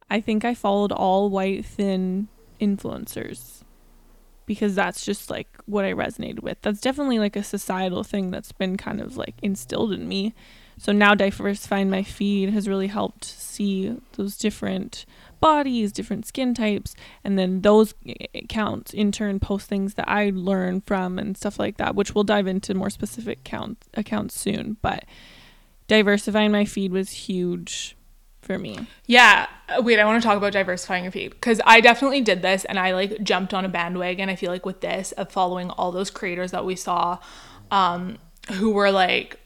i 0.10 0.22
think 0.22 0.46
i 0.46 0.54
followed 0.54 0.92
all 0.92 1.30
white 1.30 1.66
thin 1.66 2.28
influencers 2.62 3.63
because 4.46 4.76
that's 4.76 5.06
just 5.06 5.30
like 5.30 5.48
what 5.66 5.86
I 5.86 5.94
resonated 5.94 6.42
with. 6.42 6.62
That's 6.62 6.82
definitely 6.82 7.20
like 7.20 7.36
a 7.36 7.44
societal 7.44 8.04
thing 8.04 8.32
that's 8.32 8.52
been 8.52 8.78
kind 8.78 9.02
of 9.02 9.18
like 9.18 9.36
instilled 9.42 9.94
in 9.94 10.08
me. 10.08 10.34
So 10.78 10.92
now 10.92 11.14
diversifying 11.14 11.90
my 11.90 12.04
feed 12.04 12.50
has 12.50 12.68
really 12.68 12.88
helped 12.88 13.24
see 13.24 13.96
those 14.14 14.38
different 14.38 15.06
bodies, 15.40 15.92
different 15.92 16.26
skin 16.26 16.54
types, 16.54 16.96
and 17.24 17.38
then 17.38 17.62
those 17.62 17.94
accounts 18.34 18.94
in 18.94 19.12
turn 19.12 19.40
post 19.40 19.68
things 19.68 19.94
that 19.96 20.10
I 20.10 20.32
learn 20.34 20.82
from 20.82 21.20
and 21.20 21.38
stuff 21.38 21.60
like 21.60 21.78
that, 21.78 21.96
which 21.96 22.16
we'll 22.16 22.24
dive 22.24 22.48
into 22.48 22.74
more 22.74 22.90
specific 22.90 23.44
count 23.44 23.86
accounts 23.94 24.40
soon. 24.40 24.78
But 24.82 25.06
diversifying 25.88 26.52
my 26.52 26.66
feed 26.66 26.92
was 26.92 27.12
huge 27.12 27.96
for 28.44 28.60
me. 28.60 28.88
Yeah. 29.08 29.48
Uh, 29.70 29.82
Wait, 29.82 30.00
I 30.00 30.06
want 30.06 30.22
to 30.22 30.28
talk 30.28 30.38
about 30.38 30.54
diversifying 30.54 31.04
your 31.04 31.12
feed 31.12 31.32
because 31.32 31.62
I 31.66 31.82
definitely 31.82 32.22
did 32.22 32.42
this 32.42 32.66
and 32.66 32.78
I 32.80 32.94
like 32.94 33.24
jumped 33.24 33.54
on 33.54 33.66
a 33.66 33.70
bandwagon. 33.70 34.30
I 34.30 34.36
feel 34.36 34.52
like 34.52 34.66
with 34.66 34.82
this 34.82 35.12
of 35.14 35.32
following 35.32 35.70
all 35.72 35.92
those 35.92 36.10
creators 36.10 36.52
that 36.52 36.66
we 36.66 36.76
saw 36.76 37.20
um, 37.72 38.18
who 38.52 38.72
were 38.72 38.92
like 38.92 39.40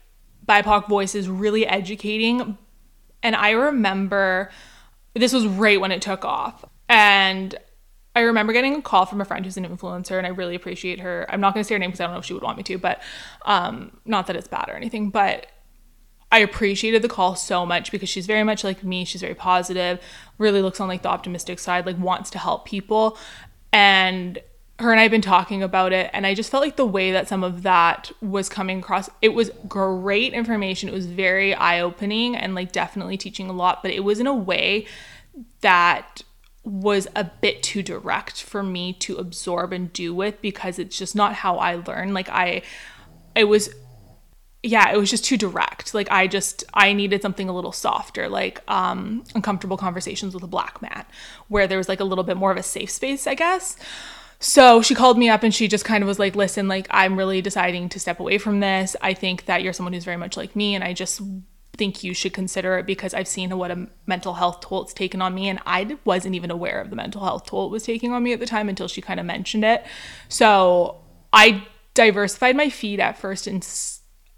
BIPOC 0.46 0.88
voices 0.88 1.28
really 1.28 1.66
educating. 1.66 2.58
And 3.22 3.36
I 3.36 3.50
remember 3.50 4.50
this 5.14 5.32
was 5.32 5.46
right 5.46 5.80
when 5.80 5.92
it 5.92 6.02
took 6.02 6.24
off. 6.24 6.64
And 6.88 7.56
I 8.16 8.22
remember 8.22 8.52
getting 8.52 8.74
a 8.74 8.82
call 8.82 9.06
from 9.06 9.20
a 9.20 9.24
friend 9.24 9.44
who's 9.44 9.56
an 9.56 9.64
influencer, 9.64 10.18
and 10.18 10.26
I 10.26 10.30
really 10.30 10.56
appreciate 10.56 11.00
her. 11.00 11.24
I'm 11.28 11.40
not 11.40 11.54
going 11.54 11.62
to 11.62 11.68
say 11.68 11.74
her 11.74 11.78
name 11.78 11.90
because 11.90 12.00
I 12.00 12.04
don't 12.04 12.14
know 12.14 12.18
if 12.18 12.24
she 12.24 12.34
would 12.34 12.42
want 12.42 12.56
me 12.56 12.64
to, 12.64 12.78
but 12.78 13.00
um, 13.44 13.98
not 14.04 14.26
that 14.26 14.34
it's 14.34 14.48
bad 14.48 14.68
or 14.68 14.72
anything. 14.72 15.10
But 15.10 15.46
I 16.30 16.40
appreciated 16.40 17.02
the 17.02 17.08
call 17.08 17.36
so 17.36 17.64
much 17.64 17.90
because 17.90 18.08
she's 18.08 18.26
very 18.26 18.44
much 18.44 18.62
like 18.62 18.84
me. 18.84 19.04
She's 19.04 19.22
very 19.22 19.34
positive, 19.34 20.00
really 20.36 20.60
looks 20.60 20.80
on 20.80 20.88
like 20.88 21.02
the 21.02 21.08
optimistic 21.08 21.58
side, 21.58 21.86
like 21.86 21.98
wants 21.98 22.30
to 22.30 22.38
help 22.38 22.66
people. 22.66 23.16
And 23.72 24.38
her 24.78 24.92
and 24.92 25.00
I 25.00 25.02
have 25.02 25.10
been 25.10 25.20
talking 25.20 25.62
about 25.62 25.92
it, 25.92 26.08
and 26.12 26.26
I 26.26 26.34
just 26.34 26.50
felt 26.50 26.62
like 26.62 26.76
the 26.76 26.86
way 26.86 27.10
that 27.10 27.28
some 27.28 27.42
of 27.42 27.62
that 27.62 28.12
was 28.20 28.48
coming 28.48 28.78
across, 28.78 29.10
it 29.20 29.30
was 29.30 29.50
great 29.66 30.32
information. 30.34 30.88
It 30.88 30.94
was 30.94 31.06
very 31.06 31.52
eye 31.54 31.80
opening 31.80 32.36
and 32.36 32.54
like 32.54 32.70
definitely 32.70 33.16
teaching 33.16 33.48
a 33.48 33.52
lot, 33.52 33.82
but 33.82 33.90
it 33.90 34.04
was 34.04 34.20
in 34.20 34.26
a 34.26 34.34
way 34.34 34.86
that 35.62 36.22
was 36.62 37.08
a 37.16 37.24
bit 37.24 37.62
too 37.62 37.82
direct 37.82 38.42
for 38.42 38.62
me 38.62 38.92
to 38.92 39.16
absorb 39.16 39.72
and 39.72 39.92
do 39.92 40.14
with 40.14 40.40
because 40.42 40.78
it's 40.78 40.96
just 40.96 41.16
not 41.16 41.34
how 41.34 41.56
I 41.56 41.76
learn. 41.76 42.14
Like, 42.14 42.28
I, 42.28 42.62
it 43.34 43.44
was 43.44 43.70
yeah, 44.62 44.90
it 44.92 44.98
was 44.98 45.10
just 45.10 45.24
too 45.24 45.36
direct. 45.36 45.94
Like 45.94 46.10
I 46.10 46.26
just 46.26 46.64
I 46.74 46.92
needed 46.92 47.22
something 47.22 47.48
a 47.48 47.54
little 47.54 47.72
softer, 47.72 48.28
like 48.28 48.60
um 48.68 49.24
uncomfortable 49.34 49.76
conversations 49.76 50.34
with 50.34 50.42
a 50.42 50.48
black 50.48 50.82
man, 50.82 51.04
where 51.48 51.66
there 51.66 51.78
was 51.78 51.88
like 51.88 52.00
a 52.00 52.04
little 52.04 52.24
bit 52.24 52.36
more 52.36 52.50
of 52.50 52.56
a 52.56 52.62
safe 52.62 52.90
space, 52.90 53.26
I 53.26 53.34
guess. 53.34 53.76
So 54.40 54.82
she 54.82 54.94
called 54.94 55.18
me 55.18 55.28
up 55.28 55.42
and 55.42 55.54
she 55.54 55.66
just 55.68 55.84
kind 55.84 56.02
of 56.02 56.08
was 56.08 56.18
like, 56.18 56.34
"Listen, 56.34 56.68
like 56.68 56.86
I'm 56.90 57.16
really 57.16 57.40
deciding 57.40 57.88
to 57.90 58.00
step 58.00 58.20
away 58.20 58.38
from 58.38 58.60
this. 58.60 58.96
I 59.00 59.14
think 59.14 59.46
that 59.46 59.62
you're 59.62 59.72
someone 59.72 59.92
who's 59.92 60.04
very 60.04 60.16
much 60.16 60.36
like 60.36 60.56
me 60.56 60.74
and 60.74 60.82
I 60.82 60.92
just 60.92 61.20
think 61.76 62.02
you 62.02 62.12
should 62.12 62.32
consider 62.32 62.76
it 62.78 62.86
because 62.86 63.14
I've 63.14 63.28
seen 63.28 63.56
what 63.56 63.70
a 63.70 63.86
mental 64.06 64.34
health 64.34 64.60
toll 64.60 64.82
it's 64.82 64.92
taken 64.92 65.22
on 65.22 65.32
me 65.34 65.48
and 65.48 65.60
I 65.64 65.96
wasn't 66.04 66.34
even 66.34 66.50
aware 66.50 66.80
of 66.80 66.90
the 66.90 66.96
mental 66.96 67.22
health 67.22 67.46
toll 67.46 67.66
it 67.66 67.70
was 67.70 67.84
taking 67.84 68.12
on 68.12 68.24
me 68.24 68.32
at 68.32 68.40
the 68.40 68.46
time 68.46 68.68
until 68.68 68.88
she 68.88 69.00
kind 69.00 69.20
of 69.20 69.26
mentioned 69.26 69.64
it. 69.64 69.84
So, 70.28 70.96
I 71.32 71.66
diversified 71.94 72.56
my 72.56 72.70
feed 72.70 73.00
at 73.00 73.18
first 73.18 73.46
in 73.46 73.60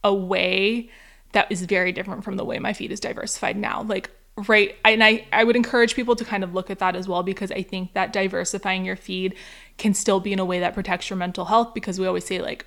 a 0.04 0.12
way 0.14 0.90
that 1.32 1.50
is 1.50 1.62
very 1.62 1.92
different 1.92 2.24
from 2.24 2.36
the 2.36 2.44
way 2.44 2.58
my 2.58 2.72
feed 2.72 2.92
is 2.92 3.00
diversified 3.00 3.56
now. 3.56 3.82
Like 3.82 4.10
right 4.48 4.76
and 4.84 5.04
I, 5.04 5.26
I 5.32 5.44
would 5.44 5.56
encourage 5.56 5.94
people 5.94 6.16
to 6.16 6.24
kind 6.24 6.42
of 6.42 6.54
look 6.54 6.70
at 6.70 6.78
that 6.78 6.96
as 6.96 7.06
well 7.06 7.22
because 7.22 7.50
I 7.52 7.62
think 7.62 7.92
that 7.92 8.12
diversifying 8.12 8.84
your 8.84 8.96
feed 8.96 9.34
can 9.76 9.92
still 9.92 10.20
be 10.20 10.32
in 10.32 10.38
a 10.38 10.44
way 10.44 10.60
that 10.60 10.72
protects 10.72 11.10
your 11.10 11.16
mental 11.16 11.44
health 11.44 11.74
because 11.74 12.00
we 12.00 12.06
always 12.06 12.24
say 12.24 12.40
like 12.40 12.64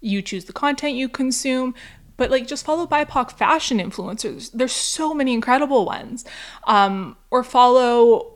you 0.00 0.22
choose 0.22 0.46
the 0.46 0.52
content 0.52 0.94
you 0.94 1.08
consume 1.08 1.74
but 2.16 2.30
like 2.30 2.46
just 2.46 2.64
follow 2.64 2.86
BIPOC 2.86 3.32
fashion 3.32 3.78
influencers. 3.78 4.50
There's 4.52 4.72
so 4.72 5.14
many 5.14 5.32
incredible 5.32 5.84
ones. 5.84 6.24
Um, 6.68 7.16
or 7.30 7.42
follow 7.42 8.34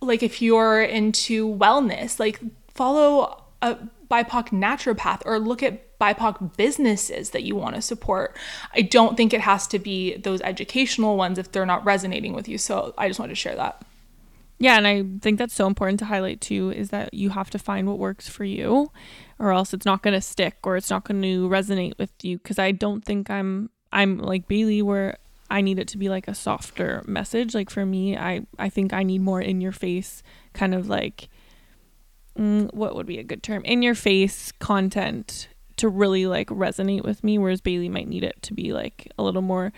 like 0.00 0.22
if 0.22 0.42
you're 0.42 0.82
into 0.82 1.54
wellness, 1.56 2.18
like 2.18 2.40
follow 2.74 3.44
a 3.62 3.76
BIPOC 4.10 4.48
naturopath 4.48 5.22
or 5.24 5.38
look 5.38 5.62
at 5.62 5.91
BIPOC 6.02 6.56
businesses 6.56 7.30
that 7.30 7.44
you 7.44 7.54
want 7.54 7.76
to 7.76 7.82
support. 7.82 8.36
I 8.74 8.82
don't 8.82 9.16
think 9.16 9.32
it 9.32 9.40
has 9.42 9.68
to 9.68 9.78
be 9.78 10.16
those 10.16 10.40
educational 10.40 11.16
ones 11.16 11.38
if 11.38 11.52
they're 11.52 11.64
not 11.64 11.84
resonating 11.84 12.32
with 12.32 12.48
you. 12.48 12.58
So 12.58 12.92
I 12.98 13.06
just 13.06 13.20
wanted 13.20 13.30
to 13.30 13.36
share 13.36 13.54
that. 13.54 13.84
Yeah, 14.58 14.76
and 14.76 14.86
I 14.86 15.04
think 15.20 15.38
that's 15.38 15.54
so 15.54 15.66
important 15.66 15.98
to 16.00 16.06
highlight 16.06 16.40
too 16.40 16.70
is 16.70 16.90
that 16.90 17.14
you 17.14 17.30
have 17.30 17.50
to 17.50 17.58
find 17.58 17.86
what 17.86 17.98
works 17.98 18.28
for 18.28 18.44
you 18.44 18.90
or 19.38 19.52
else 19.52 19.72
it's 19.72 19.86
not 19.86 20.02
going 20.02 20.14
to 20.14 20.20
stick 20.20 20.56
or 20.64 20.76
it's 20.76 20.90
not 20.90 21.04
going 21.04 21.22
to 21.22 21.48
resonate 21.48 21.98
with 21.98 22.12
you 22.22 22.38
cuz 22.38 22.58
I 22.58 22.72
don't 22.72 23.04
think 23.04 23.30
I'm 23.30 23.70
I'm 23.92 24.18
like 24.18 24.48
Bailey 24.48 24.82
where 24.82 25.18
I 25.50 25.60
need 25.60 25.78
it 25.78 25.88
to 25.88 25.98
be 25.98 26.08
like 26.08 26.28
a 26.28 26.34
softer 26.34 27.02
message. 27.06 27.54
Like 27.54 27.70
for 27.70 27.84
me, 27.84 28.16
I 28.16 28.46
I 28.58 28.68
think 28.68 28.92
I 28.92 29.02
need 29.02 29.20
more 29.20 29.40
in 29.40 29.60
your 29.60 29.72
face 29.72 30.22
kind 30.52 30.74
of 30.74 30.88
like 30.88 31.28
mm, 32.38 32.72
what 32.72 32.94
would 32.96 33.06
be 33.06 33.18
a 33.18 33.24
good 33.24 33.42
term? 33.42 33.64
In 33.64 33.82
your 33.82 33.94
face 33.94 34.52
content 34.52 35.48
to 35.82 35.88
really 35.88 36.26
like 36.26 36.46
resonate 36.48 37.02
with 37.02 37.24
me 37.24 37.38
whereas 37.38 37.60
Bailey 37.60 37.88
might 37.88 38.08
need 38.08 38.22
it 38.22 38.40
to 38.42 38.54
be 38.54 38.72
like 38.72 39.10
a 39.18 39.22
little 39.24 39.42
more 39.42 39.72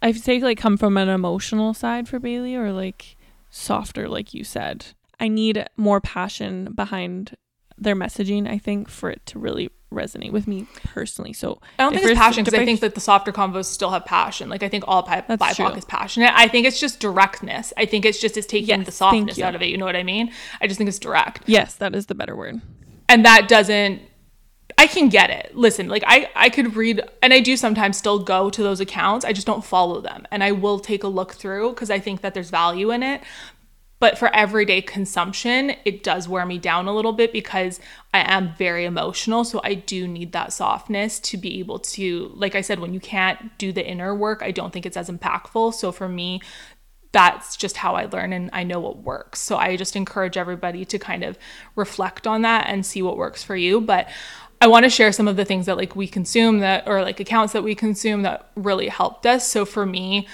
I 0.00 0.12
say 0.12 0.40
like 0.40 0.56
come 0.56 0.78
from 0.78 0.96
an 0.96 1.10
emotional 1.10 1.74
side 1.74 2.08
for 2.08 2.18
Bailey 2.18 2.56
or 2.56 2.72
like 2.72 3.16
softer 3.50 4.08
like 4.08 4.32
you 4.32 4.44
said. 4.44 4.86
I 5.20 5.28
need 5.28 5.66
more 5.76 6.00
passion 6.00 6.72
behind 6.72 7.36
their 7.76 7.94
messaging 7.94 8.48
I 8.48 8.56
think 8.56 8.88
for 8.88 9.10
it 9.10 9.26
to 9.26 9.38
really 9.38 9.68
resonate 9.92 10.32
with 10.32 10.46
me 10.46 10.66
personally. 10.84 11.34
So 11.34 11.60
I 11.78 11.82
don't 11.82 11.92
think 11.92 12.06
it's 12.06 12.18
passion 12.18 12.44
because 12.44 12.58
I 12.58 12.64
think 12.64 12.80
that 12.80 12.94
the 12.94 13.00
softer 13.00 13.30
convos 13.30 13.66
still 13.66 13.90
have 13.90 14.06
passion. 14.06 14.48
Like 14.48 14.62
I 14.62 14.70
think 14.70 14.84
all 14.88 15.02
pi- 15.02 15.20
BIPOC 15.20 15.54
true. 15.54 15.68
is 15.68 15.84
passionate. 15.84 16.32
I 16.34 16.48
think 16.48 16.66
it's 16.66 16.80
just 16.80 16.98
directness. 16.98 17.74
I 17.76 17.84
think 17.84 18.06
it's 18.06 18.18
just 18.18 18.38
it's 18.38 18.46
taking 18.46 18.68
yes, 18.68 18.86
the 18.86 18.92
softness 18.92 19.38
out 19.38 19.54
of 19.54 19.60
it. 19.60 19.66
You 19.66 19.76
know 19.76 19.84
what 19.84 19.96
I 19.96 20.02
mean? 20.02 20.32
I 20.62 20.66
just 20.66 20.78
think 20.78 20.88
it's 20.88 20.98
direct. 20.98 21.42
Yes, 21.46 21.74
that 21.74 21.94
is 21.94 22.06
the 22.06 22.14
better 22.14 22.34
word. 22.34 22.62
And 23.08 23.24
that 23.24 23.48
doesn't 23.48 24.00
I 24.78 24.86
can 24.86 25.08
get 25.08 25.30
it. 25.30 25.56
Listen, 25.56 25.88
like 25.88 26.04
I 26.06 26.28
I 26.34 26.50
could 26.50 26.76
read 26.76 27.00
and 27.22 27.32
I 27.32 27.40
do 27.40 27.56
sometimes 27.56 27.96
still 27.96 28.18
go 28.18 28.50
to 28.50 28.62
those 28.62 28.80
accounts. 28.80 29.24
I 29.24 29.32
just 29.32 29.46
don't 29.46 29.64
follow 29.64 30.00
them. 30.00 30.26
And 30.30 30.44
I 30.44 30.52
will 30.52 30.78
take 30.78 31.02
a 31.02 31.08
look 31.08 31.34
through 31.34 31.70
because 31.70 31.90
I 31.90 31.98
think 31.98 32.20
that 32.20 32.34
there's 32.34 32.50
value 32.50 32.90
in 32.90 33.02
it. 33.02 33.22
But 33.98 34.18
for 34.18 34.34
everyday 34.34 34.82
consumption, 34.82 35.72
it 35.86 36.02
does 36.02 36.28
wear 36.28 36.44
me 36.44 36.58
down 36.58 36.86
a 36.86 36.94
little 36.94 37.14
bit 37.14 37.32
because 37.32 37.80
I 38.12 38.20
am 38.30 38.54
very 38.58 38.84
emotional. 38.84 39.42
So 39.42 39.60
I 39.64 39.72
do 39.72 40.06
need 40.06 40.32
that 40.32 40.52
softness 40.52 41.18
to 41.20 41.38
be 41.38 41.60
able 41.60 41.78
to, 41.78 42.30
like 42.34 42.54
I 42.54 42.60
said, 42.60 42.78
when 42.78 42.92
you 42.92 43.00
can't 43.00 43.56
do 43.56 43.72
the 43.72 43.86
inner 43.86 44.14
work, 44.14 44.42
I 44.42 44.50
don't 44.50 44.70
think 44.70 44.84
it's 44.84 44.98
as 44.98 45.08
impactful. 45.08 45.72
So 45.72 45.92
for 45.92 46.08
me, 46.08 46.42
that's 47.12 47.56
just 47.56 47.78
how 47.78 47.94
I 47.94 48.04
learn 48.04 48.34
and 48.34 48.50
I 48.52 48.62
know 48.64 48.80
what 48.80 48.98
works. 48.98 49.40
So 49.40 49.56
I 49.56 49.76
just 49.76 49.96
encourage 49.96 50.36
everybody 50.36 50.84
to 50.84 50.98
kind 50.98 51.24
of 51.24 51.38
reflect 51.74 52.26
on 52.26 52.42
that 52.42 52.66
and 52.68 52.84
see 52.84 53.00
what 53.00 53.16
works 53.16 53.42
for 53.42 53.56
you. 53.56 53.80
But 53.80 54.10
I 54.60 54.68
want 54.68 54.84
to 54.84 54.90
share 54.90 55.12
some 55.12 55.28
of 55.28 55.36
the 55.36 55.44
things 55.44 55.66
that 55.66 55.76
like 55.76 55.94
we 55.94 56.08
consume 56.08 56.60
that 56.60 56.88
or 56.88 57.02
like 57.02 57.20
accounts 57.20 57.52
that 57.52 57.62
we 57.62 57.74
consume 57.74 58.22
that 58.22 58.50
really 58.56 58.88
helped 58.88 59.26
us. 59.26 59.46
So 59.46 59.64
for 59.64 59.84
me, 59.84 60.26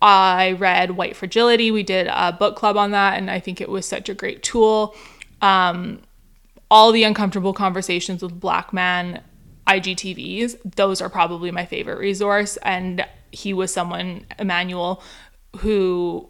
I 0.00 0.52
read 0.52 0.92
White 0.92 1.14
Fragility. 1.14 1.70
We 1.70 1.84
did 1.84 2.08
a 2.08 2.32
book 2.32 2.56
club 2.56 2.76
on 2.76 2.90
that, 2.90 3.18
and 3.18 3.30
I 3.30 3.38
think 3.38 3.60
it 3.60 3.68
was 3.68 3.86
such 3.86 4.08
a 4.08 4.14
great 4.14 4.42
tool. 4.42 4.96
Um, 5.40 6.00
all 6.70 6.90
the 6.90 7.04
uncomfortable 7.04 7.52
conversations 7.52 8.22
with 8.22 8.40
Black 8.40 8.72
Man 8.72 9.22
IGTVs, 9.68 10.56
those 10.74 11.00
are 11.00 11.08
probably 11.08 11.52
my 11.52 11.66
favorite 11.66 11.98
resource. 11.98 12.56
And 12.58 13.06
he 13.30 13.52
was 13.52 13.72
someone, 13.72 14.26
Emmanuel, 14.38 15.02
who 15.58 16.28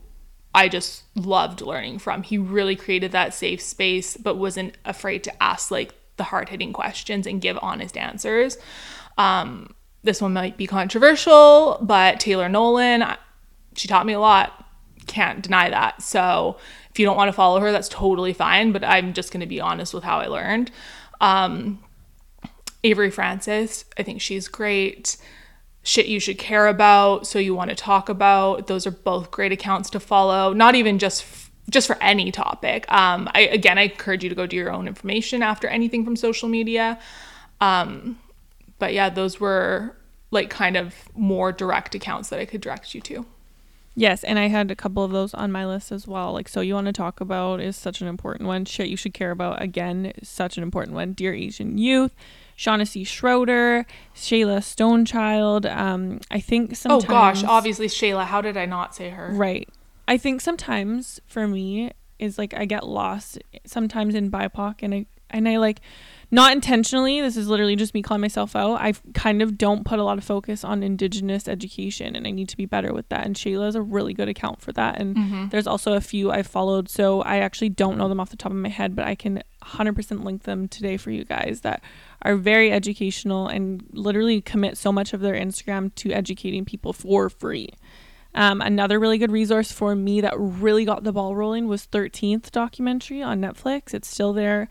I 0.54 0.68
just 0.68 1.04
loved 1.14 1.62
learning 1.62 1.98
from. 1.98 2.22
He 2.22 2.36
really 2.36 2.76
created 2.76 3.12
that 3.12 3.32
safe 3.32 3.62
space, 3.62 4.16
but 4.16 4.36
wasn't 4.36 4.76
afraid 4.84 5.24
to 5.24 5.42
ask 5.42 5.70
like 5.70 5.94
the 6.22 6.26
hard 6.26 6.48
hitting 6.48 6.72
questions 6.72 7.26
and 7.26 7.40
give 7.40 7.58
honest 7.60 7.96
answers. 7.96 8.56
Um, 9.18 9.74
this 10.04 10.22
one 10.22 10.32
might 10.32 10.56
be 10.56 10.68
controversial, 10.68 11.78
but 11.82 12.20
Taylor 12.20 12.48
Nolan, 12.48 13.04
she 13.74 13.88
taught 13.88 14.06
me 14.06 14.12
a 14.12 14.20
lot. 14.20 14.64
Can't 15.08 15.42
deny 15.42 15.68
that. 15.68 16.00
So 16.00 16.58
if 16.92 17.00
you 17.00 17.04
don't 17.04 17.16
want 17.16 17.28
to 17.28 17.32
follow 17.32 17.58
her, 17.58 17.72
that's 17.72 17.88
totally 17.88 18.32
fine. 18.32 18.70
But 18.70 18.84
I'm 18.84 19.14
just 19.14 19.32
going 19.32 19.40
to 19.40 19.46
be 19.46 19.60
honest 19.60 19.92
with 19.92 20.04
how 20.04 20.18
I 20.18 20.26
learned. 20.26 20.70
Um, 21.20 21.82
Avery 22.84 23.10
Francis, 23.10 23.84
I 23.98 24.04
think 24.04 24.20
she's 24.20 24.46
great. 24.46 25.16
Shit 25.82 26.06
you 26.06 26.20
should 26.20 26.38
care 26.38 26.68
about, 26.68 27.26
so 27.26 27.40
you 27.40 27.56
want 27.56 27.70
to 27.70 27.76
talk 27.76 28.08
about. 28.08 28.68
Those 28.68 28.86
are 28.86 28.92
both 28.92 29.32
great 29.32 29.50
accounts 29.50 29.90
to 29.90 30.00
follow. 30.00 30.52
Not 30.52 30.76
even 30.76 31.00
just 31.00 31.24
just 31.70 31.86
for 31.86 31.96
any 32.02 32.32
topic. 32.32 32.90
Um, 32.90 33.28
I 33.34 33.42
again, 33.42 33.78
I 33.78 33.82
encourage 33.82 34.22
you 34.22 34.28
to 34.28 34.34
go 34.34 34.46
do 34.46 34.56
your 34.56 34.72
own 34.72 34.86
information 34.86 35.42
after 35.42 35.68
anything 35.68 36.04
from 36.04 36.16
social 36.16 36.48
media. 36.48 36.98
Um, 37.60 38.18
but 38.78 38.92
yeah, 38.92 39.08
those 39.08 39.38
were 39.38 39.96
like 40.30 40.50
kind 40.50 40.76
of 40.76 40.94
more 41.14 41.52
direct 41.52 41.94
accounts 41.94 42.30
that 42.30 42.40
I 42.40 42.44
could 42.44 42.60
direct 42.60 42.94
you 42.94 43.00
to. 43.02 43.26
Yes, 43.94 44.24
and 44.24 44.38
I 44.38 44.48
had 44.48 44.70
a 44.70 44.76
couple 44.76 45.04
of 45.04 45.10
those 45.10 45.34
on 45.34 45.52
my 45.52 45.66
list 45.66 45.92
as 45.92 46.08
well. 46.08 46.32
Like, 46.32 46.48
so 46.48 46.62
you 46.62 46.74
want 46.74 46.86
to 46.86 46.94
talk 46.94 47.20
about 47.20 47.60
is 47.60 47.76
such 47.76 48.00
an 48.00 48.08
important 48.08 48.46
one. 48.46 48.64
Shit, 48.64 48.88
you 48.88 48.96
should 48.96 49.12
care 49.12 49.30
about 49.30 49.60
again, 49.60 50.12
such 50.22 50.56
an 50.56 50.62
important 50.62 50.94
one. 50.94 51.12
Dear 51.12 51.34
Asian 51.34 51.76
Youth, 51.76 52.14
Shaughnessy 52.56 53.04
Schroeder, 53.04 53.86
Shayla 54.16 54.60
Stonechild. 54.60 55.70
Um, 55.70 56.20
I 56.30 56.40
think 56.40 56.74
sometimes. 56.74 57.04
Oh 57.04 57.06
gosh, 57.06 57.44
obviously 57.44 57.86
Shayla. 57.86 58.24
How 58.24 58.40
did 58.40 58.56
I 58.56 58.64
not 58.64 58.94
say 58.94 59.10
her? 59.10 59.28
Right. 59.32 59.68
I 60.08 60.16
think 60.18 60.40
sometimes 60.40 61.20
for 61.26 61.46
me 61.46 61.92
is 62.18 62.38
like 62.38 62.54
I 62.54 62.64
get 62.64 62.86
lost 62.86 63.38
sometimes 63.64 64.14
in 64.14 64.30
BIPOC 64.30 64.76
and 64.82 64.94
I 64.94 65.06
and 65.30 65.48
I 65.48 65.56
like 65.56 65.80
not 66.30 66.52
intentionally 66.52 67.20
this 67.20 67.36
is 67.36 67.46
literally 67.48 67.76
just 67.76 67.92
me 67.94 68.00
calling 68.00 68.20
myself 68.22 68.56
out 68.56 68.74
i 68.80 68.92
kind 69.12 69.42
of 69.42 69.58
don't 69.58 69.84
put 69.84 69.98
a 69.98 70.02
lot 70.02 70.16
of 70.16 70.24
focus 70.24 70.64
on 70.64 70.82
indigenous 70.82 71.46
education 71.46 72.16
and 72.16 72.26
i 72.26 72.30
need 72.30 72.48
to 72.48 72.56
be 72.56 72.64
better 72.64 72.92
with 72.94 73.06
that 73.10 73.26
and 73.26 73.36
shayla 73.36 73.68
is 73.68 73.74
a 73.74 73.82
really 73.82 74.14
good 74.14 74.28
account 74.30 74.60
for 74.60 74.72
that 74.72 74.98
and 74.98 75.14
Mm-hmm. 75.16 75.48
there's 75.48 75.66
also 75.66 75.92
a 75.92 76.00
few 76.00 76.30
i 76.30 76.42
followed 76.42 76.88
so 76.88 77.20
i 77.22 77.36
actually 77.38 77.68
don't 77.68 77.98
know 77.98 78.08
them 78.08 78.18
off 78.18 78.30
the 78.30 78.36
top 78.36 78.50
of 78.50 78.56
my 78.56 78.70
head 78.70 78.96
but 78.96 79.06
i 79.06 79.14
can 79.14 79.42
100% 79.62 80.24
link 80.24 80.44
them 80.44 80.68
today 80.68 80.96
for 80.96 81.10
you 81.10 81.24
guys 81.24 81.60
that 81.62 81.82
are 82.22 82.36
very 82.36 82.72
educational 82.72 83.46
and 83.48 83.84
literally 83.92 84.40
commit 84.40 84.78
so 84.78 84.90
much 84.90 85.12
of 85.12 85.20
their 85.20 85.34
instagram 85.34 85.94
to 85.96 86.12
educating 86.12 86.64
people 86.64 86.92
for 86.94 87.28
free 87.28 87.68
um, 88.34 88.60
another 88.60 88.98
really 88.98 89.18
good 89.18 89.32
resource 89.32 89.72
for 89.72 89.94
me 89.94 90.20
that 90.20 90.34
really 90.38 90.84
got 90.84 91.04
the 91.04 91.12
ball 91.12 91.36
rolling 91.36 91.66
was 91.66 91.86
13th 91.86 92.50
documentary 92.50 93.22
on 93.22 93.40
Netflix. 93.40 93.92
It's 93.94 94.08
still 94.08 94.32
there. 94.32 94.68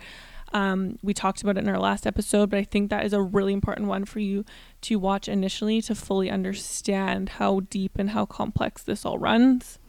Um, 0.53 0.97
we 1.01 1.14
talked 1.14 1.41
about 1.41 1.57
it 1.57 1.64
in 1.64 1.70
our 1.70 1.80
last 1.80 2.05
episode, 2.05 2.49
but 2.49 2.59
I 2.59 2.64
think 2.64 2.89
that 2.89 3.05
is 3.05 3.14
a 3.14 3.22
really 3.22 3.53
important 3.53 3.88
one 3.88 4.05
for 4.05 4.20
you 4.20 4.43
to 4.82 4.97
watch 4.97 5.28
initially 5.28 5.82
to 5.84 5.95
fully 5.95 6.30
understand 6.30 7.30
how 7.30 7.62
deep 7.62 7.97
and 7.97 8.09
how 8.09 8.26
complex 8.26 8.84
this 8.84 9.05
all 9.05 9.18
runs. 9.18 9.80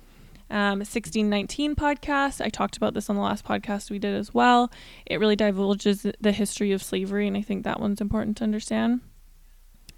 Um, 0.50 0.80
1619 0.80 1.74
podcast. 1.74 2.44
I 2.44 2.50
talked 2.50 2.76
about 2.76 2.92
this 2.92 3.08
on 3.08 3.16
the 3.16 3.22
last 3.22 3.44
podcast 3.44 3.90
we 3.90 3.98
did 3.98 4.14
as 4.14 4.34
well. 4.34 4.70
It 5.06 5.18
really 5.18 5.34
divulges 5.34 6.06
the 6.20 6.32
history 6.32 6.72
of 6.72 6.82
slavery, 6.82 7.26
and 7.26 7.36
I 7.38 7.42
think 7.42 7.64
that 7.64 7.80
one's 7.80 8.02
important 8.02 8.36
to 8.36 8.44
understand. 8.44 9.00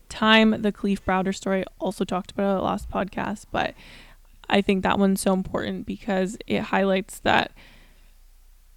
Time, 0.09 0.62
the 0.62 0.72
Kalief 0.72 1.00
Browder 1.00 1.34
story, 1.34 1.64
also 1.78 2.05
talked 2.05 2.30
about 2.30 2.59
it 2.59 2.62
last 2.62 2.90
podcast, 2.90 3.46
but 3.50 3.74
I 4.48 4.61
think 4.61 4.82
that 4.82 4.98
one's 4.98 5.20
so 5.20 5.32
important 5.32 5.86
because 5.86 6.36
it 6.46 6.61
highlights 6.61 7.20
that 7.20 7.52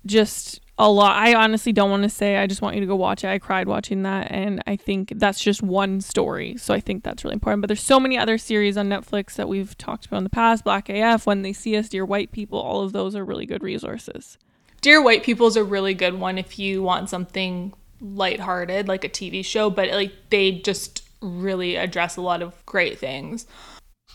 just 0.06 0.62
a 0.78 0.90
lot. 0.90 1.16
I 1.16 1.34
honestly 1.34 1.74
don't 1.74 1.90
want 1.90 2.04
to 2.04 2.10
say. 2.10 2.38
I 2.38 2.48
just 2.48 2.62
want 2.62 2.76
you 2.76 2.82
to 2.82 2.88
go 2.88 2.96
watch 2.96 3.24
it. 3.24 3.28
I 3.28 3.40
cried 3.40 3.68
watching 3.68 4.04
that, 4.04 4.32
and 4.32 4.62
I 4.68 4.76
think 4.76 5.14
that's 5.16 5.40
just 5.40 5.64
one 5.64 6.02
story. 6.02 6.56
So 6.58 6.74
I 6.74 6.80
think 6.80 7.04
that's 7.04 7.24
really 7.24 7.34
important. 7.34 7.62
But 7.62 7.68
there's 7.68 7.82
so 7.82 8.00
many 8.00 8.18
other 8.18 8.38
series 8.38 8.78
on 8.78 8.88
Netflix 8.88 9.36
that 9.36 9.50
we've 9.50 9.78
talked 9.78 10.06
about 10.06 10.18
in 10.18 10.24
the 10.24 10.30
past. 10.30 10.64
Black 10.64 10.90
AF, 10.90 11.26
When 11.26 11.42
They 11.42 11.54
See 11.54 11.76
Us, 11.76 11.90
Dear 11.90 12.06
White 12.06 12.32
People. 12.32 12.60
All 12.60 12.82
of 12.82 12.94
those 12.94 13.16
are 13.16 13.26
really 13.26 13.46
good 13.46 13.64
resources. 13.64 14.38
Dear 14.82 15.02
White 15.02 15.24
People 15.24 15.48
is 15.48 15.56
a 15.56 15.64
really 15.64 15.96
good 15.96 16.20
one 16.20 16.38
if 16.38 16.60
you 16.60 16.84
want 16.84 17.10
something 17.10 17.74
lighthearted, 18.00 18.88
like 18.88 19.04
a 19.04 19.10
TV 19.10 19.44
show, 19.44 19.72
but 19.72 19.90
like 19.90 20.14
they 20.30 20.52
just 20.52 21.07
really 21.22 21.76
address 21.76 22.18
a 22.18 22.22
lot 22.22 22.42
of 22.42 22.54
great 22.66 22.98
things. 23.00 23.48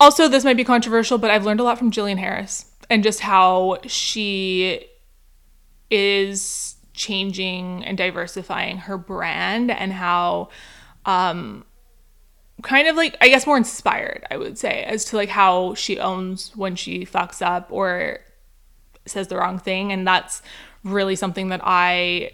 Also, 0.01 0.29
this 0.29 0.45
might 0.45 0.57
be 0.57 0.65
controversial, 0.65 1.19
but 1.19 1.31
I've 1.31 1.45
learned 1.45 1.61
a 1.61 1.65
lot 1.65 1.79
from 1.79 1.91
Jillian 1.91 2.19
Harris 2.19 2.67
and 2.89 3.03
just 3.03 3.21
how 3.21 3.79
she 3.87 4.87
is 5.91 6.77
changing 6.95 7.85
and 7.85 7.97
diversifying 7.97 8.79
her 8.79 8.99
brand 8.99 9.71
and 9.71 9.93
how 9.93 10.49
um 11.07 11.65
kind 12.63 12.87
of 12.87 12.97
like 12.97 13.17
I 13.21 13.29
guess 13.29 13.47
more 13.47 13.57
inspired, 13.57 14.27
I 14.31 14.37
would 14.37 14.59
say, 14.59 14.85
as 14.85 15.05
to 15.07 15.17
like 15.17 15.29
how 15.29 15.75
she 15.75 15.99
owns 15.99 16.57
when 16.57 16.77
she 16.77 17.05
fucks 17.05 17.45
up 17.45 17.69
or 17.71 18.21
says 19.07 19.29
the 19.29 19.37
wrong 19.37 19.59
thing 19.59 19.93
and 19.93 20.07
that's 20.07 20.43
really 20.85 21.17
something 21.17 21.49
that 21.49 21.61
I 21.65 22.31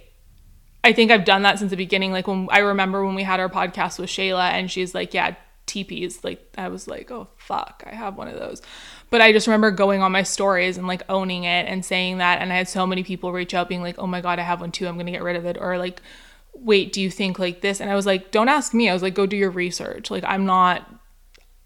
I 0.85 0.93
think 0.93 1.11
I've 1.11 1.25
done 1.25 1.43
that 1.43 1.59
since 1.59 1.71
the 1.71 1.77
beginning. 1.77 2.13
Like 2.13 2.27
when 2.27 2.49
I 2.51 2.59
remember 2.59 3.05
when 3.05 3.15
we 3.15 3.23
had 3.23 3.41
our 3.41 3.49
podcast 3.49 3.99
with 3.99 4.11
Shayla 4.11 4.53
and 4.53 4.71
she's 4.71 4.95
like 4.95 5.15
yeah 5.15 5.35
TPs 5.67 6.25
like 6.25 6.51
I 6.57 6.69
was 6.69 6.89
like 6.89 7.11
oh 7.11 7.29
fuck 7.37 7.83
I 7.87 7.95
have 7.95 8.17
one 8.17 8.29
of 8.29 8.39
those. 8.39 8.63
But 9.11 9.21
I 9.21 9.33
just 9.33 9.47
remember 9.47 9.71
going 9.71 10.03
on 10.03 10.13
my 10.13 10.23
stories 10.23 10.79
and 10.79 10.87
like 10.87 11.03
owning 11.09 11.45
it 11.45 11.67
and 11.67 11.85
saying 11.85 12.19
that. 12.19 12.41
And 12.41 12.53
I 12.53 12.57
had 12.57 12.69
so 12.69 12.87
many 12.87 13.03
people 13.03 13.33
reach 13.33 13.55
out 13.55 13.69
being 13.69 13.83
like 13.83 13.99
oh 13.99 14.07
my 14.07 14.21
god 14.21 14.39
I 14.39 14.43
have 14.43 14.61
one 14.61 14.73
too. 14.73 14.87
I'm 14.87 14.95
going 14.95 15.07
to 15.07 15.13
get 15.13 15.23
rid 15.23 15.37
of 15.37 15.45
it. 15.45 15.59
Or 15.61 15.79
like 15.79 16.01
wait 16.55 16.93
do 16.93 17.01
you 17.01 17.11
think 17.11 17.39
like 17.39 17.61
this? 17.61 17.81
And 17.81 17.91
I 17.91 17.95
was 17.95 18.07
like 18.07 18.31
don't 18.31 18.49
ask 18.49 18.73
me. 18.73 18.89
I 18.89 18.93
was 18.93 19.03
like 19.03 19.15
go 19.15 19.27
do 19.27 19.37
your 19.37 19.51
research. 19.51 20.11
Like 20.11 20.25
I'm 20.27 20.47
not 20.47 20.98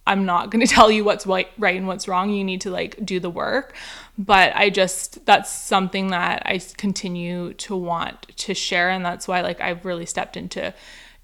I'm 0.07 0.25
not 0.27 0.51
going 0.51 0.65
to 0.67 0.73
tell 0.73 0.91
you 0.91 1.05
what's 1.05 1.27
right, 1.27 1.49
right 1.59 1.77
and 1.77 1.87
what's 1.87 2.09
wrong. 2.09 2.31
You 2.31 2.45
need 2.45 2.61
to 2.63 2.71
like 2.71 3.05
do 3.05 3.21
the 3.21 3.31
work. 3.31 3.75
But 4.19 4.55
I 4.55 4.71
just, 4.71 5.25
that's 5.27 5.51
something 5.51 6.09
that 6.09 6.43
I 6.45 6.61
continue 6.77 7.55
to 7.55 7.77
want 7.77 8.29
to 8.37 8.55
share. 8.55 8.91
And 8.91 9.05
that's 9.05 9.27
why 9.29 9.41
like 9.41 9.61
I've 9.61 9.85
really 9.85 10.07
stepped 10.07 10.37
into 10.37 10.75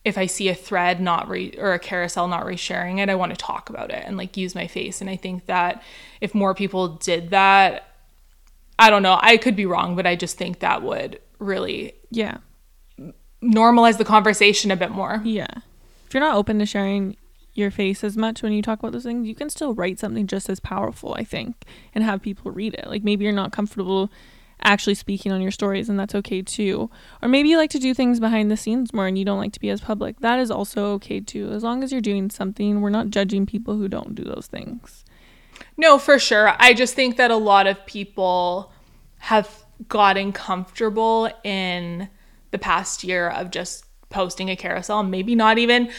if 0.04 0.16
I 0.16 0.26
see 0.26 0.48
a 0.48 0.54
thread 0.54 1.00
not 1.00 1.28
re 1.28 1.54
or 1.58 1.74
a 1.74 1.78
carousel 1.78 2.28
not 2.28 2.46
resharing 2.46 2.98
it, 2.98 3.08
I 3.10 3.14
want 3.14 3.30
to 3.32 3.36
talk 3.36 3.68
about 3.68 3.90
it 3.90 4.04
and 4.06 4.16
like 4.16 4.36
use 4.36 4.54
my 4.54 4.66
face. 4.66 5.00
And 5.00 5.10
I 5.10 5.16
think 5.16 5.46
that 5.46 5.82
if 6.20 6.34
more 6.34 6.54
people 6.54 6.88
did 6.88 7.30
that, 7.30 7.84
I 8.78 8.90
don't 8.90 9.02
know, 9.02 9.18
I 9.20 9.36
could 9.36 9.56
be 9.56 9.66
wrong, 9.66 9.96
but 9.96 10.06
I 10.06 10.14
just 10.14 10.38
think 10.38 10.60
that 10.60 10.82
would 10.82 11.20
really 11.40 11.94
Yeah. 12.10 12.38
normalize 13.42 13.98
the 13.98 14.04
conversation 14.04 14.70
a 14.70 14.76
bit 14.76 14.90
more. 14.92 15.20
Yeah. 15.24 15.48
If 16.06 16.14
you're 16.14 16.22
not 16.22 16.36
open 16.36 16.58
to 16.60 16.66
sharing 16.66 17.16
your 17.58 17.70
face 17.70 18.02
as 18.04 18.16
much 18.16 18.42
when 18.42 18.52
you 18.52 18.62
talk 18.62 18.78
about 18.78 18.92
those 18.92 19.04
things, 19.04 19.26
you 19.26 19.34
can 19.34 19.50
still 19.50 19.74
write 19.74 19.98
something 19.98 20.26
just 20.26 20.48
as 20.48 20.60
powerful, 20.60 21.14
I 21.14 21.24
think, 21.24 21.64
and 21.94 22.04
have 22.04 22.22
people 22.22 22.50
read 22.50 22.74
it. 22.74 22.86
Like 22.86 23.04
maybe 23.04 23.24
you're 23.24 23.34
not 23.34 23.52
comfortable 23.52 24.10
actually 24.62 24.94
speaking 24.94 25.30
on 25.30 25.40
your 25.40 25.50
stories 25.50 25.88
and 25.88 25.98
that's 25.98 26.14
okay 26.14 26.42
too. 26.42 26.90
Or 27.22 27.28
maybe 27.28 27.48
you 27.48 27.56
like 27.56 27.70
to 27.70 27.78
do 27.78 27.94
things 27.94 28.20
behind 28.20 28.50
the 28.50 28.56
scenes 28.56 28.92
more 28.92 29.06
and 29.06 29.18
you 29.18 29.24
don't 29.24 29.38
like 29.38 29.52
to 29.52 29.60
be 29.60 29.70
as 29.70 29.80
public. 29.80 30.20
That 30.20 30.38
is 30.38 30.50
also 30.50 30.92
okay 30.94 31.20
too. 31.20 31.50
As 31.50 31.62
long 31.62 31.84
as 31.84 31.92
you're 31.92 32.00
doing 32.00 32.30
something, 32.30 32.80
we're 32.80 32.90
not 32.90 33.10
judging 33.10 33.46
people 33.46 33.76
who 33.76 33.88
don't 33.88 34.14
do 34.14 34.24
those 34.24 34.48
things. 34.50 35.04
No, 35.76 35.98
for 35.98 36.18
sure. 36.18 36.54
I 36.58 36.74
just 36.74 36.94
think 36.94 37.16
that 37.16 37.30
a 37.30 37.36
lot 37.36 37.66
of 37.66 37.84
people 37.86 38.72
have 39.18 39.64
gotten 39.88 40.32
comfortable 40.32 41.30
in 41.44 42.08
the 42.50 42.58
past 42.58 43.04
year 43.04 43.28
of 43.28 43.50
just 43.50 43.84
posting 44.10 44.50
a 44.50 44.56
carousel, 44.56 45.02
maybe 45.02 45.34
not 45.34 45.58
even. 45.58 45.90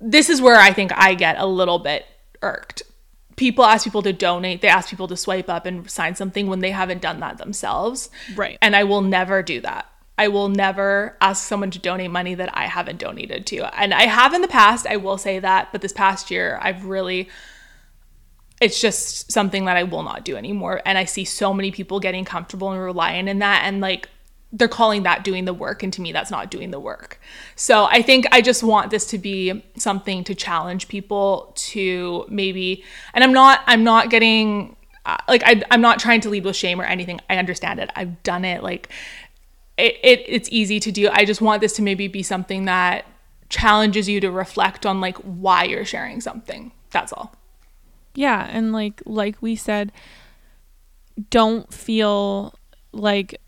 This 0.00 0.28
is 0.28 0.40
where 0.40 0.56
I 0.56 0.72
think 0.72 0.92
I 0.94 1.14
get 1.14 1.38
a 1.38 1.46
little 1.46 1.78
bit 1.78 2.06
irked. 2.42 2.82
People 3.36 3.64
ask 3.64 3.84
people 3.84 4.02
to 4.02 4.12
donate, 4.12 4.62
they 4.62 4.68
ask 4.68 4.88
people 4.88 5.08
to 5.08 5.16
swipe 5.16 5.50
up 5.50 5.66
and 5.66 5.90
sign 5.90 6.14
something 6.14 6.46
when 6.46 6.60
they 6.60 6.70
haven't 6.70 7.02
done 7.02 7.20
that 7.20 7.38
themselves. 7.38 8.08
Right. 8.34 8.56
And 8.62 8.74
I 8.74 8.84
will 8.84 9.02
never 9.02 9.42
do 9.42 9.60
that. 9.60 9.86
I 10.18 10.28
will 10.28 10.48
never 10.48 11.16
ask 11.20 11.46
someone 11.46 11.70
to 11.72 11.78
donate 11.78 12.10
money 12.10 12.34
that 12.34 12.56
I 12.56 12.66
haven't 12.66 12.98
donated 12.98 13.46
to. 13.48 13.78
And 13.78 13.92
I 13.92 14.04
have 14.04 14.32
in 14.32 14.40
the 14.40 14.48
past, 14.48 14.86
I 14.86 14.96
will 14.96 15.18
say 15.18 15.38
that, 15.38 15.68
but 15.72 15.82
this 15.82 15.92
past 15.92 16.30
year, 16.30 16.58
I've 16.62 16.86
really 16.86 17.28
it's 18.60 18.80
just 18.80 19.30
something 19.30 19.66
that 19.66 19.76
I 19.76 19.82
will 19.82 20.02
not 20.02 20.24
do 20.24 20.36
anymore. 20.36 20.80
And 20.86 20.96
I 20.96 21.04
see 21.04 21.24
so 21.24 21.52
many 21.52 21.70
people 21.70 22.00
getting 22.00 22.24
comfortable 22.24 22.70
and 22.72 22.80
relying 22.80 23.28
in 23.28 23.40
that. 23.40 23.62
And 23.64 23.80
like, 23.80 24.08
they're 24.56 24.68
calling 24.68 25.02
that 25.02 25.22
doing 25.22 25.44
the 25.44 25.54
work. 25.54 25.82
And 25.82 25.92
to 25.92 26.00
me, 26.00 26.12
that's 26.12 26.30
not 26.30 26.50
doing 26.50 26.70
the 26.70 26.80
work. 26.80 27.20
So 27.54 27.84
I 27.84 28.02
think 28.02 28.26
I 28.32 28.40
just 28.40 28.62
want 28.62 28.90
this 28.90 29.06
to 29.06 29.18
be 29.18 29.62
something 29.76 30.24
to 30.24 30.34
challenge 30.34 30.88
people 30.88 31.52
to 31.56 32.24
maybe, 32.28 32.84
and 33.12 33.22
I'm 33.22 33.32
not, 33.32 33.60
I'm 33.66 33.84
not 33.84 34.10
getting, 34.10 34.76
uh, 35.04 35.18
like, 35.28 35.42
I, 35.44 35.62
I'm 35.70 35.80
not 35.80 35.98
trying 35.98 36.20
to 36.22 36.30
lead 36.30 36.44
with 36.44 36.56
shame 36.56 36.80
or 36.80 36.84
anything. 36.84 37.20
I 37.28 37.36
understand 37.36 37.80
it. 37.80 37.90
I've 37.94 38.22
done 38.22 38.44
it. 38.44 38.62
Like, 38.62 38.88
it, 39.76 39.96
it 40.02 40.24
it's 40.26 40.48
easy 40.50 40.80
to 40.80 40.90
do. 40.90 41.08
I 41.10 41.24
just 41.24 41.40
want 41.40 41.60
this 41.60 41.74
to 41.74 41.82
maybe 41.82 42.08
be 42.08 42.22
something 42.22 42.64
that 42.64 43.04
challenges 43.48 44.08
you 44.08 44.20
to 44.20 44.30
reflect 44.30 44.86
on 44.86 45.00
like 45.00 45.16
why 45.18 45.64
you're 45.64 45.84
sharing 45.84 46.20
something. 46.20 46.72
That's 46.90 47.12
all. 47.12 47.34
Yeah, 48.14 48.48
and 48.50 48.72
like 48.72 49.02
like 49.04 49.36
we 49.42 49.54
said, 49.54 49.92
don't 51.30 51.72
feel 51.72 52.54
like 52.92 53.38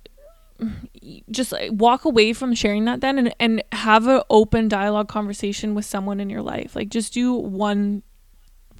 just 1.30 1.52
like, 1.52 1.70
walk 1.72 2.04
away 2.04 2.32
from 2.32 2.54
sharing 2.54 2.84
that 2.86 3.00
then 3.00 3.18
and, 3.18 3.34
and 3.38 3.62
have 3.72 4.06
an 4.06 4.22
open 4.30 4.68
dialogue 4.68 5.08
conversation 5.08 5.74
with 5.74 5.84
someone 5.84 6.20
in 6.20 6.28
your 6.30 6.42
life. 6.42 6.74
Like 6.74 6.88
just 6.88 7.12
do 7.12 7.32
one 7.32 8.02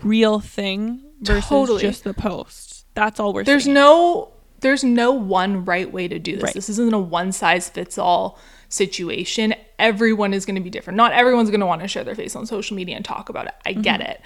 real 0.03 0.41
thing 0.41 1.03
versus 1.21 1.49
Totally. 1.49 1.81
just 1.81 2.05
the 2.05 2.15
post. 2.15 2.87
That's 2.95 3.21
all 3.21 3.33
we're 3.33 3.45
there's 3.45 3.65
saying. 3.65 3.75
no 3.75 4.33
there's 4.61 4.83
no 4.83 5.13
one 5.13 5.65
right 5.65 5.93
way 5.93 6.09
to 6.09 6.19
do 6.19 6.35
this 6.35 6.43
Right. 6.43 6.55
this 6.55 6.69
isn't 6.69 6.93
a 6.93 6.99
one 6.99 7.33
size 7.33 7.69
fits 7.69 7.97
all 7.97 8.39
situation 8.69 9.55
everyone 9.79 10.35
is 10.35 10.45
going 10.45 10.57
to 10.57 10.61
be 10.61 10.69
different 10.69 10.97
not 10.97 11.13
everyone's 11.13 11.49
going 11.49 11.61
to 11.61 11.67
want 11.67 11.81
to 11.83 11.89
share 11.89 12.05
their 12.05 12.15
face 12.15 12.35
on 12.37 12.45
social 12.45 12.77
media 12.77 12.97
and 12.97 13.05
talk 13.05 13.29
about 13.29 13.47
it 13.47 13.55
i 13.65 13.73
get 13.73 14.01
mm-hmm. 14.01 14.11
it 14.11 14.21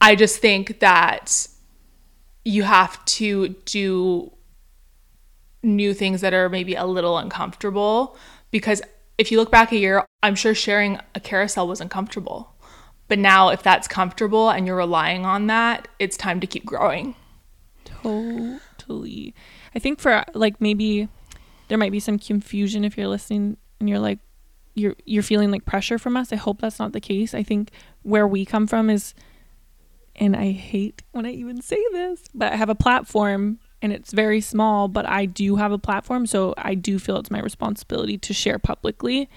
i 0.00 0.14
just 0.14 0.40
think 0.40 0.80
that 0.80 1.46
you 2.44 2.64
have 2.64 3.02
to 3.04 3.48
do 3.64 4.32
new 5.62 5.92
things 5.92 6.20
that 6.20 6.34
are 6.34 6.48
maybe 6.48 6.74
a 6.74 6.84
little 6.84 7.18
uncomfortable 7.18 8.16
because 8.50 8.80
if 9.16 9.32
you 9.32 9.38
look 9.38 9.50
back 9.50 9.72
a 9.72 9.76
year 9.76 10.04
i'm 10.22 10.34
sure 10.34 10.54
sharing 10.54 10.98
a 11.14 11.20
carousel 11.20 11.66
was 11.66 11.80
uncomfortable 11.80 12.54
but 13.08 13.18
now 13.18 13.48
if 13.48 13.62
that's 13.62 13.88
comfortable 13.88 14.50
and 14.50 14.66
you're 14.66 14.76
relying 14.76 15.24
on 15.24 15.48
that 15.48 15.88
it's 15.98 16.16
time 16.16 16.38
to 16.38 16.46
keep 16.46 16.64
growing 16.64 17.14
Totally. 18.02 19.34
I 19.74 19.78
think 19.78 20.00
for 20.00 20.24
like 20.34 20.60
maybe 20.60 21.08
there 21.68 21.78
might 21.78 21.92
be 21.92 22.00
some 22.00 22.18
confusion 22.18 22.84
if 22.84 22.96
you're 22.96 23.08
listening 23.08 23.56
and 23.80 23.88
you're 23.88 23.98
like 23.98 24.18
you're 24.74 24.94
you're 25.04 25.22
feeling 25.22 25.50
like 25.50 25.64
pressure 25.64 25.98
from 25.98 26.16
us. 26.16 26.32
I 26.32 26.36
hope 26.36 26.60
that's 26.60 26.78
not 26.78 26.92
the 26.92 27.00
case. 27.00 27.34
I 27.34 27.42
think 27.42 27.70
where 28.02 28.26
we 28.26 28.44
come 28.44 28.66
from 28.66 28.90
is 28.90 29.14
and 30.16 30.34
I 30.34 30.52
hate 30.52 31.02
when 31.12 31.26
I 31.26 31.30
even 31.30 31.60
say 31.60 31.82
this, 31.92 32.22
but 32.34 32.52
I 32.52 32.56
have 32.56 32.68
a 32.68 32.74
platform 32.74 33.58
and 33.80 33.92
it's 33.92 34.12
very 34.12 34.40
small, 34.40 34.88
but 34.88 35.06
I 35.08 35.26
do 35.26 35.56
have 35.56 35.72
a 35.72 35.78
platform, 35.78 36.26
so 36.26 36.54
I 36.58 36.74
do 36.74 36.98
feel 36.98 37.16
it's 37.18 37.30
my 37.30 37.40
responsibility 37.40 38.18
to 38.18 38.32
share 38.32 38.58
publicly. 38.58 39.28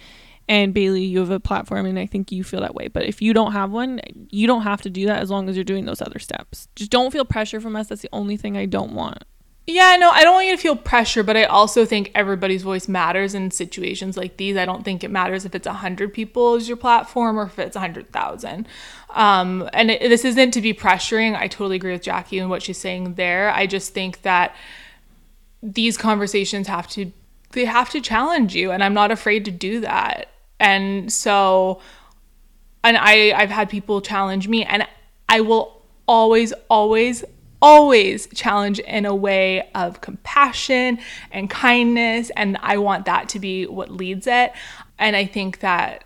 And 0.48 0.74
Bailey, 0.74 1.04
you 1.04 1.20
have 1.20 1.30
a 1.30 1.40
platform, 1.40 1.86
and 1.86 1.98
I 1.98 2.06
think 2.06 2.32
you 2.32 2.44
feel 2.44 2.62
that 2.62 2.76
way. 2.76 2.88
But 2.88 3.06
if 3.06 3.22
you 3.22 3.34
don't 3.34 3.54
have 3.54 3.72
one, 3.72 4.02
you 4.32 4.48
don't 4.48 4.64
have 4.64 4.82
to 4.82 4.90
do 4.90 5.06
that 5.06 5.22
as 5.22 5.30
long 5.30 5.48
as 5.48 5.56
you're 5.56 5.64
doing 5.64 5.86
those 5.86 6.02
other 6.02 6.20
steps. 6.20 6.68
Just 6.76 6.92
don't 6.92 7.12
feel 7.12 7.24
pressure 7.24 7.62
from 7.62 7.76
us. 7.76 7.88
That's 7.88 8.02
the 8.02 8.10
only 8.12 8.36
thing 8.36 8.58
I 8.58 8.66
don't 8.66 8.94
want. 8.94 9.24
Yeah, 9.72 9.96
no, 9.96 10.10
I 10.10 10.24
don't 10.24 10.34
want 10.34 10.48
you 10.48 10.56
to 10.58 10.62
feel 10.62 10.76
pressure, 10.76 11.24
but 11.24 11.38
I 11.38 11.46
also 11.46 11.86
think 11.86 12.12
everybody's 12.14 12.62
voice 12.62 12.90
matters 12.90 13.34
in 13.34 13.52
situations 13.52 14.18
like 14.18 14.36
these. 14.36 14.58
I 14.58 14.66
don't 14.66 14.84
think 14.84 15.02
it 15.02 15.10
matters 15.10 15.46
if 15.46 15.56
it's 15.56 15.66
100 15.66 16.14
people 16.14 16.56
is 16.56 16.68
your 16.68 16.76
platform 16.76 17.40
or 17.40 17.44
if 17.44 17.58
it's 17.58 17.76
100,000. 17.76 18.68
Um, 19.12 19.70
and 19.72 19.92
it, 19.92 20.02
this 20.10 20.26
isn't 20.26 20.52
to 20.52 20.62
be 20.62 20.74
pressuring. 20.74 21.38
I 21.38 21.48
totally 21.48 21.78
agree 21.78 21.94
with 21.94 22.02
Jackie 22.02 22.38
and 22.38 22.50
what 22.50 22.64
she's 22.64 22.80
saying 22.80 23.14
there. 23.14 23.50
I 23.50 23.66
just 23.66 23.94
think 23.94 24.24
that 24.24 24.54
these 25.64 25.98
conversations 25.98 26.68
have 26.68 26.88
to 26.90 27.12
they 27.52 27.66
have 27.66 27.90
to 27.92 28.02
challenge 28.02 28.56
you 28.56 28.72
and 28.72 28.84
I'm 28.84 28.94
not 28.94 29.12
afraid 29.12 29.46
to 29.46 29.52
do 29.52 29.82
that. 29.82 30.28
And 30.60 31.12
so 31.12 31.82
and 32.84 32.98
I 32.98 33.32
I've 33.32 33.50
had 33.50 33.70
people 33.70 34.02
challenge 34.02 34.50
me 34.50 34.66
and 34.66 34.86
I 35.30 35.42
will 35.42 35.82
always 36.08 36.52
always 36.70 37.24
always 37.62 38.28
challenge 38.28 38.80
in 38.80 39.06
a 39.06 39.16
way 39.16 39.70
of 39.76 40.02
compassion 40.02 41.00
and 41.32 41.50
kindness. 41.50 42.32
And 42.36 42.58
I 42.62 42.78
want 42.78 43.06
that 43.06 43.30
to 43.30 43.40
be 43.40 43.68
what 43.68 43.92
leads 43.92 44.28
it. 44.28 44.54
And 44.98 45.16
I 45.16 45.26
think 45.26 45.60
that 45.60 46.06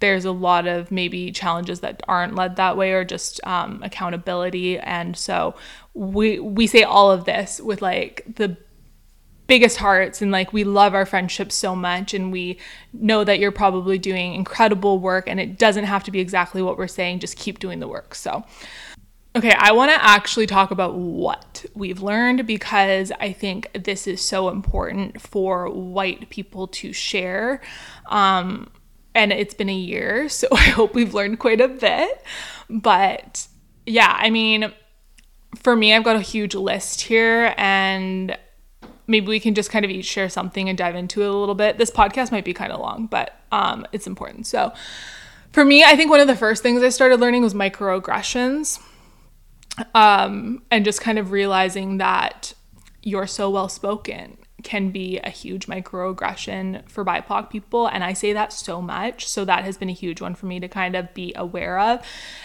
there's 0.00 0.26
a 0.26 0.32
lot 0.32 0.66
of 0.66 0.90
maybe 0.90 1.32
challenges 1.32 1.80
that 1.80 2.02
aren't 2.06 2.34
led 2.34 2.56
that 2.56 2.76
way 2.76 2.92
or 2.92 3.04
just 3.04 3.40
um, 3.46 3.80
accountability. 3.82 4.78
And 4.78 5.16
so 5.16 5.54
we 5.94 6.38
we 6.38 6.66
say 6.66 6.82
all 6.82 7.10
of 7.10 7.24
this 7.24 7.60
with 7.60 7.80
like 7.80 8.24
the 8.36 8.56
biggest 9.50 9.78
hearts 9.78 10.22
and 10.22 10.30
like 10.30 10.52
we 10.52 10.62
love 10.62 10.94
our 10.94 11.04
friendship 11.04 11.50
so 11.50 11.74
much 11.74 12.14
and 12.14 12.30
we 12.30 12.56
know 12.92 13.24
that 13.24 13.40
you're 13.40 13.50
probably 13.50 13.98
doing 13.98 14.32
incredible 14.32 15.00
work 15.00 15.26
and 15.26 15.40
it 15.40 15.58
doesn't 15.58 15.86
have 15.86 16.04
to 16.04 16.12
be 16.12 16.20
exactly 16.20 16.62
what 16.62 16.78
we're 16.78 16.86
saying 16.86 17.18
just 17.18 17.36
keep 17.36 17.58
doing 17.58 17.80
the 17.80 17.88
work 17.88 18.14
so 18.14 18.44
Okay, 19.36 19.52
I 19.56 19.70
want 19.70 19.92
to 19.92 20.04
actually 20.04 20.48
talk 20.48 20.72
about 20.72 20.96
what 20.96 21.64
we've 21.74 22.02
learned 22.02 22.48
because 22.48 23.12
I 23.20 23.32
think 23.32 23.70
this 23.84 24.08
is 24.08 24.20
so 24.20 24.48
important 24.48 25.20
for 25.20 25.68
white 25.70 26.30
people 26.30 26.66
to 26.66 26.92
share. 26.92 27.60
Um, 28.06 28.68
and 29.14 29.32
it's 29.32 29.54
been 29.54 29.68
a 29.68 29.74
year, 29.74 30.28
so 30.28 30.48
I 30.50 30.70
hope 30.70 30.94
we've 30.94 31.14
learned 31.14 31.38
quite 31.38 31.60
a 31.60 31.68
bit. 31.68 32.24
But 32.68 33.46
yeah, 33.86 34.12
I 34.18 34.30
mean, 34.30 34.72
for 35.54 35.76
me, 35.76 35.94
I've 35.94 36.04
got 36.04 36.16
a 36.16 36.20
huge 36.20 36.56
list 36.56 37.02
here, 37.02 37.54
and 37.56 38.36
maybe 39.06 39.28
we 39.28 39.38
can 39.38 39.54
just 39.54 39.70
kind 39.70 39.84
of 39.84 39.92
each 39.92 40.06
share 40.06 40.28
something 40.28 40.68
and 40.68 40.76
dive 40.76 40.96
into 40.96 41.22
it 41.22 41.28
a 41.28 41.32
little 41.32 41.54
bit. 41.54 41.78
This 41.78 41.90
podcast 41.92 42.32
might 42.32 42.44
be 42.44 42.52
kind 42.52 42.72
of 42.72 42.80
long, 42.80 43.06
but 43.06 43.36
um, 43.52 43.86
it's 43.92 44.08
important. 44.08 44.48
So, 44.48 44.72
for 45.52 45.64
me, 45.64 45.84
I 45.84 45.94
think 45.94 46.10
one 46.10 46.20
of 46.20 46.26
the 46.26 46.36
first 46.36 46.64
things 46.64 46.82
I 46.82 46.88
started 46.88 47.20
learning 47.20 47.42
was 47.42 47.54
microaggressions 47.54 48.80
um, 49.94 50.62
and 50.70 50.84
just 50.84 51.00
kind 51.00 51.18
of 51.18 51.30
realizing 51.30 51.98
that 51.98 52.54
you're 53.02 53.26
so 53.26 53.50
well 53.50 53.68
spoken 53.68 54.36
can 54.62 54.90
be 54.90 55.18
a 55.18 55.30
huge 55.30 55.66
microaggression 55.66 56.88
for 56.88 57.04
BIPOC 57.04 57.50
people. 57.50 57.86
And 57.86 58.04
I 58.04 58.12
say 58.12 58.32
that 58.32 58.52
so 58.52 58.80
much. 58.80 59.26
So 59.26 59.44
that 59.44 59.64
has 59.64 59.76
been 59.76 59.88
a 59.88 59.94
huge 59.94 60.20
one 60.20 60.34
for 60.34 60.46
me 60.46 60.60
to 60.60 60.68
kind 60.68 60.94
of 60.96 61.12
be 61.14 61.32
aware 61.36 61.78
of. 61.78 62.04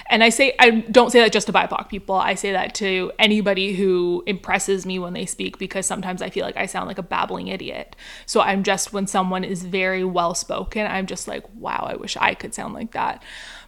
And 0.10 0.24
I 0.24 0.30
say, 0.30 0.56
I 0.60 0.70
don't 0.70 1.12
say 1.12 1.20
that 1.20 1.32
just 1.32 1.48
to 1.48 1.54
BIPOC 1.54 1.90
people. 1.90 2.16
I 2.16 2.36
say 2.36 2.52
that 2.52 2.74
to 2.76 3.12
anybody 3.20 3.74
who 3.74 4.24
impresses 4.26 4.86
me 4.86 5.00
when 5.00 5.14
they 5.14 5.26
speak 5.26 5.58
because 5.58 5.86
sometimes 5.86 6.22
I 6.22 6.30
feel 6.30 6.46
like 6.46 6.58
I 6.58 6.66
sound 6.66 6.88
like 6.88 6.98
a 6.98 7.04
babbling 7.04 7.48
idiot. 7.48 7.96
So 8.26 8.42
I'm 8.42 8.64
just, 8.64 8.94
when 8.94 9.08
someone 9.08 9.44
is 9.44 9.64
very 9.64 10.04
well 10.04 10.36
spoken, 10.36 10.88
I'm 10.88 11.08
just 11.08 11.28
like, 11.28 11.44
wow, 11.56 11.86
I 11.90 11.96
wish 11.96 12.18
I 12.18 12.34
could 12.34 12.54
sound 12.54 12.74
like 12.74 12.94
that. 12.94 13.24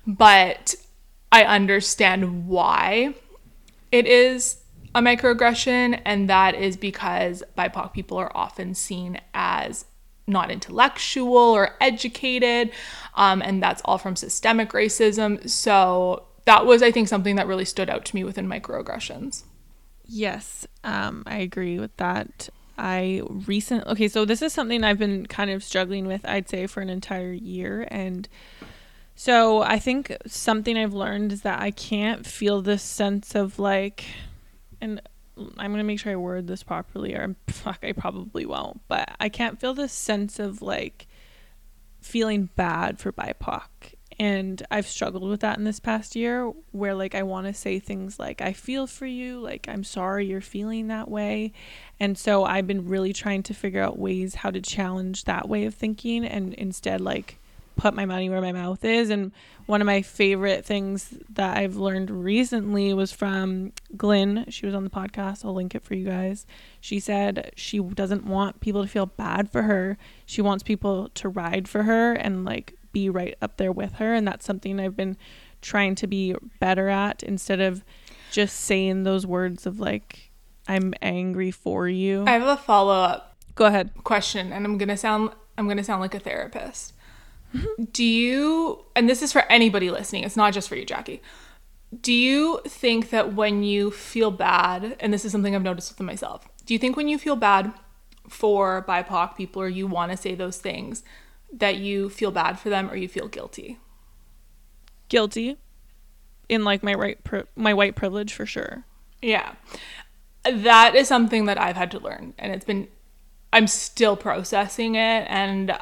But 0.05 0.75
I 1.31 1.43
understand 1.43 2.47
why 2.47 3.13
it 3.91 4.05
is 4.05 4.57
a 4.95 5.01
microaggression, 5.01 6.01
and 6.05 6.29
that 6.29 6.55
is 6.55 6.77
because 6.77 7.43
BIPOC 7.57 7.93
people 7.93 8.17
are 8.17 8.35
often 8.35 8.73
seen 8.73 9.19
as 9.33 9.85
not 10.27 10.51
intellectual 10.51 11.37
or 11.37 11.75
educated, 11.79 12.71
um, 13.15 13.41
and 13.41 13.63
that's 13.63 13.81
all 13.85 13.97
from 13.97 14.15
systemic 14.15 14.71
racism. 14.71 15.49
So 15.49 16.25
that 16.45 16.65
was, 16.65 16.81
I 16.81 16.91
think, 16.91 17.07
something 17.07 17.35
that 17.35 17.47
really 17.47 17.65
stood 17.65 17.89
out 17.89 18.05
to 18.05 18.15
me 18.15 18.23
within 18.23 18.47
microaggressions. 18.47 19.43
Yes, 20.05 20.67
um, 20.83 21.23
I 21.25 21.37
agree 21.37 21.79
with 21.79 21.95
that. 21.97 22.49
I 22.77 23.21
recent 23.47 23.87
okay, 23.87 24.07
so 24.07 24.23
this 24.23 24.41
is 24.41 24.53
something 24.53 24.83
I've 24.83 24.99
been 24.99 25.25
kind 25.25 25.49
of 25.49 25.63
struggling 25.63 26.07
with, 26.07 26.25
I'd 26.25 26.47
say, 26.47 26.67
for 26.67 26.81
an 26.81 26.89
entire 26.89 27.33
year, 27.33 27.87
and 27.89 28.27
so 29.19 29.63
I 29.63 29.79
think 29.79 30.15
something 30.27 30.77
I've 30.77 30.93
learned 30.93 31.31
is 31.31 31.41
that 31.41 31.59
I 31.59 31.71
can't 31.71 32.23
feel 32.23 32.61
this 32.61 32.83
sense 32.83 33.33
of 33.33 33.57
like, 33.57 34.05
and 34.79 35.01
I'm 35.57 35.71
gonna 35.71 35.83
make 35.83 35.99
sure 35.99 36.11
I 36.11 36.17
word 36.17 36.45
this 36.45 36.61
properly, 36.61 37.15
or 37.15 37.35
fuck, 37.47 37.79
I 37.81 37.93
probably 37.93 38.45
won't. 38.45 38.81
But 38.87 39.09
I 39.19 39.29
can't 39.29 39.59
feel 39.59 39.73
this 39.73 39.91
sense 39.91 40.37
of 40.37 40.61
like 40.61 41.07
feeling 41.99 42.49
bad 42.55 42.99
for 42.99 43.11
BIPOC, 43.11 43.95
and 44.19 44.61
I've 44.69 44.85
struggled 44.85 45.27
with 45.27 45.39
that 45.39 45.57
in 45.57 45.63
this 45.63 45.79
past 45.79 46.15
year, 46.15 46.53
where 46.71 46.93
like 46.93 47.15
I 47.15 47.23
want 47.23 47.47
to 47.47 47.55
say 47.55 47.79
things 47.79 48.19
like 48.19 48.39
I 48.39 48.53
feel 48.53 48.85
for 48.85 49.07
you, 49.07 49.39
like 49.39 49.67
I'm 49.67 49.83
sorry 49.83 50.27
you're 50.27 50.41
feeling 50.41 50.89
that 50.89 51.09
way, 51.09 51.53
and 51.99 52.15
so 52.19 52.45
I've 52.45 52.67
been 52.67 52.87
really 52.87 53.13
trying 53.13 53.41
to 53.43 53.55
figure 53.55 53.81
out 53.81 53.97
ways 53.97 54.35
how 54.35 54.51
to 54.51 54.61
challenge 54.61 55.23
that 55.23 55.49
way 55.49 55.65
of 55.65 55.73
thinking, 55.73 56.23
and 56.23 56.53
instead 56.53 57.01
like 57.01 57.39
put 57.77 57.93
my 57.93 58.05
money 58.05 58.29
where 58.29 58.41
my 58.41 58.51
mouth 58.51 58.83
is. 58.83 59.09
And 59.09 59.31
one 59.65 59.81
of 59.81 59.85
my 59.85 60.01
favorite 60.01 60.65
things 60.65 61.13
that 61.29 61.57
I've 61.57 61.75
learned 61.75 62.09
recently 62.09 62.93
was 62.93 63.11
from 63.11 63.71
Glenn. 63.95 64.45
She 64.49 64.65
was 64.65 64.75
on 64.75 64.83
the 64.83 64.89
podcast. 64.89 65.45
I'll 65.45 65.53
link 65.53 65.75
it 65.75 65.83
for 65.83 65.93
you 65.93 66.05
guys. 66.05 66.45
She 66.81 66.99
said 66.99 67.51
she 67.55 67.79
doesn't 67.79 68.25
want 68.25 68.59
people 68.59 68.81
to 68.81 68.87
feel 68.87 69.05
bad 69.05 69.49
for 69.49 69.63
her. 69.63 69.97
She 70.25 70.41
wants 70.41 70.63
people 70.63 71.09
to 71.15 71.29
ride 71.29 71.67
for 71.67 71.83
her 71.83 72.13
and 72.13 72.43
like 72.43 72.73
be 72.91 73.09
right 73.09 73.35
up 73.41 73.57
there 73.57 73.71
with 73.71 73.93
her. 73.93 74.13
And 74.13 74.27
that's 74.27 74.45
something 74.45 74.79
I've 74.79 74.97
been 74.97 75.17
trying 75.61 75.95
to 75.95 76.07
be 76.07 76.35
better 76.59 76.89
at 76.89 77.23
instead 77.23 77.59
of 77.61 77.83
just 78.31 78.59
saying 78.59 79.03
those 79.03 79.25
words 79.25 79.65
of 79.65 79.79
like, 79.79 80.31
I'm 80.67 80.93
angry 81.01 81.51
for 81.51 81.87
you. 81.87 82.25
I 82.27 82.31
have 82.31 82.47
a 82.47 82.57
follow 82.57 82.93
up. 82.93 83.35
Go 83.55 83.65
ahead. 83.65 83.91
Question, 84.03 84.53
and 84.53 84.65
I'm 84.65 84.77
gonna 84.77 84.97
sound 84.97 85.31
I'm 85.57 85.67
gonna 85.67 85.83
sound 85.83 86.01
like 86.01 86.13
a 86.13 86.19
therapist. 86.19 86.93
Do 87.91 88.03
you, 88.03 88.85
and 88.95 89.09
this 89.09 89.21
is 89.21 89.31
for 89.31 89.43
anybody 89.49 89.89
listening, 89.89 90.23
it's 90.23 90.37
not 90.37 90.53
just 90.53 90.69
for 90.69 90.75
you, 90.75 90.85
Jackie. 90.85 91.21
Do 92.01 92.13
you 92.13 92.59
think 92.67 93.09
that 93.11 93.33
when 93.33 93.63
you 93.63 93.91
feel 93.91 94.31
bad, 94.31 94.97
and 94.99 95.13
this 95.13 95.23
is 95.23 95.31
something 95.31 95.55
I've 95.55 95.61
noticed 95.61 95.91
with 95.91 96.05
myself, 96.05 96.47
do 96.65 96.73
you 96.73 96.79
think 96.79 96.97
when 96.97 97.07
you 97.07 97.17
feel 97.17 97.35
bad 97.35 97.71
for 98.27 98.83
BIPOC 98.87 99.37
people 99.37 99.61
or 99.61 99.69
you 99.69 99.87
want 99.87 100.11
to 100.11 100.17
say 100.17 100.35
those 100.35 100.57
things, 100.57 101.03
that 101.51 101.77
you 101.77 102.09
feel 102.09 102.31
bad 102.31 102.59
for 102.59 102.69
them 102.69 102.89
or 102.89 102.97
you 102.97 103.07
feel 103.07 103.27
guilty? 103.27 103.79
Guilty 105.07 105.57
in 106.49 106.63
like 106.63 106.83
my 106.83 106.93
right 106.93 107.23
pri- 107.23 107.43
my 107.55 107.73
white 107.73 107.95
privilege 107.95 108.33
for 108.33 108.45
sure. 108.45 108.83
Yeah. 109.21 109.53
That 110.43 110.95
is 110.95 111.07
something 111.07 111.45
that 111.45 111.59
I've 111.59 111.75
had 111.75 111.91
to 111.91 111.99
learn 111.99 112.33
and 112.37 112.53
it's 112.53 112.65
been 112.65 112.87
I'm 113.51 113.67
still 113.67 114.15
processing 114.17 114.95
it 114.95 115.25
and 115.29 115.77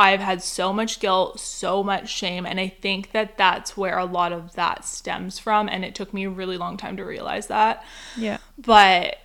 I've 0.00 0.20
had 0.20 0.42
so 0.42 0.72
much 0.72 0.98
guilt, 0.98 1.38
so 1.38 1.84
much 1.84 2.08
shame. 2.08 2.46
And 2.46 2.58
I 2.58 2.68
think 2.68 3.12
that 3.12 3.36
that's 3.36 3.76
where 3.76 3.98
a 3.98 4.06
lot 4.06 4.32
of 4.32 4.54
that 4.54 4.86
stems 4.86 5.38
from. 5.38 5.68
And 5.68 5.84
it 5.84 5.94
took 5.94 6.14
me 6.14 6.24
a 6.24 6.30
really 6.30 6.56
long 6.56 6.78
time 6.78 6.96
to 6.96 7.04
realize 7.04 7.48
that. 7.48 7.84
Yeah. 8.16 8.38
But 8.56 9.18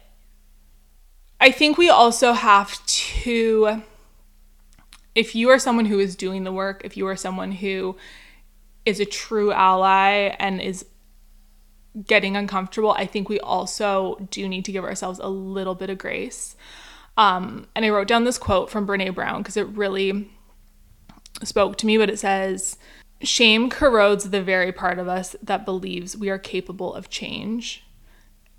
I 1.39 1.51
think 1.51 1.77
we 1.77 1.87
also 1.87 2.33
have 2.33 2.85
to, 2.85 3.83
if 5.15 5.33
you 5.33 5.49
are 5.49 5.59
someone 5.59 5.85
who 5.85 5.97
is 5.97 6.13
doing 6.17 6.43
the 6.43 6.51
work, 6.51 6.81
if 6.83 6.97
you 6.97 7.07
are 7.07 7.15
someone 7.15 7.53
who 7.53 7.95
is 8.85 8.99
a 8.99 9.05
true 9.05 9.53
ally 9.53 10.35
and 10.39 10.59
is 10.59 10.85
getting 12.05 12.35
uncomfortable, 12.35 12.91
I 12.91 13.05
think 13.05 13.29
we 13.29 13.39
also 13.39 14.27
do 14.29 14.49
need 14.49 14.65
to 14.65 14.73
give 14.73 14.83
ourselves 14.83 15.19
a 15.23 15.29
little 15.29 15.73
bit 15.73 15.89
of 15.89 15.97
grace. 15.97 16.57
Um, 17.15 17.67
and 17.75 17.85
I 17.85 17.89
wrote 17.91 18.09
down 18.09 18.25
this 18.25 18.37
quote 18.37 18.69
from 18.69 18.85
Brene 18.85 19.15
Brown 19.15 19.41
because 19.41 19.55
it 19.55 19.67
really 19.69 20.31
spoke 21.43 21.77
to 21.77 21.85
me, 21.85 21.97
but 21.97 22.09
it 22.09 22.19
says, 22.19 22.77
Shame 23.21 23.69
corrodes 23.69 24.29
the 24.29 24.41
very 24.41 24.71
part 24.71 24.99
of 24.99 25.07
us 25.07 25.35
that 25.41 25.65
believes 25.65 26.17
we 26.17 26.29
are 26.29 26.37
capable 26.37 26.93
of 26.93 27.09
change. 27.09 27.83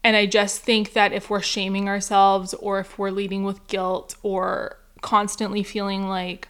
And 0.03 0.17
I 0.17 0.27
just 0.27 0.63
think 0.63 0.93
that 0.93 1.13
if 1.13 1.29
we're 1.29 1.43
shaming 1.43 1.89
ourselves 1.89 2.55
or 2.55 2.79
if 2.79 2.99
we're 2.99 3.11
leading 3.11 3.45
with 3.45 3.67
guilt 3.67 4.17
or 4.23 4.79
constantly 5.03 5.63
feeling 5.63 6.09
like, 6.09 6.49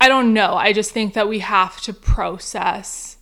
I 0.00 0.08
don't 0.08 0.32
know, 0.32 0.54
I 0.54 0.72
just 0.72 0.92
think 0.92 1.14
that 1.14 1.28
we 1.28 1.38
have 1.40 1.80
to 1.82 1.92
process 1.92 3.18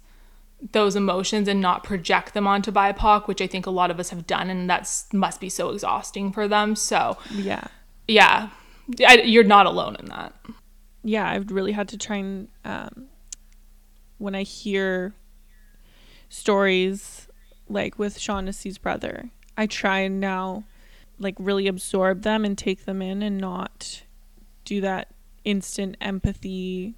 those 0.73 0.97
emotions 0.97 1.49
and 1.49 1.61
not 1.61 1.85
project 1.85 2.35
them 2.35 2.47
onto 2.47 2.71
BIPOC, 2.71 3.27
which 3.27 3.41
I 3.41 3.47
think 3.47 3.67
a 3.67 3.71
lot 3.71 3.91
of 3.91 3.99
us 3.99 4.11
have 4.11 4.27
done, 4.27 4.51
and 4.51 4.69
that's 4.69 5.13
must 5.13 5.41
be 5.41 5.49
so 5.49 5.71
exhausting 5.71 6.33
for 6.33 6.47
them. 6.49 6.77
So 6.77 7.19
Yeah. 7.31 7.65
yeah, 8.07 8.51
I, 9.07 9.23
you're 9.23 9.45
not 9.45 9.67
alone 9.67 9.97
in 9.99 10.07
that. 10.07 10.35
Yeah, 11.03 11.29
I've 11.29 11.51
really 11.51 11.73
had 11.73 11.89
to 11.89 11.99
try 11.99 12.17
and 12.17 12.49
um, 12.65 13.07
when 14.19 14.35
I 14.35 14.43
hear 14.43 15.15
stories 16.29 17.29
like 17.69 17.99
with 17.99 18.19
Shaughnessy's 18.19 18.79
brother, 18.79 19.31
I 19.57 19.67
try 19.67 20.01
and 20.01 20.21
now 20.21 20.65
like 21.19 21.37
really 21.39 21.67
absorb 21.69 22.23
them 22.23 22.45
and 22.45 22.57
take 22.57 22.85
them 22.85 23.03
in 23.03 23.23
and 23.23 23.39
not 23.39 24.03
do 24.65 24.81
that 24.81 25.09
instant 25.45 25.97
empathy 26.01 26.95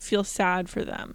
feel 0.00 0.24
sad 0.24 0.68
for 0.68 0.84
them. 0.84 1.14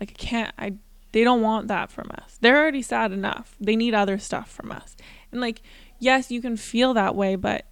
Like 0.00 0.10
I 0.10 0.14
can't 0.14 0.54
I 0.58 0.74
they 1.12 1.24
don't 1.24 1.42
want 1.42 1.68
that 1.68 1.90
from 1.90 2.10
us. 2.22 2.38
They're 2.40 2.58
already 2.58 2.82
sad 2.82 3.12
enough. 3.12 3.54
They 3.60 3.76
need 3.76 3.94
other 3.94 4.18
stuff 4.18 4.50
from 4.50 4.72
us. 4.72 4.96
And 5.30 5.40
like 5.40 5.62
yes, 5.98 6.30
you 6.30 6.40
can 6.40 6.56
feel 6.56 6.94
that 6.94 7.14
way, 7.14 7.36
but 7.36 7.66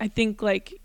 I 0.00 0.08
think 0.08 0.42
like 0.42 0.80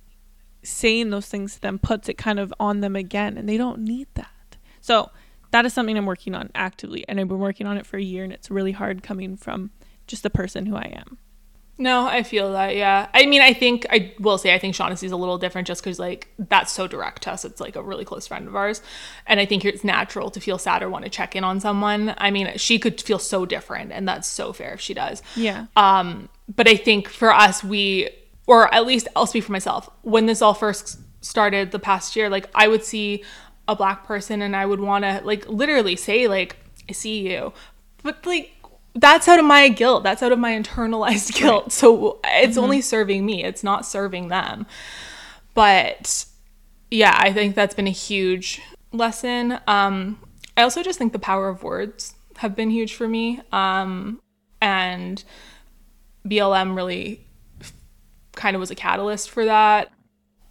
saying 0.63 1.09
those 1.09 1.27
things 1.27 1.55
to 1.55 1.61
them 1.61 1.79
puts 1.79 2.09
it 2.09 2.17
kind 2.17 2.39
of 2.39 2.53
on 2.59 2.81
them 2.81 2.95
again 2.95 3.37
and 3.37 3.47
they 3.47 3.57
don't 3.57 3.79
need 3.79 4.07
that. 4.13 4.57
So 4.79 5.11
that 5.51 5.65
is 5.65 5.73
something 5.73 5.97
I'm 5.97 6.05
working 6.05 6.35
on 6.35 6.49
actively 6.55 7.05
and 7.07 7.19
I've 7.19 7.27
been 7.27 7.39
working 7.39 7.67
on 7.67 7.77
it 7.77 7.85
for 7.85 7.97
a 7.97 8.03
year 8.03 8.23
and 8.23 8.33
it's 8.33 8.51
really 8.51 8.71
hard 8.71 9.03
coming 9.03 9.37
from 9.37 9.71
just 10.07 10.23
the 10.23 10.29
person 10.29 10.65
who 10.65 10.75
I 10.75 10.93
am. 10.95 11.17
No, 11.81 12.05
I 12.05 12.21
feel 12.21 12.51
that. 12.51 12.75
Yeah. 12.75 13.07
I 13.11 13.25
mean, 13.25 13.41
I 13.41 13.53
think 13.53 13.87
I 13.89 14.13
will 14.19 14.37
say 14.37 14.53
I 14.53 14.59
think 14.59 14.75
Shaughnessy's 14.75 15.11
a 15.11 15.17
little 15.17 15.39
different 15.39 15.67
just 15.67 15.81
because 15.81 15.97
like 15.97 16.27
that's 16.37 16.71
so 16.71 16.85
direct 16.85 17.23
to 17.23 17.31
us. 17.31 17.43
It's 17.43 17.59
like 17.59 17.75
a 17.75 17.81
really 17.81 18.05
close 18.05 18.27
friend 18.27 18.47
of 18.47 18.55
ours, 18.55 18.83
and 19.25 19.39
I 19.39 19.47
think 19.47 19.65
it's 19.65 19.83
natural 19.83 20.29
to 20.29 20.39
feel 20.39 20.59
sad 20.59 20.83
or 20.83 20.89
want 20.89 21.05
to 21.05 21.09
check 21.09 21.35
in 21.35 21.43
on 21.43 21.59
someone. 21.59 22.13
I 22.19 22.29
mean, 22.29 22.55
she 22.57 22.77
could 22.77 23.01
feel 23.01 23.17
so 23.17 23.47
different, 23.47 23.91
and 23.91 24.07
that's 24.07 24.27
so 24.27 24.53
fair 24.53 24.73
if 24.73 24.79
she 24.79 24.93
does. 24.93 25.23
Yeah. 25.35 25.65
Um, 25.75 26.29
but 26.55 26.67
I 26.67 26.75
think 26.75 27.07
for 27.07 27.33
us, 27.33 27.63
we, 27.63 28.09
or 28.51 28.71
at 28.73 28.85
least 28.85 29.07
I'll 29.15 29.27
speak 29.27 29.45
for 29.45 29.53
myself, 29.53 29.89
when 30.01 30.25
this 30.25 30.41
all 30.41 30.53
first 30.53 30.99
started 31.21 31.71
the 31.71 31.79
past 31.79 32.17
year, 32.17 32.29
like 32.29 32.49
I 32.53 32.67
would 32.67 32.83
see 32.83 33.23
a 33.65 33.77
black 33.77 34.03
person 34.03 34.41
and 34.41 34.57
I 34.57 34.65
would 34.65 34.81
want 34.81 35.05
to 35.05 35.21
like 35.23 35.47
literally 35.47 35.95
say, 35.95 36.27
like, 36.27 36.57
I 36.89 36.91
see 36.91 37.29
you. 37.29 37.53
But 38.03 38.25
like, 38.25 38.51
that's 38.93 39.29
out 39.29 39.39
of 39.39 39.45
my 39.45 39.69
guilt. 39.69 40.03
That's 40.03 40.21
out 40.21 40.33
of 40.33 40.39
my 40.39 40.51
internalized 40.51 41.33
guilt. 41.39 41.71
So 41.71 42.19
it's 42.25 42.57
only 42.57 42.81
serving 42.81 43.25
me, 43.25 43.41
it's 43.41 43.63
not 43.63 43.85
serving 43.85 44.27
them. 44.27 44.65
But 45.53 46.25
yeah, 46.89 47.15
I 47.17 47.31
think 47.31 47.55
that's 47.55 47.73
been 47.73 47.87
a 47.87 47.91
huge 47.91 48.61
lesson. 48.91 49.59
Um, 49.65 50.19
I 50.57 50.63
also 50.63 50.83
just 50.83 50.99
think 50.99 51.13
the 51.13 51.19
power 51.19 51.47
of 51.47 51.63
words 51.63 52.15
have 52.35 52.53
been 52.53 52.69
huge 52.69 52.95
for 52.95 53.07
me. 53.07 53.39
Um, 53.53 54.21
and 54.61 55.23
BLM 56.27 56.75
really 56.75 57.25
kind 58.35 58.55
of 58.55 58.59
was 58.59 58.71
a 58.71 58.75
catalyst 58.75 59.29
for 59.29 59.45
that. 59.45 59.91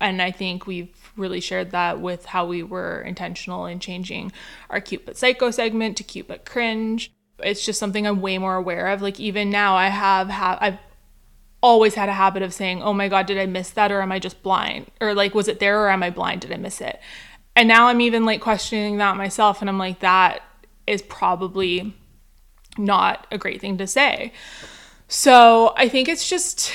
And 0.00 0.22
I 0.22 0.30
think 0.30 0.66
we've 0.66 0.94
really 1.16 1.40
shared 1.40 1.72
that 1.72 2.00
with 2.00 2.24
how 2.24 2.46
we 2.46 2.62
were 2.62 3.02
intentional 3.02 3.66
in 3.66 3.80
changing 3.80 4.32
our 4.70 4.80
cute 4.80 5.04
but 5.04 5.16
psycho 5.16 5.50
segment 5.50 5.96
to 5.98 6.04
cute 6.04 6.28
but 6.28 6.46
cringe. 6.46 7.12
It's 7.38 7.64
just 7.64 7.78
something 7.78 8.06
I'm 8.06 8.20
way 8.20 8.38
more 8.38 8.56
aware 8.56 8.88
of. 8.88 9.02
Like 9.02 9.20
even 9.20 9.50
now 9.50 9.76
I 9.76 9.88
have 9.88 10.28
have 10.28 10.58
I've 10.60 10.78
always 11.62 11.94
had 11.94 12.08
a 12.08 12.14
habit 12.14 12.42
of 12.42 12.54
saying, 12.54 12.82
"Oh 12.82 12.94
my 12.94 13.08
god, 13.08 13.26
did 13.26 13.38
I 13.38 13.46
miss 13.46 13.70
that 13.70 13.92
or 13.92 14.00
am 14.00 14.12
I 14.12 14.18
just 14.18 14.42
blind?" 14.42 14.86
Or 15.00 15.14
like 15.14 15.34
was 15.34 15.48
it 15.48 15.60
there 15.60 15.82
or 15.82 15.90
am 15.90 16.02
I 16.02 16.10
blind? 16.10 16.40
Did 16.40 16.52
I 16.52 16.56
miss 16.56 16.80
it? 16.80 16.98
And 17.54 17.68
now 17.68 17.88
I'm 17.88 18.00
even 18.00 18.24
like 18.24 18.40
questioning 18.40 18.96
that 18.98 19.16
myself 19.16 19.60
and 19.60 19.68
I'm 19.68 19.78
like 19.78 20.00
that 20.00 20.42
is 20.86 21.02
probably 21.02 21.94
not 22.78 23.26
a 23.30 23.38
great 23.38 23.60
thing 23.60 23.78
to 23.78 23.86
say. 23.86 24.32
So, 25.08 25.74
I 25.76 25.88
think 25.88 26.08
it's 26.08 26.28
just 26.28 26.72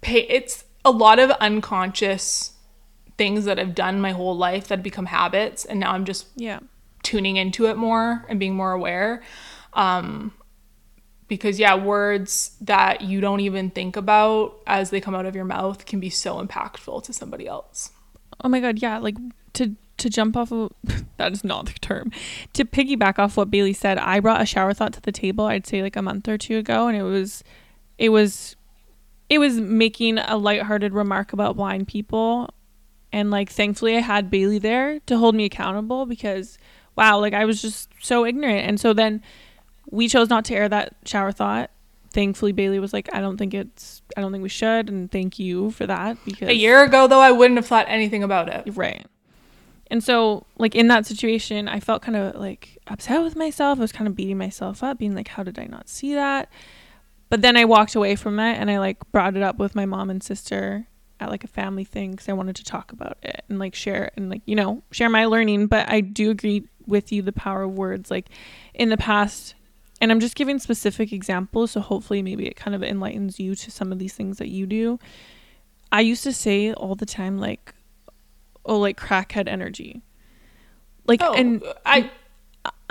pay 0.00 0.20
it's 0.20 0.64
a 0.84 0.90
lot 0.90 1.18
of 1.18 1.30
unconscious 1.32 2.52
things 3.18 3.44
that 3.46 3.58
I've 3.58 3.74
done 3.74 4.00
my 4.00 4.12
whole 4.12 4.36
life 4.36 4.68
that 4.68 4.82
become 4.82 5.06
habits 5.06 5.64
and 5.64 5.80
now 5.80 5.92
I'm 5.92 6.04
just 6.04 6.26
Yeah. 6.36 6.60
tuning 7.02 7.36
into 7.36 7.66
it 7.66 7.76
more 7.76 8.24
and 8.28 8.38
being 8.38 8.54
more 8.54 8.72
aware. 8.72 9.22
Um, 9.72 10.32
because 11.28 11.58
yeah, 11.58 11.74
words 11.74 12.56
that 12.60 13.00
you 13.00 13.20
don't 13.20 13.40
even 13.40 13.70
think 13.70 13.96
about 13.96 14.56
as 14.66 14.90
they 14.90 15.00
come 15.00 15.14
out 15.14 15.26
of 15.26 15.34
your 15.34 15.44
mouth 15.44 15.86
can 15.86 15.98
be 15.98 16.10
so 16.10 16.44
impactful 16.44 17.02
to 17.04 17.12
somebody 17.12 17.46
else. 17.48 17.90
Oh 18.44 18.48
my 18.48 18.60
god, 18.60 18.80
yeah, 18.80 18.98
like 18.98 19.16
to 19.54 19.74
to 19.96 20.10
jump 20.10 20.36
off 20.36 20.52
of 20.52 20.72
that 21.16 21.32
is 21.32 21.42
not 21.42 21.66
the 21.66 21.72
term. 21.80 22.12
To 22.52 22.64
piggyback 22.64 23.18
off 23.18 23.36
what 23.36 23.50
Bailey 23.50 23.72
said, 23.72 23.98
I 23.98 24.20
brought 24.20 24.42
a 24.42 24.46
shower 24.46 24.72
thought 24.74 24.92
to 24.92 25.00
the 25.00 25.10
table, 25.12 25.46
I'd 25.46 25.66
say 25.66 25.82
like 25.82 25.96
a 25.96 26.02
month 26.02 26.28
or 26.28 26.36
two 26.38 26.58
ago, 26.58 26.86
and 26.86 26.96
it 26.96 27.02
was 27.02 27.42
it 27.98 28.10
was 28.10 28.54
it 29.28 29.38
was 29.38 29.60
making 29.60 30.18
a 30.18 30.36
lighthearted 30.36 30.92
remark 30.92 31.32
about 31.32 31.56
blind 31.56 31.88
people. 31.88 32.50
And 33.12 33.30
like 33.30 33.50
thankfully 33.50 33.96
I 33.96 34.00
had 34.00 34.30
Bailey 34.30 34.58
there 34.58 35.00
to 35.00 35.18
hold 35.18 35.34
me 35.34 35.44
accountable 35.44 36.06
because 36.06 36.58
wow, 36.96 37.18
like 37.18 37.34
I 37.34 37.44
was 37.44 37.60
just 37.60 37.90
so 38.00 38.24
ignorant. 38.24 38.66
And 38.66 38.80
so 38.80 38.92
then 38.92 39.22
we 39.90 40.08
chose 40.08 40.28
not 40.28 40.44
to 40.46 40.54
air 40.54 40.68
that 40.68 40.94
shower 41.04 41.32
thought. 41.32 41.70
Thankfully 42.10 42.52
Bailey 42.52 42.78
was 42.78 42.92
like, 42.92 43.08
I 43.12 43.20
don't 43.20 43.36
think 43.36 43.54
it's 43.54 44.02
I 44.16 44.20
don't 44.20 44.32
think 44.32 44.42
we 44.42 44.48
should 44.48 44.88
and 44.88 45.10
thank 45.10 45.38
you 45.38 45.70
for 45.70 45.86
that 45.86 46.18
because 46.24 46.48
A 46.48 46.54
year 46.54 46.84
ago 46.84 47.06
though, 47.06 47.20
I 47.20 47.32
wouldn't 47.32 47.58
have 47.58 47.66
thought 47.66 47.86
anything 47.88 48.22
about 48.22 48.48
it. 48.48 48.76
Right. 48.76 49.06
And 49.88 50.02
so, 50.02 50.46
like, 50.58 50.74
in 50.74 50.88
that 50.88 51.06
situation, 51.06 51.68
I 51.68 51.80
felt 51.80 52.02
kind 52.02 52.16
of 52.16 52.34
like 52.34 52.78
upset 52.88 53.22
with 53.22 53.36
myself. 53.36 53.78
I 53.78 53.82
was 53.82 53.92
kind 53.92 54.08
of 54.08 54.16
beating 54.16 54.38
myself 54.38 54.82
up, 54.82 54.98
being 54.98 55.14
like, 55.14 55.28
how 55.28 55.42
did 55.42 55.58
I 55.58 55.66
not 55.66 55.88
see 55.88 56.14
that? 56.14 56.48
But 57.28 57.42
then 57.42 57.56
I 57.56 57.64
walked 57.64 57.94
away 57.94 58.16
from 58.16 58.38
it 58.38 58.54
and 58.58 58.70
I, 58.70 58.78
like, 58.78 58.98
brought 59.12 59.36
it 59.36 59.42
up 59.42 59.58
with 59.58 59.74
my 59.74 59.86
mom 59.86 60.10
and 60.10 60.22
sister 60.22 60.86
at, 61.18 61.28
like, 61.28 61.44
a 61.44 61.48
family 61.48 61.84
thing 61.84 62.12
because 62.12 62.28
I 62.28 62.34
wanted 62.34 62.56
to 62.56 62.64
talk 62.64 62.92
about 62.92 63.18
it 63.22 63.44
and, 63.48 63.58
like, 63.58 63.74
share 63.74 64.10
and, 64.16 64.30
like, 64.30 64.42
you 64.46 64.54
know, 64.54 64.82
share 64.92 65.08
my 65.08 65.24
learning. 65.24 65.66
But 65.66 65.88
I 65.88 66.00
do 66.00 66.30
agree 66.30 66.68
with 66.86 67.10
you 67.10 67.22
the 67.22 67.32
power 67.32 67.62
of 67.62 67.72
words. 67.72 68.10
Like, 68.10 68.28
in 68.74 68.90
the 68.90 68.96
past, 68.96 69.54
and 70.00 70.12
I'm 70.12 70.20
just 70.20 70.36
giving 70.36 70.58
specific 70.58 71.12
examples. 71.12 71.72
So 71.72 71.80
hopefully, 71.80 72.22
maybe 72.22 72.46
it 72.46 72.54
kind 72.54 72.74
of 72.74 72.82
enlightens 72.82 73.40
you 73.40 73.54
to 73.56 73.70
some 73.70 73.92
of 73.92 73.98
these 73.98 74.14
things 74.14 74.38
that 74.38 74.48
you 74.48 74.66
do. 74.66 74.98
I 75.90 76.02
used 76.02 76.22
to 76.24 76.32
say 76.32 76.72
all 76.72 76.94
the 76.94 77.06
time, 77.06 77.38
like, 77.38 77.74
oh, 78.64 78.78
like 78.78 79.00
crackhead 79.00 79.48
energy. 79.48 80.02
Like, 81.06 81.20
Oh, 81.22 81.34
and 81.34 81.62
I 81.84 82.10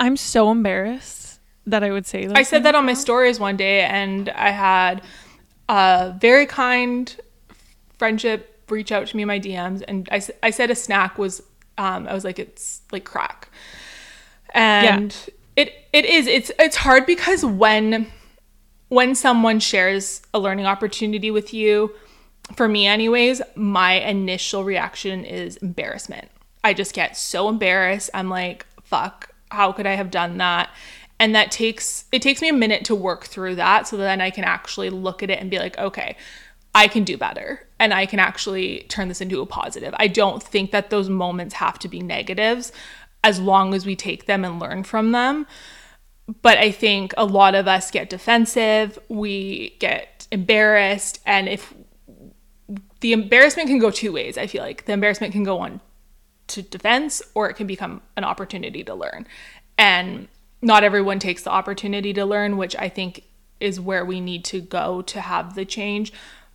I'm 0.00 0.16
so 0.16 0.50
embarrassed 0.50 1.35
that 1.66 1.82
I 1.82 1.90
would 1.90 2.06
say. 2.06 2.26
I 2.28 2.42
said 2.42 2.62
that 2.64 2.74
on 2.74 2.86
my 2.86 2.94
stories 2.94 3.40
one 3.40 3.56
day, 3.56 3.82
and 3.82 4.28
I 4.30 4.50
had 4.50 5.02
a 5.68 6.14
very 6.18 6.46
kind 6.46 7.14
friendship 7.98 8.64
reach 8.68 8.92
out 8.92 9.06
to 9.08 9.16
me 9.16 9.22
in 9.22 9.28
my 9.28 9.40
DMs, 9.40 9.82
and 9.86 10.08
I, 10.10 10.20
I 10.42 10.50
said 10.50 10.70
a 10.70 10.74
snack 10.74 11.18
was, 11.18 11.42
um, 11.78 12.06
I 12.08 12.14
was 12.14 12.24
like, 12.24 12.38
it's 12.38 12.80
like 12.92 13.04
crack, 13.04 13.48
and 14.50 15.14
it 15.56 15.74
it 15.92 16.04
is 16.04 16.26
it's 16.26 16.50
it's 16.58 16.76
hard 16.76 17.06
because 17.06 17.44
when 17.44 18.06
when 18.88 19.14
someone 19.14 19.58
shares 19.58 20.22
a 20.32 20.38
learning 20.38 20.66
opportunity 20.66 21.30
with 21.30 21.52
you, 21.52 21.92
for 22.54 22.68
me 22.68 22.86
anyways, 22.86 23.42
my 23.56 23.94
initial 23.94 24.64
reaction 24.64 25.24
is 25.24 25.56
embarrassment. 25.56 26.28
I 26.62 26.74
just 26.74 26.94
get 26.94 27.16
so 27.16 27.48
embarrassed. 27.48 28.10
I'm 28.14 28.28
like, 28.28 28.66
fuck, 28.84 29.30
how 29.50 29.72
could 29.72 29.86
I 29.86 29.94
have 29.94 30.10
done 30.10 30.38
that? 30.38 30.70
And 31.18 31.34
that 31.34 31.50
takes 31.50 32.04
it 32.12 32.22
takes 32.22 32.42
me 32.42 32.48
a 32.48 32.52
minute 32.54 32.84
to 32.86 32.94
work 32.94 33.24
through 33.24 33.56
that 33.56 33.88
so 33.88 33.96
then 33.96 34.20
I 34.20 34.30
can 34.30 34.44
actually 34.44 34.90
look 34.90 35.22
at 35.22 35.30
it 35.30 35.40
and 35.40 35.50
be 35.50 35.58
like, 35.58 35.78
okay, 35.78 36.16
I 36.74 36.88
can 36.88 37.04
do 37.04 37.16
better 37.16 37.66
and 37.78 37.94
I 37.94 38.04
can 38.06 38.18
actually 38.18 38.84
turn 38.88 39.08
this 39.08 39.20
into 39.20 39.40
a 39.40 39.46
positive. 39.46 39.94
I 39.98 40.08
don't 40.08 40.42
think 40.42 40.72
that 40.72 40.90
those 40.90 41.08
moments 41.08 41.54
have 41.54 41.78
to 41.80 41.88
be 41.88 42.00
negatives 42.00 42.70
as 43.24 43.40
long 43.40 43.72
as 43.72 43.86
we 43.86 43.96
take 43.96 44.26
them 44.26 44.44
and 44.44 44.60
learn 44.60 44.84
from 44.84 45.12
them 45.12 45.46
but 46.42 46.58
I 46.58 46.70
think 46.70 47.14
a 47.16 47.24
lot 47.24 47.54
of 47.54 47.68
us 47.68 47.90
get 47.90 48.10
defensive, 48.10 48.98
we 49.08 49.76
get 49.78 50.26
embarrassed, 50.32 51.20
and 51.24 51.48
if 51.48 51.72
the 53.00 53.12
embarrassment 53.12 53.68
can 53.68 53.78
go 53.78 53.90
two 53.90 54.12
ways, 54.12 54.36
I 54.36 54.46
feel 54.46 54.62
like 54.62 54.86
the 54.86 54.92
embarrassment 54.92 55.32
can 55.32 55.44
go 55.44 55.58
on 55.58 55.80
to 56.48 56.62
defense 56.62 57.22
or 57.34 57.48
it 57.48 57.54
can 57.54 57.66
become 57.66 58.02
an 58.16 58.24
opportunity 58.24 58.82
to 58.84 58.94
learn. 58.94 59.26
And 59.78 60.28
not 60.62 60.84
everyone 60.84 61.18
takes 61.18 61.42
the 61.42 61.50
opportunity 61.50 62.12
to 62.12 62.24
learn, 62.24 62.56
which 62.56 62.74
I 62.76 62.88
think 62.88 63.24
is 63.60 63.80
where 63.80 64.04
we 64.04 64.20
need 64.20 64.44
to 64.46 64.60
go 64.60 65.02
to 65.02 65.20
have 65.20 65.54
the 65.54 65.64
change. 65.64 66.12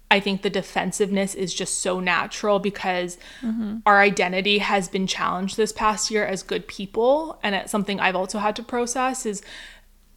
I 0.09 0.19
think 0.19 0.41
the 0.41 0.49
defensiveness 0.49 1.33
is 1.35 1.53
just 1.53 1.79
so 1.79 2.01
natural 2.01 2.59
because 2.59 3.17
mm-hmm. 3.41 3.77
our 3.85 4.01
identity 4.01 4.57
has 4.57 4.89
been 4.89 5.07
challenged 5.07 5.55
this 5.55 5.71
past 5.71 6.11
year 6.11 6.25
as 6.25 6.43
good 6.43 6.67
people. 6.67 7.39
And 7.41 7.55
it's 7.55 7.71
something 7.71 7.99
I've 7.99 8.15
also 8.15 8.39
had 8.39 8.55
to 8.57 8.63
process 8.63 9.25
is 9.25 9.41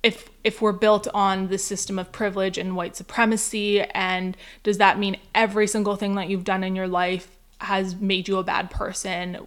if 0.02 0.28
if 0.42 0.60
we're 0.60 0.72
built 0.72 1.06
on 1.14 1.46
the 1.46 1.58
system 1.58 1.98
of 1.98 2.10
privilege 2.10 2.58
and 2.58 2.76
white 2.76 2.96
supremacy 2.96 3.80
and 3.80 4.36
does 4.64 4.78
that 4.78 4.98
mean 4.98 5.16
every 5.34 5.66
single 5.66 5.96
thing 5.96 6.16
that 6.16 6.28
you've 6.28 6.44
done 6.44 6.64
in 6.64 6.76
your 6.76 6.88
life 6.88 7.30
has 7.58 7.94
made 7.94 8.26
you 8.26 8.38
a 8.38 8.44
bad 8.44 8.70
person? 8.70 9.46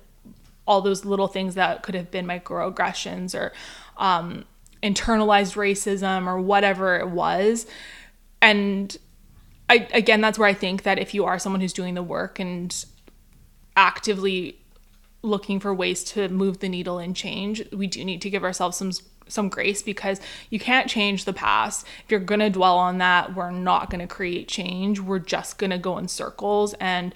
All 0.66 0.82
those 0.82 1.04
little 1.04 1.28
things 1.28 1.56
that 1.56 1.84
could 1.84 1.94
have 1.94 2.10
been 2.10 2.26
microaggressions 2.26 3.38
or 3.38 3.52
um, 3.98 4.46
internalized 4.82 5.56
racism 5.56 6.28
or 6.28 6.40
whatever 6.40 6.98
it 6.98 7.10
was. 7.10 7.66
And 8.42 8.96
I, 9.70 9.88
again, 9.94 10.22
that's 10.22 10.40
where 10.40 10.48
I 10.48 10.54
think 10.54 10.84
that 10.84 11.00
if 11.00 11.14
you 11.14 11.26
are 11.26 11.40
someone 11.40 11.62
who's 11.62 11.74
doing 11.74 11.94
the 11.94 12.04
work 12.04 12.40
and 12.40 12.86
actively 13.76 14.60
looking 15.22 15.60
for 15.60 15.74
ways 15.74 16.04
to 16.04 16.30
move 16.30 16.60
the 16.60 16.70
needle 16.70 17.00
and 17.00 17.16
change, 17.16 17.64
we 17.72 17.88
do 17.88 18.04
need 18.06 18.22
to 18.22 18.30
give 18.30 18.44
ourselves 18.44 18.78
some 18.78 18.92
some 19.30 19.50
grace 19.50 19.82
because 19.82 20.22
you 20.50 20.58
can't 20.58 20.90
change 20.90 21.26
the 21.26 21.34
past. 21.34 21.86
If 22.06 22.12
you're 22.12 22.22
going 22.22 22.40
to 22.40 22.50
dwell 22.50 22.78
on 22.78 23.00
that, 23.00 23.36
we're 23.36 23.52
not 23.52 23.90
going 23.90 24.00
to 24.00 24.08
create 24.08 24.48
change. 24.48 25.02
We're 25.02 25.20
just 25.20 25.58
going 25.58 25.72
to 25.72 25.78
go 25.78 25.98
in 25.98 26.08
circles 26.08 26.74
and 26.80 27.14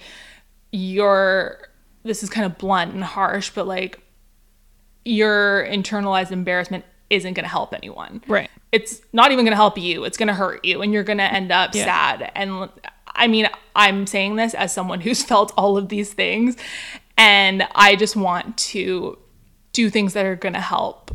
you're 0.70 1.68
this 2.04 2.22
is 2.22 2.28
kind 2.28 2.44
of 2.44 2.58
blunt 2.58 2.92
and 2.92 3.04
harsh, 3.04 3.50
but 3.50 3.66
like 3.66 4.01
your 5.04 5.66
internalized 5.66 6.30
embarrassment 6.30 6.84
isn't 7.10 7.34
going 7.34 7.44
to 7.44 7.48
help 7.50 7.74
anyone. 7.74 8.22
Right. 8.26 8.50
It's 8.70 9.02
not 9.12 9.32
even 9.32 9.44
going 9.44 9.52
to 9.52 9.56
help 9.56 9.76
you. 9.76 10.04
It's 10.04 10.16
going 10.16 10.28
to 10.28 10.34
hurt 10.34 10.64
you 10.64 10.80
and 10.82 10.92
you're 10.92 11.02
going 11.02 11.18
to 11.18 11.24
end 11.32 11.52
up 11.52 11.74
Yeah. 11.74 11.84
sad. 11.84 12.32
And 12.34 12.70
I 13.06 13.26
mean, 13.26 13.48
I'm 13.76 14.06
saying 14.06 14.36
this 14.36 14.54
as 14.54 14.72
someone 14.72 15.00
who's 15.00 15.22
felt 15.32 15.52
all 15.56 15.76
of 15.76 15.88
these 15.88 16.12
things 16.12 16.56
and 17.18 17.66
I 17.74 17.96
just 17.96 18.16
want 18.16 18.56
to 18.58 19.18
do 19.72 19.90
things 19.90 20.14
that 20.14 20.24
are 20.24 20.36
going 20.36 20.54
to 20.54 20.60
help 20.60 21.14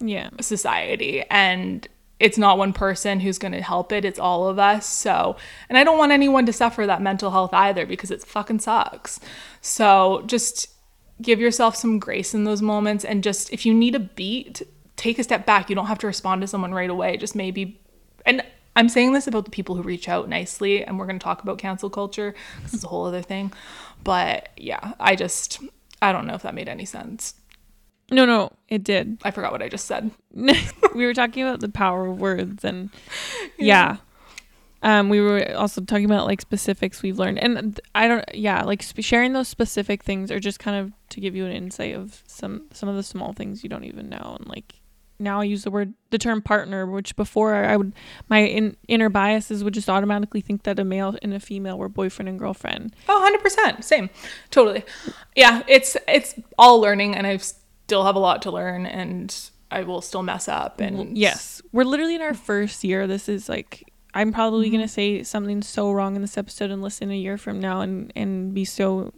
Yeah. 0.00 0.30
society 0.40 1.22
and 1.30 1.86
it's 2.20 2.38
not 2.38 2.56
one 2.56 2.72
person 2.72 3.20
who's 3.20 3.38
going 3.38 3.52
to 3.52 3.60
help 3.60 3.90
it 3.92 4.04
it's 4.04 4.18
all 4.20 4.46
of 4.48 4.56
us 4.58 4.86
so 4.86 5.36
and 5.68 5.76
i 5.76 5.82
don't 5.82 5.98
want 5.98 6.12
anyone 6.12 6.46
to 6.46 6.52
suffer 6.52 6.86
that 6.86 7.02
mental 7.02 7.32
health 7.32 7.52
either 7.52 7.84
because 7.84 8.10
it 8.12 8.22
fucking 8.22 8.60
sucks 8.60 9.18
so 9.60 10.22
just 10.26 10.68
give 11.22 11.40
yourself 11.40 11.76
some 11.76 11.98
grace 11.98 12.34
in 12.34 12.44
those 12.44 12.60
moments 12.60 13.04
and 13.04 13.22
just 13.22 13.52
if 13.52 13.64
you 13.64 13.72
need 13.72 13.94
a 13.94 14.00
beat 14.00 14.62
take 14.96 15.18
a 15.18 15.24
step 15.24 15.46
back. 15.46 15.68
You 15.68 15.76
don't 15.76 15.86
have 15.86 15.98
to 15.98 16.06
respond 16.06 16.40
to 16.42 16.46
someone 16.46 16.72
right 16.72 16.90
away. 16.90 17.16
Just 17.16 17.34
maybe 17.34 17.80
and 18.26 18.42
i'm 18.76 18.88
saying 18.88 19.12
this 19.12 19.26
about 19.26 19.44
the 19.44 19.50
people 19.50 19.76
who 19.76 19.82
reach 19.82 20.08
out 20.08 20.28
nicely 20.28 20.82
and 20.82 20.98
we're 20.98 21.06
going 21.06 21.18
to 21.18 21.22
talk 21.24 21.42
about 21.42 21.58
cancel 21.58 21.90
culture. 21.90 22.34
This 22.62 22.74
is 22.74 22.84
a 22.84 22.88
whole 22.88 23.04
other 23.04 23.22
thing. 23.22 23.52
But 24.02 24.48
yeah 24.56 24.94
i 24.98 25.14
just 25.14 25.60
i 26.02 26.12
don't 26.12 26.26
know 26.26 26.34
if 26.34 26.42
that 26.42 26.54
made 26.54 26.68
any 26.68 26.84
sense. 26.84 27.34
No, 28.10 28.26
no, 28.26 28.52
it 28.68 28.84
did. 28.84 29.18
i 29.24 29.30
forgot 29.30 29.52
what 29.52 29.62
i 29.62 29.68
just 29.68 29.86
said. 29.86 30.10
We 30.94 31.06
were 31.06 31.14
talking 31.14 31.42
about 31.42 31.58
the 31.60 31.68
power 31.68 32.06
of 32.06 32.20
words 32.20 32.64
and 32.64 32.90
yeah. 33.58 33.96
Um, 34.84 35.08
we 35.08 35.20
were 35.20 35.52
also 35.56 35.80
talking 35.80 36.04
about 36.04 36.26
like 36.26 36.40
specifics 36.40 37.02
we've 37.02 37.18
learned, 37.18 37.38
and 37.38 37.80
I 37.94 38.06
don't, 38.06 38.24
yeah, 38.34 38.62
like 38.62 38.82
sp- 38.84 39.00
sharing 39.00 39.32
those 39.32 39.48
specific 39.48 40.04
things 40.04 40.30
are 40.30 40.38
just 40.38 40.58
kind 40.60 40.76
of 40.76 40.92
to 41.08 41.20
give 41.20 41.34
you 41.34 41.46
an 41.46 41.52
insight 41.52 41.96
of 41.96 42.22
some 42.26 42.66
some 42.72 42.88
of 42.88 42.94
the 42.94 43.02
small 43.02 43.32
things 43.32 43.62
you 43.62 43.70
don't 43.70 43.84
even 43.84 44.10
know, 44.10 44.36
and 44.38 44.46
like 44.46 44.74
now 45.18 45.40
I 45.40 45.44
use 45.44 45.64
the 45.64 45.70
word 45.70 45.94
the 46.10 46.18
term 46.18 46.42
partner, 46.42 46.86
which 46.86 47.16
before 47.16 47.54
I 47.54 47.76
would 47.76 47.94
my 48.28 48.40
in, 48.40 48.76
inner 48.86 49.08
biases 49.08 49.64
would 49.64 49.72
just 49.72 49.88
automatically 49.88 50.42
think 50.42 50.64
that 50.64 50.78
a 50.78 50.84
male 50.84 51.16
and 51.22 51.32
a 51.32 51.40
female 51.40 51.78
were 51.78 51.88
boyfriend 51.88 52.28
and 52.28 52.38
girlfriend. 52.38 52.94
Oh, 53.08 53.38
100%. 53.42 53.82
Same. 53.82 54.10
Totally. 54.50 54.84
Yeah, 55.34 55.62
it's 55.66 55.96
it's 56.06 56.34
all 56.58 56.78
learning 56.80 57.16
and 57.16 57.26
I 57.26 57.38
still 57.38 58.04
have 58.04 58.16
a 58.16 58.20
lot 58.20 58.42
to 58.42 58.50
learn 58.50 58.86
and 58.86 59.34
I 59.70 59.82
will 59.82 60.02
still 60.02 60.22
mess 60.22 60.46
up 60.46 60.80
and 60.80 61.16
Yes, 61.16 61.62
we're 61.72 61.84
literally 61.84 62.16
in 62.16 62.22
our 62.22 62.34
first 62.34 62.84
year. 62.84 63.06
This 63.06 63.28
is 63.28 63.48
like 63.48 63.90
I'm 64.14 64.32
probably 64.32 64.70
gonna 64.70 64.84
mm-hmm. 64.84 64.88
say 64.88 65.22
something 65.22 65.60
so 65.62 65.92
wrong 65.92 66.16
in 66.16 66.22
this 66.22 66.38
episode 66.38 66.70
and 66.70 66.80
listen 66.82 67.10
a 67.10 67.16
year 67.16 67.36
from 67.36 67.60
now 67.60 67.80
and 67.80 68.12
and 68.14 68.54
be 68.54 68.64
so 68.64 69.12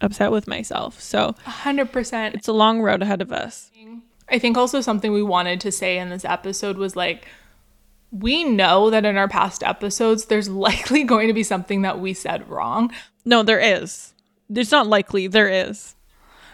upset 0.00 0.30
with 0.30 0.46
myself. 0.46 1.00
So 1.00 1.34
100%. 1.46 2.34
it's 2.34 2.48
a 2.48 2.52
long 2.52 2.82
road 2.82 3.02
ahead 3.02 3.22
of 3.22 3.32
us. 3.32 3.70
I 4.28 4.38
think 4.38 4.56
also 4.56 4.80
something 4.80 5.12
we 5.12 5.22
wanted 5.22 5.60
to 5.60 5.72
say 5.72 5.98
in 5.98 6.10
this 6.10 6.24
episode 6.24 6.76
was 6.76 6.96
like 6.96 7.26
we 8.10 8.44
know 8.44 8.90
that 8.90 9.04
in 9.04 9.16
our 9.16 9.28
past 9.28 9.62
episodes 9.62 10.26
there's 10.26 10.48
likely 10.68 11.04
going 11.04 11.28
to 11.28 11.34
be 11.34 11.42
something 11.42 11.82
that 11.82 12.00
we 12.00 12.12
said 12.12 12.48
wrong. 12.48 12.92
No, 13.24 13.42
there 13.42 13.60
is. 13.60 14.12
It's 14.52 14.72
not 14.72 14.86
likely. 14.86 15.26
There 15.26 15.48
is. 15.48 15.94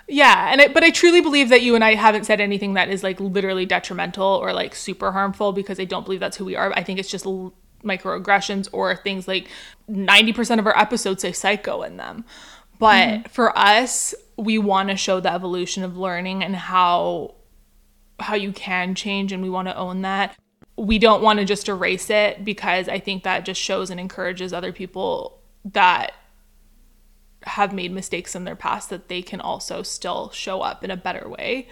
Yeah, 0.09 0.51
and 0.51 0.61
I, 0.61 0.69
but 0.69 0.83
I 0.83 0.91
truly 0.91 1.21
believe 1.21 1.49
that 1.51 1.63
you 1.63 1.75
and 1.75 1.85
I 1.85 1.95
haven't 1.95 2.25
said 2.25 2.41
anything 2.41 2.75
that 2.75 2.89
is 2.89 3.03
like 3.03 3.21
literally 3.21 3.67
detrimental 3.67 4.27
or 4.27 4.53
like 4.53 4.75
super 4.75 5.13
harmful 5.13 5.53
because 5.53 5.79
I 5.79 5.85
don't 5.85 6.05
believe 6.05 6.21
that's 6.21 6.37
who 6.37 6.45
we 6.45 6.57
are. 6.57 6.73
I 6.75 6.83
think 6.83 6.99
it's 6.99 7.11
just 7.11 7.25
l- 7.25 7.55
microaggressions 7.85 8.69
or 8.73 8.97
things 8.97 9.27
like 9.29 9.49
90% 9.91 10.59
of 10.59 10.67
our 10.67 10.79
episodes 10.79 11.23
say 11.23 11.33
psycho 11.33 11.83
in 11.83 11.97
them. 11.97 12.25
But 12.79 13.31
for 13.31 13.57
us, 13.57 14.15
we 14.37 14.59
want 14.59 14.89
to 14.89 14.97
show 14.97 15.21
the 15.21 15.33
evolution 15.33 15.85
of 15.85 15.97
learning 15.97 16.43
and 16.43 16.57
how 16.57 17.37
how 18.19 18.35
you 18.35 18.53
can 18.53 18.95
change 18.95 19.33
and 19.33 19.43
we 19.43 19.51
want 19.51 19.69
to 19.69 19.77
own 19.77 20.03
that. 20.03 20.37
We 20.77 20.99
don't 20.99 21.23
want 21.23 21.39
to 21.39 21.45
just 21.45 21.69
erase 21.69 22.09
it 22.11 22.45
because 22.45 22.89
I 22.89 22.99
think 22.99 23.25
that 23.25 23.45
just 23.45 23.61
shows 23.61 23.91
and 23.91 24.01
encourages 24.01 24.53
other 24.53 24.73
people 24.73 25.41
that 25.65 26.13
have 27.45 27.73
made 27.73 27.93
mistakes 27.93 28.35
in 28.35 28.45
their 28.45 28.57
past 28.57 28.91
that 28.91 29.09
they 29.09 29.23
can 29.23 29.41
also 29.41 29.83
still 29.83 30.31
show 30.31 30.61
up 30.61 30.85
in 30.85 30.91
a 30.91 30.97
better 30.97 31.29
way. 31.29 31.69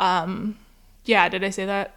Um, 0.00 0.58
yeah, 1.04 1.28
did 1.28 1.44
I 1.44 1.50
say 1.50 1.66
that 1.66 1.96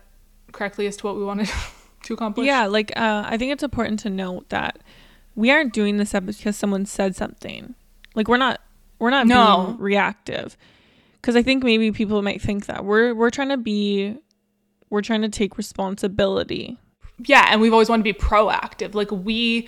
correctly 0.51 0.87
as 0.87 0.97
to 0.97 1.07
what 1.07 1.15
we 1.15 1.23
wanted 1.23 1.49
to 2.03 2.13
accomplish? 2.13 2.45
Yeah, 2.47 2.65
like 2.67 2.91
uh, 2.97 3.23
I 3.27 3.37
think 3.37 3.51
it's 3.51 3.63
important 3.63 3.99
to 4.01 4.09
note 4.09 4.49
that 4.49 4.79
we 5.35 5.49
aren't 5.51 5.73
doing 5.73 5.97
this 5.97 6.13
episode 6.13 6.37
because 6.39 6.57
someone 6.57 6.85
said 6.85 7.15
something. 7.15 7.75
Like 8.15 8.27
we're 8.27 8.37
not 8.37 8.61
we're 8.99 9.09
not 9.11 9.27
No. 9.27 9.65
being 9.67 9.77
reactive. 9.79 10.57
Because 11.13 11.35
I 11.35 11.43
think 11.43 11.63
maybe 11.63 11.91
people 11.91 12.21
might 12.21 12.41
think 12.41 12.65
that 12.65 12.83
we're 12.83 13.13
we're 13.13 13.29
trying 13.29 13.49
to 13.49 13.57
be 13.57 14.17
we're 14.89 15.01
trying 15.01 15.21
to 15.21 15.29
take 15.29 15.57
responsibility. 15.57 16.77
yeah 17.25 17.45
and 17.49 17.61
we've 17.61 17.71
always 17.73 17.89
wanted 17.89 18.03
to 18.03 18.11
be 18.13 18.19
proactive 18.19 18.93
like 18.95 19.11
we 19.11 19.67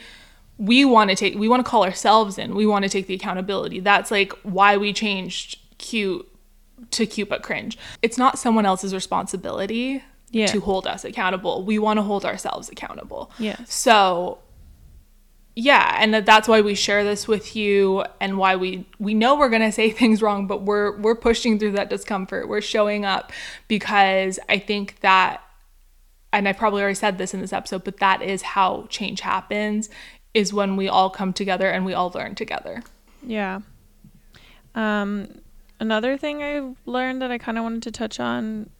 we 0.57 0.84
want 0.86 1.09
to 1.11 1.15
take 1.15 1.36
we 1.36 1.47
want 1.47 1.63
to 1.63 1.69
call 1.69 1.84
ourselves 1.84 2.38
in 2.39 2.55
we 2.55 2.65
want 2.65 2.84
to 2.84 2.89
take 2.89 3.05
the 3.07 3.13
accountability 3.13 3.79
that's 3.79 4.09
like 4.11 4.34
why 4.43 4.75
we 4.77 4.91
changed 4.91 5.59
cute 5.77 6.27
to 6.91 7.05
cute 7.05 7.29
but 7.29 7.43
cringe 7.43 7.77
it's 8.01 8.17
not 8.17 8.38
someone 8.39 8.65
else's 8.65 8.93
responsibility 8.93 10.01
Yeah. 10.34 10.47
to 10.47 10.59
hold 10.59 10.86
us 10.88 11.05
accountable 11.05 11.63
we 11.63 11.79
want 11.79 11.97
to 11.99 12.01
hold 12.03 12.25
ourselves 12.25 12.67
accountable 12.69 13.31
Yeah. 13.39 13.55
so 13.65 14.39
yeah 15.55 15.97
and 16.01 16.13
that 16.13 16.25
that's 16.25 16.47
why 16.47 16.61
we 16.61 16.73
share 16.75 17.03
this 17.03 17.27
with 17.27 17.55
you 17.55 18.03
and 18.19 18.38
why 18.38 18.55
we 18.55 18.86
we 18.99 19.13
know 19.13 19.36
we're 19.38 19.49
going 19.49 19.61
to 19.61 19.71
say 19.71 19.91
things 20.01 20.21
wrong 20.21 20.47
but 20.47 20.63
we're 20.63 20.97
we're 20.99 21.15
pushing 21.15 21.59
through 21.59 21.73
that 21.73 21.89
discomfort 21.89 22.49
we're 22.49 22.61
showing 22.61 23.05
up 23.05 23.31
because 23.67 24.39
i 24.49 24.57
think 24.57 24.99
that 25.01 25.41
and 26.36 26.47
I 26.47 26.53
probably 26.53 26.81
already 26.81 26.95
said 26.95 27.19
this 27.19 27.36
in 27.36 27.41
this 27.41 27.53
episode, 27.53 27.84
but 27.84 27.97
that 27.97 28.23
is 28.23 28.41
how 28.41 28.88
change 28.89 29.21
happens 29.21 29.88
is 30.34 30.51
when 30.51 30.75
we 30.75 30.89
all 30.89 31.11
come 31.11 31.31
together 31.31 31.69
and 31.69 31.86
we 31.86 31.93
all 31.93 32.09
learn 32.15 32.34
together. 32.34 32.81
Yeah. 33.21 33.59
Um, 34.73 35.27
another 35.79 36.17
thing 36.17 36.41
I 36.41 36.73
learned 36.88 37.21
that 37.21 37.29
I 37.29 37.38
kind 37.38 37.59
of 37.59 37.63
wanted 37.63 37.84
to 37.84 37.91
touch 37.91 38.19
on 38.19 38.71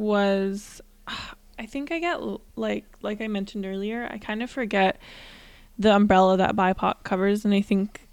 was 0.00 0.80
I 1.58 1.66
think 1.66 1.92
I 1.92 1.98
get 1.98 2.20
like 2.56 2.86
like 3.02 3.20
I 3.20 3.28
mentioned 3.28 3.66
earlier, 3.66 4.08
I 4.10 4.18
kind 4.18 4.42
of 4.42 4.50
forget 4.50 4.98
the 5.78 5.94
umbrella 5.94 6.36
that 6.38 6.56
BIPOC 6.56 7.04
covers, 7.04 7.44
and 7.44 7.54
I 7.54 7.60
think 7.60 8.08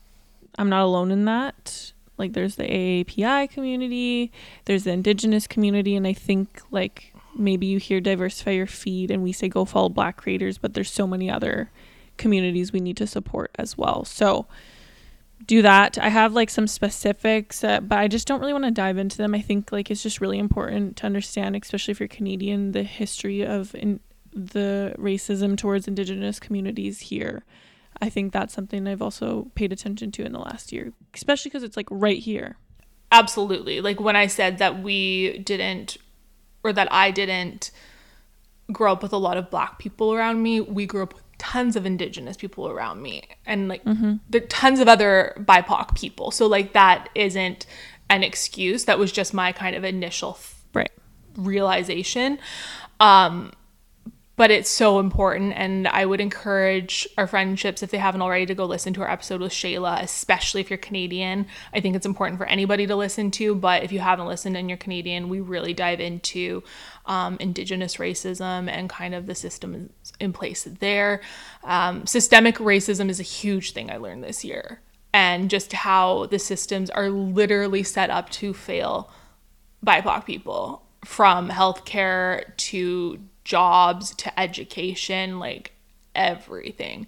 I'm 0.58 0.70
not 0.70 0.84
alone 0.84 1.12
in 1.12 1.26
that. 1.26 1.94
Like 2.18 2.34
there's 2.34 2.56
the 2.56 2.66
AAPI 2.66 3.50
community, 3.50 4.32
there's 4.66 4.84
the 4.84 4.92
Indigenous 4.92 5.48
community, 5.48 5.96
and 5.96 6.06
I 6.06 6.14
think 6.14 6.62
like 6.72 7.14
maybe 7.38 7.68
you 7.68 7.78
hear 7.78 8.02
diversify 8.02 8.52
your 8.52 8.68
feed, 8.68 9.10
and 9.10 9.24
we 9.24 9.32
say 9.32 9.48
go 9.48 9.64
follow 9.66 9.90
Black 9.90 10.18
creators, 10.18 10.58
but 10.58 10.74
there's 10.74 10.92
so 10.92 11.08
many 11.08 11.30
other 11.30 11.72
communities 12.18 12.74
we 12.74 12.80
need 12.80 12.98
to 12.98 13.08
support 13.08 13.52
as 13.56 13.78
well. 13.78 14.04
So 14.04 14.48
do 15.46 15.62
that. 15.62 15.98
I 15.98 16.10
have 16.10 16.34
like 16.34 16.50
some 16.50 16.68
specifics, 16.68 17.64
uh, 17.64 17.80
but 17.80 18.00
I 18.00 18.08
just 18.08 18.28
don't 18.28 18.40
really 18.40 18.54
want 18.54 18.66
to 18.66 18.72
dive 18.72 18.98
into 18.98 19.18
them. 19.18 19.34
I 19.36 19.42
think 19.42 19.72
like 19.72 19.92
it's 19.92 20.04
just 20.04 20.20
really 20.20 20.40
important 20.40 20.98
to 20.98 21.06
understand, 21.06 21.56
especially 21.56 21.92
if 21.92 22.00
you're 22.00 22.08
Canadian, 22.08 22.72
the 22.72 22.84
history 22.84 23.46
of 23.46 23.74
in 23.76 24.00
the 24.34 24.94
racism 24.98 25.58
towards 25.58 25.88
Indigenous 25.88 26.40
communities 26.40 27.02
here. 27.02 27.44
I 28.02 28.10
think 28.10 28.32
that's 28.32 28.54
something 28.54 28.88
I've 28.88 29.02
also 29.02 29.52
paid 29.56 29.74
attention 29.74 30.12
to 30.14 30.24
in 30.24 30.32
the 30.32 30.40
last 30.40 30.72
year, 30.72 30.94
especially 31.14 31.50
because 31.50 31.64
it's 31.64 31.78
like 31.78 31.88
right 31.90 32.20
here. 32.20 32.58
Absolutely. 33.12 33.82
Like 33.82 34.00
when 34.00 34.16
I 34.16 34.28
said 34.28 34.60
that 34.60 34.84
we 34.84 35.40
didn't, 35.40 35.98
or 36.64 36.74
that 36.74 36.92
I 36.92 37.12
didn't 37.12 37.72
grow 38.72 38.92
up 38.92 39.02
with 39.02 39.14
a 39.14 39.18
lot 39.18 39.38
of 39.38 39.50
black 39.50 39.80
people 39.80 40.14
around 40.14 40.44
me, 40.44 40.62
we 40.62 40.86
grew 40.86 41.04
up 41.04 41.14
with 41.14 41.26
tons 41.38 41.76
of 41.76 41.86
indigenous 41.86 42.36
people 42.38 42.68
around 42.68 43.02
me 43.02 43.24
and 43.46 43.68
like 43.68 43.82
there 44.30 44.42
are 44.42 44.46
tons 44.48 44.80
of 44.80 44.88
other 44.88 45.36
BIPOC 45.40 45.96
people. 45.96 46.32
So 46.32 46.48
like 46.48 46.74
that 46.74 47.10
isn't 47.16 47.66
an 48.10 48.24
excuse. 48.24 48.86
That 48.86 48.98
was 48.98 49.12
just 49.12 49.34
my 49.34 49.52
kind 49.52 49.76
of 49.76 49.84
initial 49.84 50.38
Right. 50.74 50.92
realization. 51.36 52.40
Um, 53.00 53.52
but 54.38 54.52
it's 54.52 54.70
so 54.70 55.00
important. 55.00 55.54
And 55.56 55.88
I 55.88 56.06
would 56.06 56.22
encourage 56.22 57.08
our 57.18 57.26
friendships, 57.26 57.82
if 57.82 57.90
they 57.90 57.98
haven't 57.98 58.22
already, 58.22 58.46
to 58.46 58.56
go 58.56 58.66
listen 58.66 58.94
to 58.94 59.02
our 59.02 59.10
episode 59.10 59.42
with 59.42 59.52
Shayla, 59.52 60.02
especially 60.02 60.62
if 60.62 60.70
you're 60.70 60.78
Canadian. 60.78 61.48
I 61.74 61.82
think 61.82 61.96
it's 61.96 62.06
important 62.06 62.38
for 62.38 62.46
anybody 62.46 62.86
to 62.86 62.96
listen 62.96 63.32
to, 63.32 63.56
but 63.56 63.84
if 63.84 63.92
you 63.92 64.00
haven't 64.00 64.28
listened 64.28 64.56
and 64.56 64.70
you're 64.70 64.78
Canadian, 64.78 65.28
we 65.28 65.42
really 65.42 65.74
dive 65.74 66.00
into 66.00 66.64
um, 67.08 67.38
Indigenous 67.40 67.98
racism 67.98 68.70
and 68.70 68.90
kind 68.90 69.16
of 69.16 69.26
the 69.26 69.36
system 69.36 69.90
in 70.20 70.34
place 70.34 70.68
there. 70.80 71.22
Um, 71.64 72.06
systemic 72.06 72.58
racism 72.58 73.10
is 73.10 73.20
a 73.20 73.24
huge 73.24 73.72
thing 73.72 73.92
I 73.92 73.98
learned 73.98 74.24
this 74.24 74.46
year, 74.46 74.82
and 75.14 75.50
just 75.50 75.74
how 75.74 76.28
the 76.28 76.38
systems 76.38 76.92
are 76.92 77.10
literally 77.10 77.82
set 77.82 78.12
up 78.12 78.30
to 78.32 78.54
fail 78.54 79.12
BIPOC 79.84 80.26
people 80.26 80.84
from 81.06 81.50
healthcare 81.50 82.56
to 82.58 83.20
jobs 83.48 84.14
to 84.16 84.39
education, 84.39 85.39
like 85.39 85.72
everything. 86.14 87.08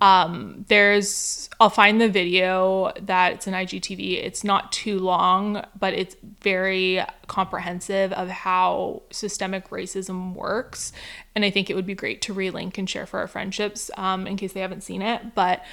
Um, 0.00 0.64
there's, 0.68 1.50
I'll 1.58 1.68
find 1.68 2.00
the 2.00 2.08
video 2.08 2.92
that 3.02 3.32
it's 3.32 3.46
an 3.46 3.52
IGTV. 3.52 4.24
It's 4.24 4.44
not 4.44 4.72
too 4.72 4.98
long, 4.98 5.62
but 5.78 5.92
it's 5.92 6.16
very 6.40 7.02
comprehensive 7.26 8.12
of 8.12 8.28
how 8.28 9.02
systemic 9.10 9.68
racism 9.68 10.32
works. 10.34 10.92
And 11.34 11.44
I 11.44 11.50
think 11.50 11.68
it 11.68 11.74
would 11.74 11.86
be 11.86 11.94
great 11.94 12.22
to 12.22 12.34
relink 12.34 12.78
and 12.78 12.88
share 12.88 13.04
for 13.04 13.18
our 13.18 13.28
friendships 13.28 13.90
um, 13.98 14.26
in 14.26 14.36
case 14.36 14.52
they 14.54 14.60
haven't 14.60 14.84
seen 14.84 15.02
it. 15.02 15.34
But 15.34 15.64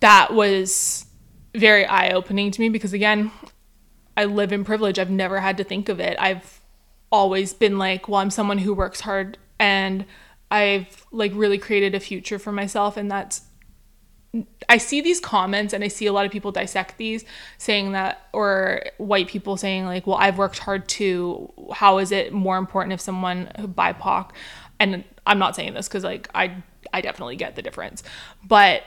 that 0.00 0.34
was 0.34 1.06
very 1.54 1.84
eye 1.84 2.10
opening 2.10 2.50
to 2.50 2.60
me 2.60 2.68
because, 2.68 2.92
again, 2.92 3.32
I 4.16 4.26
live 4.26 4.52
in 4.52 4.62
privilege. 4.62 4.98
I've 4.98 5.10
never 5.10 5.40
had 5.40 5.56
to 5.56 5.64
think 5.64 5.88
of 5.88 5.98
it. 5.98 6.16
I've 6.20 6.61
always 7.12 7.52
been 7.52 7.78
like, 7.78 8.08
well, 8.08 8.20
I'm 8.20 8.30
someone 8.30 8.58
who 8.58 8.72
works 8.72 9.02
hard 9.02 9.38
and 9.60 10.06
I've 10.50 11.06
like 11.12 11.32
really 11.34 11.58
created 11.58 11.94
a 11.94 12.00
future 12.00 12.38
for 12.38 12.50
myself 12.50 12.96
and 12.96 13.10
that's 13.10 13.42
I 14.66 14.78
see 14.78 15.02
these 15.02 15.20
comments 15.20 15.74
and 15.74 15.84
I 15.84 15.88
see 15.88 16.06
a 16.06 16.12
lot 16.12 16.24
of 16.24 16.32
people 16.32 16.52
dissect 16.52 16.96
these 16.96 17.22
saying 17.58 17.92
that 17.92 18.28
or 18.32 18.82
white 18.96 19.28
people 19.28 19.58
saying 19.58 19.84
like, 19.84 20.06
well, 20.06 20.16
I've 20.16 20.38
worked 20.38 20.58
hard 20.58 20.88
too. 20.88 21.52
How 21.70 21.98
is 21.98 22.12
it 22.12 22.32
more 22.32 22.56
important 22.56 22.94
if 22.94 23.00
someone 23.00 23.50
BIPOC 23.58 24.30
and 24.80 25.04
I'm 25.26 25.38
not 25.38 25.54
saying 25.54 25.74
this 25.74 25.86
cuz 25.86 26.02
like 26.02 26.30
I 26.34 26.62
I 26.94 27.02
definitely 27.02 27.36
get 27.36 27.56
the 27.56 27.62
difference. 27.62 28.02
But 28.42 28.84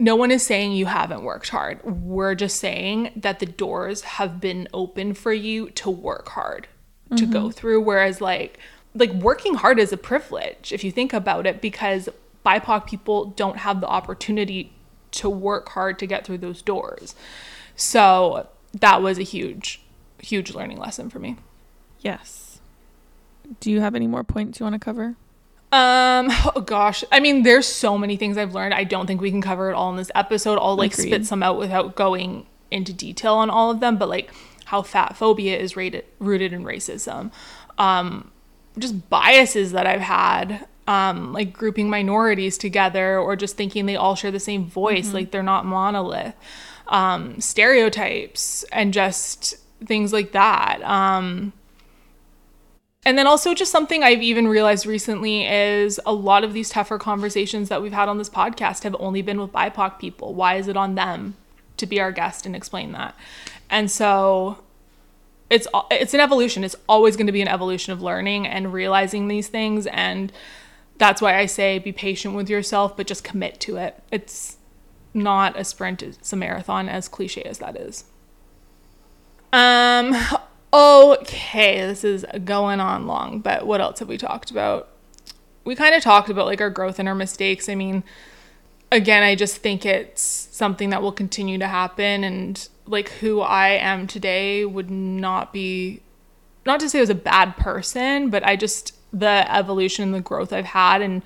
no 0.00 0.16
one 0.16 0.32
is 0.32 0.44
saying 0.44 0.72
you 0.72 0.86
haven't 0.86 1.22
worked 1.22 1.48
hard. 1.48 1.82
We're 1.84 2.34
just 2.34 2.58
saying 2.58 3.12
that 3.16 3.38
the 3.38 3.46
doors 3.46 4.02
have 4.02 4.40
been 4.40 4.68
open 4.74 5.14
for 5.14 5.32
you 5.32 5.70
to 5.70 5.90
work 5.90 6.28
hard 6.30 6.66
to 7.10 7.22
mm-hmm. 7.22 7.32
go 7.32 7.50
through 7.50 7.80
whereas 7.80 8.20
like 8.20 8.58
like 8.94 9.12
working 9.12 9.54
hard 9.54 9.78
is 9.78 9.92
a 9.92 9.96
privilege 9.96 10.72
if 10.72 10.82
you 10.82 10.90
think 10.90 11.12
about 11.12 11.46
it 11.46 11.60
because 11.60 12.08
bipoc 12.44 12.86
people 12.86 13.26
don't 13.26 13.58
have 13.58 13.80
the 13.80 13.86
opportunity 13.86 14.72
to 15.10 15.28
work 15.28 15.70
hard 15.70 15.98
to 15.98 16.06
get 16.06 16.24
through 16.24 16.38
those 16.38 16.62
doors. 16.62 17.14
So 17.74 18.48
that 18.72 19.02
was 19.02 19.18
a 19.18 19.22
huge 19.22 19.82
huge 20.22 20.54
learning 20.54 20.78
lesson 20.78 21.10
for 21.10 21.18
me. 21.18 21.36
Yes. 22.00 22.60
Do 23.60 23.70
you 23.70 23.80
have 23.80 23.94
any 23.94 24.06
more 24.06 24.24
points 24.24 24.58
you 24.58 24.64
want 24.64 24.74
to 24.74 24.78
cover? 24.80 25.16
Um 25.72 26.28
oh 26.54 26.62
gosh 26.64 27.02
i 27.10 27.18
mean 27.18 27.42
there's 27.42 27.66
so 27.66 27.98
many 27.98 28.16
things 28.16 28.38
i've 28.38 28.54
learned. 28.54 28.74
I 28.74 28.84
don't 28.84 29.06
think 29.06 29.20
we 29.20 29.30
can 29.30 29.42
cover 29.42 29.70
it 29.70 29.74
all 29.74 29.90
in 29.90 29.96
this 29.96 30.10
episode. 30.14 30.58
I'll 30.60 30.76
like 30.76 30.94
Agreed. 30.94 31.08
spit 31.08 31.26
some 31.26 31.42
out 31.42 31.58
without 31.58 31.96
going 31.96 32.46
into 32.70 32.92
detail 32.92 33.34
on 33.34 33.50
all 33.50 33.70
of 33.70 33.80
them 33.80 33.96
but 33.96 34.08
like 34.08 34.32
how 34.66 34.82
fat 34.82 35.16
phobia 35.16 35.56
is 35.56 35.76
rated, 35.76 36.04
rooted 36.18 36.52
in 36.52 36.64
racism. 36.64 37.30
Um, 37.78 38.30
just 38.78 39.08
biases 39.08 39.72
that 39.72 39.86
I've 39.86 40.00
had, 40.00 40.66
um, 40.86 41.32
like 41.32 41.52
grouping 41.52 41.88
minorities 41.88 42.58
together 42.58 43.18
or 43.18 43.36
just 43.36 43.56
thinking 43.56 43.86
they 43.86 43.96
all 43.96 44.16
share 44.16 44.30
the 44.30 44.40
same 44.40 44.66
voice, 44.66 45.06
mm-hmm. 45.06 45.14
like 45.14 45.30
they're 45.30 45.42
not 45.42 45.64
monolith. 45.64 46.34
Um, 46.88 47.40
stereotypes 47.40 48.64
and 48.72 48.92
just 48.92 49.56
things 49.84 50.12
like 50.12 50.32
that. 50.32 50.82
Um, 50.82 51.52
and 53.04 53.16
then 53.16 53.28
also 53.28 53.54
just 53.54 53.70
something 53.70 54.02
I've 54.02 54.22
even 54.22 54.48
realized 54.48 54.84
recently 54.84 55.46
is 55.46 56.00
a 56.04 56.12
lot 56.12 56.42
of 56.42 56.52
these 56.52 56.70
tougher 56.70 56.98
conversations 56.98 57.68
that 57.68 57.82
we've 57.82 57.92
had 57.92 58.08
on 58.08 58.18
this 58.18 58.28
podcast 58.28 58.82
have 58.82 58.96
only 58.98 59.22
been 59.22 59.40
with 59.40 59.52
BIPOC 59.52 60.00
people. 60.00 60.34
Why 60.34 60.56
is 60.56 60.66
it 60.66 60.76
on 60.76 60.96
them 60.96 61.36
to 61.76 61.86
be 61.86 62.00
our 62.00 62.10
guest 62.10 62.46
and 62.46 62.56
explain 62.56 62.90
that? 62.92 63.14
And 63.70 63.90
so 63.90 64.58
it's 65.50 65.66
it's 65.90 66.14
an 66.14 66.20
evolution. 66.20 66.64
It's 66.64 66.76
always 66.88 67.16
going 67.16 67.26
to 67.26 67.32
be 67.32 67.42
an 67.42 67.48
evolution 67.48 67.92
of 67.92 68.02
learning 68.02 68.46
and 68.46 68.72
realizing 68.72 69.28
these 69.28 69.48
things 69.48 69.86
and 69.86 70.32
that's 70.98 71.20
why 71.20 71.38
I 71.38 71.44
say 71.46 71.78
be 71.78 71.92
patient 71.92 72.34
with 72.34 72.48
yourself 72.48 72.96
but 72.96 73.06
just 73.06 73.22
commit 73.22 73.60
to 73.60 73.76
it. 73.76 74.02
It's 74.10 74.56
not 75.14 75.58
a 75.58 75.64
sprint, 75.64 76.02
it's 76.02 76.32
a 76.32 76.36
marathon 76.36 76.88
as 76.88 77.08
cliche 77.08 77.42
as 77.42 77.58
that 77.58 77.76
is. 77.76 78.04
Um 79.52 80.14
okay, 80.72 81.80
this 81.80 82.04
is 82.04 82.26
going 82.44 82.80
on 82.80 83.06
long, 83.06 83.40
but 83.40 83.66
what 83.66 83.80
else 83.80 84.00
have 84.00 84.08
we 84.08 84.18
talked 84.18 84.50
about? 84.50 84.88
We 85.64 85.74
kind 85.74 85.94
of 85.94 86.02
talked 86.02 86.28
about 86.28 86.46
like 86.46 86.60
our 86.60 86.70
growth 86.70 86.98
and 86.98 87.08
our 87.08 87.14
mistakes. 87.14 87.68
I 87.68 87.74
mean, 87.74 88.04
again, 88.96 89.22
I 89.22 89.34
just 89.34 89.58
think 89.58 89.86
it's 89.86 90.22
something 90.22 90.90
that 90.90 91.02
will 91.02 91.12
continue 91.12 91.58
to 91.58 91.68
happen 91.68 92.24
and 92.24 92.68
like 92.86 93.10
who 93.10 93.40
I 93.40 93.68
am 93.68 94.06
today 94.06 94.64
would 94.64 94.90
not 94.90 95.52
be 95.52 96.00
not 96.64 96.80
to 96.80 96.88
say 96.88 96.98
I 96.98 97.02
was 97.02 97.10
a 97.10 97.14
bad 97.14 97.56
person, 97.56 98.30
but 98.30 98.44
I 98.44 98.56
just 98.56 98.96
the 99.12 99.44
evolution 99.54 100.02
and 100.02 100.14
the 100.14 100.20
growth 100.20 100.52
I've 100.52 100.64
had 100.64 101.02
and 101.02 101.22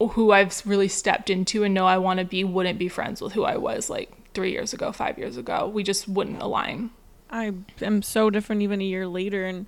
who 0.00 0.32
I've 0.32 0.62
really 0.64 0.88
stepped 0.88 1.30
into 1.30 1.62
and 1.62 1.74
know 1.74 1.86
I 1.86 1.98
want 1.98 2.18
to 2.20 2.24
be 2.24 2.42
wouldn't 2.42 2.78
be 2.78 2.88
friends 2.88 3.20
with 3.20 3.34
who 3.34 3.44
I 3.44 3.56
was 3.56 3.90
like 3.90 4.10
3 4.32 4.50
years 4.50 4.72
ago, 4.72 4.90
5 4.90 5.18
years 5.18 5.36
ago. 5.36 5.68
We 5.68 5.82
just 5.82 6.08
wouldn't 6.08 6.42
align. 6.42 6.90
I 7.30 7.52
am 7.82 8.02
so 8.02 8.30
different 8.30 8.62
even 8.62 8.80
a 8.80 8.84
year 8.84 9.06
later 9.06 9.44
and 9.44 9.66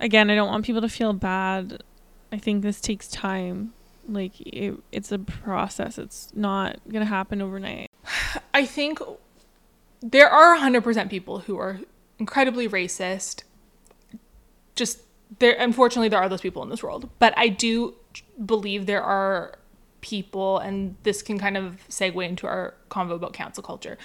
again, 0.00 0.28
I 0.28 0.34
don't 0.34 0.48
want 0.48 0.66
people 0.66 0.82
to 0.82 0.88
feel 0.88 1.12
bad. 1.12 1.82
I 2.32 2.38
think 2.38 2.62
this 2.62 2.80
takes 2.80 3.08
time. 3.08 3.72
Like 4.08 4.40
it, 4.40 4.74
it's 4.92 5.12
a 5.12 5.18
process. 5.18 5.98
It's 5.98 6.30
not 6.34 6.78
to 6.90 7.04
happen 7.04 7.40
overnight. 7.40 7.90
I 8.54 8.66
think 8.66 9.00
there 10.00 10.28
are 10.28 10.56
100% 10.56 11.10
people 11.10 11.40
who 11.40 11.58
are 11.58 11.80
incredibly 12.18 12.68
racist. 12.68 13.44
Just 14.76 15.00
there 15.38 15.56
unfortunately 15.58 16.08
there 16.08 16.20
are 16.20 16.28
those 16.28 16.40
people 16.40 16.62
in 16.62 16.68
this 16.68 16.82
world, 16.82 17.08
but 17.18 17.32
I 17.36 17.48
do 17.48 17.94
believe 18.44 18.86
there 18.86 19.02
are 19.02 19.58
people 20.00 20.58
and 20.58 20.96
this 21.02 21.22
can 21.22 21.38
kind 21.38 21.56
of 21.56 21.78
segue 21.88 22.28
into 22.28 22.46
our 22.46 22.74
convo 22.90 23.12
about 23.12 23.32
cancel 23.32 23.62
culture. 23.62 23.96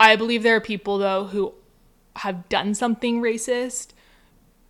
I 0.00 0.16
believe 0.16 0.42
there 0.42 0.56
are 0.56 0.60
people 0.60 0.98
though 0.98 1.24
who 1.24 1.54
have 2.16 2.48
done 2.48 2.74
something 2.74 3.22
racist 3.22 3.92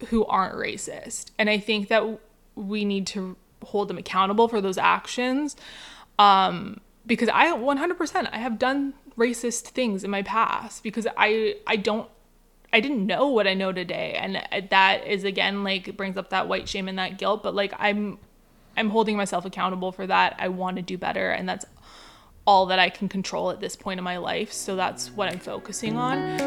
who 0.09 0.25
aren't 0.27 0.55
racist. 0.55 1.31
And 1.39 1.51
I 1.51 1.59
think 1.59 1.89
that 1.89 2.21
we 2.55 2.85
need 2.85 3.07
to 3.09 3.37
hold 3.63 3.89
them 3.89 3.99
accountable 3.99 4.49
for 4.49 4.61
those 4.61 4.79
actions. 4.79 5.57
Um, 6.19 6.81
because 7.07 7.29
I 7.31 7.47
100% 7.47 8.29
I 8.33 8.39
have 8.39 8.59
done 8.59 8.95
racist 9.17 9.69
things 9.69 10.05
in 10.05 10.11
my 10.11 10.23
past 10.23 10.83
because 10.85 11.07
I 11.17 11.57
I 11.67 11.77
don't 11.77 12.09
I 12.73 12.81
didn't 12.81 13.05
know 13.05 13.29
what 13.29 13.49
I 13.49 13.55
know 13.55 13.73
today 13.73 14.13
and 14.21 14.41
that 14.71 15.07
is 15.07 15.25
again 15.25 15.65
like 15.65 15.97
brings 15.97 16.17
up 16.17 16.31
that 16.31 16.47
white 16.47 16.69
shame 16.69 16.87
and 16.87 16.99
that 16.99 17.19
guilt 17.19 17.43
but 17.43 17.55
like 17.55 17.73
I'm 17.79 18.19
I'm 18.77 18.91
holding 18.91 19.17
myself 19.17 19.45
accountable 19.45 19.91
for 19.91 20.07
that. 20.07 20.37
I 20.39 20.49
want 20.49 20.77
to 20.77 20.83
do 20.83 20.97
better 20.97 21.31
and 21.31 21.49
that's 21.49 21.65
all 22.47 22.67
that 22.67 22.79
I 22.79 22.91
can 22.91 23.09
control 23.09 23.51
at 23.51 23.61
this 23.61 23.75
point 23.75 23.99
in 23.99 24.05
my 24.05 24.19
life. 24.19 24.53
So 24.53 24.77
that's 24.77 25.11
what 25.11 25.29
I'm 25.29 25.41
focusing 25.41 25.97
on. 25.97 26.39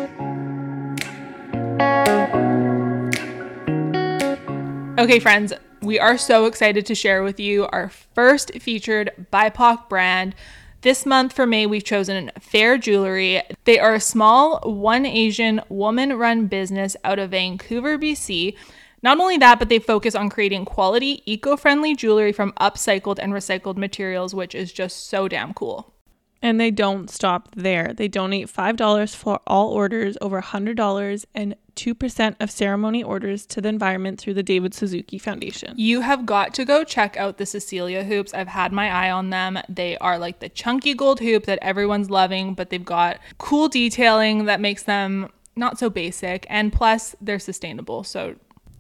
Okay, 4.97 5.20
friends, 5.20 5.53
we 5.82 5.99
are 5.99 6.17
so 6.17 6.45
excited 6.45 6.86
to 6.86 6.95
share 6.95 7.23
with 7.23 7.39
you 7.39 7.65
our 7.67 7.89
first 7.89 8.53
featured 8.59 9.27
BIPOC 9.34 9.89
brand. 9.89 10.36
This 10.82 11.05
month 11.05 11.34
for 11.34 11.47
May, 11.47 11.65
we've 11.65 11.84
chosen 11.84 12.32
Fair 12.39 12.77
Jewelry. 12.77 13.41
They 13.65 13.79
are 13.79 13.95
a 13.95 13.99
small, 13.99 14.59
one 14.59 15.05
Asian 15.05 15.61
woman 15.69 16.13
run 16.13 16.47
business 16.47 16.95
out 17.03 17.19
of 17.19 17.32
Vancouver, 17.32 17.97
BC. 17.97 18.55
Not 19.03 19.19
only 19.19 19.38
that, 19.38 19.57
but 19.57 19.69
they 19.69 19.79
focus 19.79 20.13
on 20.13 20.29
creating 20.29 20.65
quality, 20.65 21.23
eco 21.25 21.57
friendly 21.57 21.95
jewelry 21.95 22.32
from 22.32 22.53
upcycled 22.53 23.17
and 23.19 23.34
recycled 23.34 23.77
materials, 23.77 24.36
which 24.36 24.53
is 24.53 24.71
just 24.71 25.07
so 25.07 25.27
damn 25.27 25.53
cool. 25.53 25.93
And 26.41 26.59
they 26.59 26.71
don't 26.71 27.09
stop 27.09 27.49
there. 27.55 27.93
They 27.93 28.07
donate 28.07 28.47
$5 28.47 29.15
for 29.15 29.39
all 29.45 29.69
orders 29.69 30.17
over 30.21 30.41
$100 30.41 31.25
and 31.35 31.55
2% 31.75 32.35
of 32.39 32.51
ceremony 32.51 33.03
orders 33.03 33.45
to 33.45 33.61
the 33.61 33.69
environment 33.69 34.19
through 34.19 34.33
the 34.33 34.43
David 34.43 34.73
Suzuki 34.73 35.17
Foundation. 35.17 35.73
You 35.77 36.01
have 36.01 36.25
got 36.25 36.53
to 36.55 36.65
go 36.65 36.83
check 36.83 37.15
out 37.17 37.37
the 37.37 37.45
Cecilia 37.45 38.03
hoops. 38.03 38.33
I've 38.33 38.47
had 38.47 38.71
my 38.71 38.89
eye 38.89 39.11
on 39.11 39.29
them. 39.29 39.59
They 39.69 39.97
are 39.99 40.17
like 40.17 40.39
the 40.39 40.49
chunky 40.49 40.93
gold 40.93 41.19
hoop 41.19 41.45
that 41.45 41.59
everyone's 41.61 42.09
loving, 42.09 42.53
but 42.53 42.69
they've 42.69 42.83
got 42.83 43.19
cool 43.37 43.67
detailing 43.67 44.45
that 44.45 44.59
makes 44.59 44.83
them 44.83 45.29
not 45.55 45.79
so 45.79 45.89
basic. 45.89 46.45
And 46.49 46.73
plus, 46.73 47.15
they're 47.21 47.39
sustainable. 47.39 48.03
So, 48.03 48.35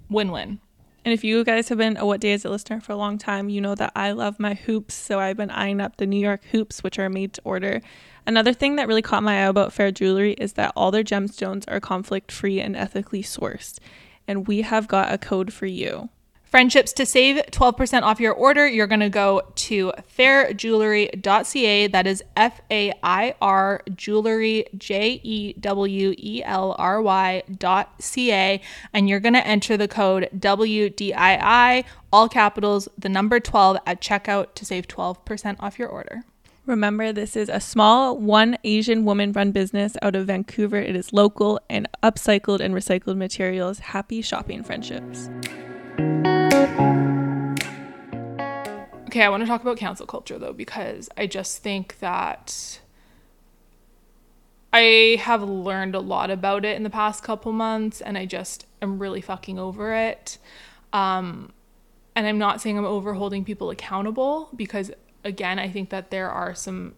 win 0.09 0.31
win. 0.31 0.59
And 1.03 1.13
if 1.13 1.23
you 1.23 1.43
guys 1.43 1.69
have 1.69 1.79
been 1.79 1.97
a 1.97 2.05
What 2.05 2.21
Day 2.21 2.31
Is 2.31 2.45
It 2.45 2.49
listener 2.49 2.79
for 2.79 2.91
a 2.91 2.95
long 2.95 3.17
time, 3.17 3.49
you 3.49 3.59
know 3.59 3.73
that 3.73 3.91
I 3.95 4.11
love 4.11 4.39
my 4.39 4.53
hoops. 4.53 4.93
So 4.93 5.19
I've 5.19 5.37
been 5.37 5.49
eyeing 5.49 5.81
up 5.81 5.97
the 5.97 6.05
New 6.05 6.19
York 6.19 6.43
hoops, 6.51 6.83
which 6.83 6.99
are 6.99 7.09
made 7.09 7.33
to 7.33 7.41
order. 7.43 7.81
Another 8.27 8.53
thing 8.53 8.75
that 8.75 8.87
really 8.87 9.01
caught 9.01 9.23
my 9.23 9.43
eye 9.43 9.47
about 9.47 9.73
Fair 9.73 9.91
Jewelry 9.91 10.33
is 10.33 10.53
that 10.53 10.73
all 10.75 10.91
their 10.91 11.03
gemstones 11.03 11.65
are 11.67 11.79
conflict 11.79 12.31
free 12.31 12.59
and 12.59 12.75
ethically 12.75 13.23
sourced. 13.23 13.79
And 14.27 14.47
we 14.47 14.61
have 14.61 14.87
got 14.87 15.11
a 15.11 15.17
code 15.17 15.51
for 15.51 15.65
you. 15.65 16.09
Friendships 16.51 16.91
to 16.93 17.05
save 17.05 17.37
12% 17.37 18.01
off 18.01 18.19
your 18.19 18.33
order, 18.33 18.67
you're 18.67 18.85
going 18.85 18.99
to 18.99 19.09
go 19.09 19.41
to 19.55 19.93
fairjewelry.ca. 20.17 21.87
That 21.87 22.05
is 22.05 22.21
F 22.35 22.59
A 22.69 22.91
I 23.01 23.35
R 23.41 23.81
jewelry, 23.95 24.65
J 24.77 25.21
E 25.23 25.53
W 25.53 26.13
E 26.17 26.43
L 26.43 26.75
R 26.77 27.01
Y 27.01 27.43
dot 27.57 28.03
C 28.03 28.33
A. 28.33 28.61
And 28.91 29.07
you're 29.07 29.21
going 29.21 29.33
to 29.33 29.47
enter 29.47 29.77
the 29.77 29.87
code 29.87 30.27
WDII, 30.35 31.85
all 32.11 32.27
capitals, 32.27 32.89
the 32.97 33.07
number 33.07 33.39
12 33.39 33.77
at 33.87 34.01
checkout 34.01 34.53
to 34.55 34.65
save 34.65 34.89
12% 34.89 35.55
off 35.61 35.79
your 35.79 35.87
order. 35.87 36.25
Remember, 36.65 37.13
this 37.13 37.37
is 37.37 37.47
a 37.47 37.61
small, 37.61 38.17
one 38.17 38.57
Asian 38.65 39.05
woman 39.05 39.31
run 39.31 39.53
business 39.53 39.95
out 40.01 40.17
of 40.17 40.27
Vancouver. 40.27 40.77
It 40.77 40.97
is 40.97 41.13
local 41.13 41.61
and 41.69 41.87
upcycled 42.03 42.59
and 42.59 42.73
recycled 42.73 43.15
materials. 43.15 43.79
Happy 43.79 44.21
shopping, 44.21 44.63
friendships. 44.63 45.29
Okay, 49.11 49.23
I 49.23 49.29
want 49.29 49.41
to 49.41 49.47
talk 49.47 49.61
about 49.61 49.77
cancel 49.77 50.05
culture 50.05 50.39
though, 50.39 50.53
because 50.53 51.09
I 51.17 51.27
just 51.27 51.57
think 51.57 51.99
that 51.99 52.79
I 54.73 55.17
have 55.19 55.43
learned 55.43 55.95
a 55.95 55.99
lot 55.99 56.31
about 56.31 56.63
it 56.63 56.77
in 56.77 56.83
the 56.83 56.89
past 56.89 57.23
couple 57.23 57.51
months, 57.51 57.99
and 57.99 58.17
I 58.17 58.25
just 58.25 58.65
am 58.81 58.99
really 58.99 59.19
fucking 59.19 59.59
over 59.59 59.93
it. 59.93 60.37
Um, 60.93 61.51
and 62.15 62.25
I'm 62.25 62.37
not 62.37 62.61
saying 62.61 62.77
I'm 62.77 62.85
over 62.85 63.13
holding 63.13 63.43
people 63.43 63.69
accountable 63.69 64.49
because, 64.55 64.91
again, 65.23 65.59
I 65.59 65.69
think 65.69 65.89
that 65.89 66.09
there 66.09 66.29
are 66.29 66.55
some. 66.55 66.95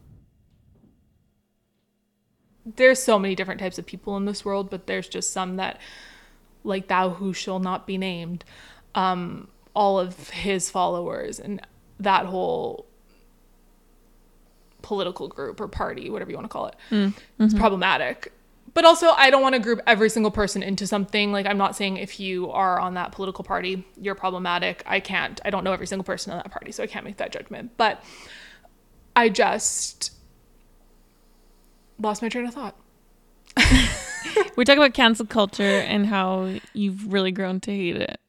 There's 2.66 3.01
so 3.01 3.20
many 3.20 3.36
different 3.36 3.60
types 3.60 3.78
of 3.78 3.86
people 3.86 4.16
in 4.18 4.26
this 4.26 4.45
world, 4.45 4.70
but 4.70 4.88
there's 4.88 5.08
just 5.08 5.32
some 5.32 5.58
that, 5.58 5.80
like 6.64 6.88
thou 6.88 7.10
who 7.10 7.34
shall 7.34 7.60
not 7.60 7.88
be 7.88 7.97
named, 7.97 8.45
um, 8.96 9.48
all 9.76 10.00
of 10.00 10.30
his 10.30 10.70
followers 10.70 11.39
and 11.39 11.62
that 12.00 12.26
whole 12.26 12.86
political 14.82 15.28
group 15.28 15.62
or 15.62 15.68
party, 15.68 16.10
whatever 16.10 16.30
you 16.32 16.38
want 16.38 16.46
to 16.46 16.50
call 16.50 16.68
it. 16.68 16.76
Mm, 16.91 17.14
It's 17.39 17.54
mm-hmm. 17.54 17.60
problematic. 17.60 18.32
But 18.74 18.86
also, 18.86 19.10
I 19.10 19.30
don't 19.30 19.41
want 19.41 19.54
to 19.54 19.60
group 19.60 19.80
every 19.86 20.10
single 20.10 20.32
person 20.32 20.64
into 20.64 20.88
something. 20.88 21.32
Like, 21.32 21.46
I'm 21.46 21.60
not 21.60 21.76
saying 21.76 21.98
if 21.98 22.20
you 22.20 22.50
are 22.50 22.80
on 22.80 22.96
that 22.96 23.12
political 23.12 23.44
party, 23.44 23.86
you're 24.02 24.16
problematic. 24.16 24.84
I 24.88 25.00
can't. 25.00 25.39
I 25.46 25.52
don't 25.52 25.64
know 25.64 25.74
every 25.74 25.86
single 25.86 26.04
person 26.04 26.34
on 26.34 26.39
that 26.39 26.52
party, 26.52 26.72
so 26.72 26.82
I 26.82 26.88
can't 26.88 27.06
make 27.06 27.18
that 27.18 27.32
judgment. 27.32 27.72
But 27.78 28.04
I 29.16 29.30
just 29.30 30.12
lost 32.00 32.24
my 32.24 32.30
train 32.30 32.46
of 32.48 32.54
thought. 32.56 32.76
We 34.56 34.66
talk 34.66 34.78
about 34.78 34.94
cancel 34.94 35.26
culture 35.26 35.64
and 35.64 36.06
how 36.06 36.60
you've 36.74 37.12
really 37.12 37.32
grown 37.32 37.60
to 37.62 37.72
hate 37.72 37.96
it. 37.98 38.20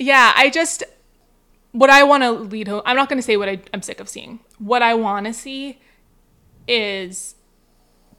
Yeah, 0.00 0.32
I 0.34 0.48
just 0.48 0.82
what 1.72 1.90
I 1.90 2.02
want 2.04 2.22
to 2.22 2.30
lead 2.32 2.68
home. 2.68 2.80
I'm 2.86 2.96
not 2.96 3.08
going 3.08 3.18
to 3.18 3.22
say 3.22 3.36
what 3.36 3.48
I, 3.48 3.60
I'm 3.72 3.82
sick 3.82 4.00
of 4.00 4.08
seeing. 4.08 4.40
What 4.58 4.82
I 4.82 4.94
want 4.94 5.26
to 5.26 5.32
see 5.34 5.78
is 6.66 7.36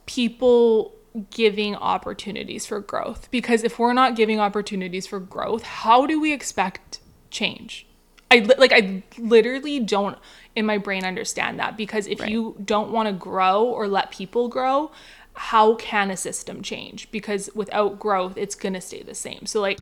people 0.06 0.94
giving 1.30 1.74
opportunities 1.74 2.64
for 2.64 2.80
growth. 2.80 3.28
Because 3.32 3.64
if 3.64 3.78
we're 3.80 3.92
not 3.92 4.14
giving 4.16 4.38
opportunities 4.40 5.06
for 5.08 5.18
growth, 5.20 5.64
how 5.64 6.06
do 6.06 6.20
we 6.20 6.32
expect 6.32 7.00
change? 7.30 7.86
I 8.30 8.38
li- 8.38 8.54
like 8.56 8.72
I 8.72 9.02
literally 9.18 9.80
don't 9.80 10.16
in 10.54 10.64
my 10.64 10.78
brain 10.78 11.04
understand 11.04 11.58
that 11.58 11.76
because 11.76 12.06
if 12.06 12.20
Right. 12.20 12.30
you 12.30 12.56
don't 12.64 12.92
want 12.92 13.08
to 13.08 13.12
grow 13.12 13.64
or 13.64 13.88
let 13.88 14.12
people 14.12 14.48
grow, 14.48 14.92
how 15.34 15.74
can 15.74 16.10
a 16.12 16.16
system 16.16 16.62
change? 16.62 17.10
Because 17.10 17.50
without 17.56 17.98
growth, 17.98 18.36
it's 18.36 18.54
going 18.54 18.74
to 18.74 18.80
stay 18.80 19.02
the 19.02 19.14
same. 19.14 19.46
So 19.46 19.60
like 19.60 19.78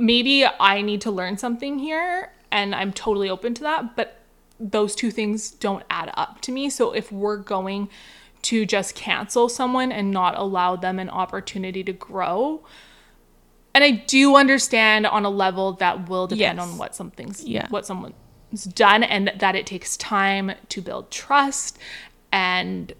maybe 0.00 0.44
I 0.46 0.82
need 0.82 1.00
to 1.02 1.10
learn 1.10 1.38
something 1.38 1.78
here 1.78 2.32
and 2.50 2.74
I'm 2.74 2.92
totally 2.92 3.30
open 3.30 3.54
to 3.54 3.62
that, 3.62 3.96
but 3.96 4.16
those 4.58 4.94
two 4.94 5.10
things 5.10 5.50
don't 5.50 5.84
add 5.88 6.12
up 6.14 6.40
to 6.42 6.52
me. 6.52 6.68
So 6.70 6.92
if 6.92 7.10
we're 7.12 7.36
going 7.36 7.88
to 8.42 8.66
just 8.66 8.94
cancel 8.94 9.48
someone 9.48 9.92
and 9.92 10.10
not 10.10 10.36
allow 10.36 10.76
them 10.76 10.98
an 10.98 11.08
opportunity 11.10 11.84
to 11.84 11.92
grow, 11.92 12.62
and 13.74 13.84
I 13.84 13.90
do 13.92 14.36
understand 14.36 15.06
on 15.06 15.24
a 15.24 15.30
level 15.30 15.72
that 15.74 16.08
will 16.08 16.26
depend 16.26 16.58
Yes. 16.58 16.68
on 16.68 16.76
what 16.78 16.94
something's 16.94 17.44
Yeah. 17.44 17.68
what 17.68 17.86
someone's 17.86 18.64
done 18.74 19.02
and 19.04 19.32
that 19.38 19.54
it 19.54 19.64
takes 19.66 19.96
time 19.96 20.52
to 20.70 20.80
build 20.82 21.10
trust 21.10 21.78
and 22.32 22.92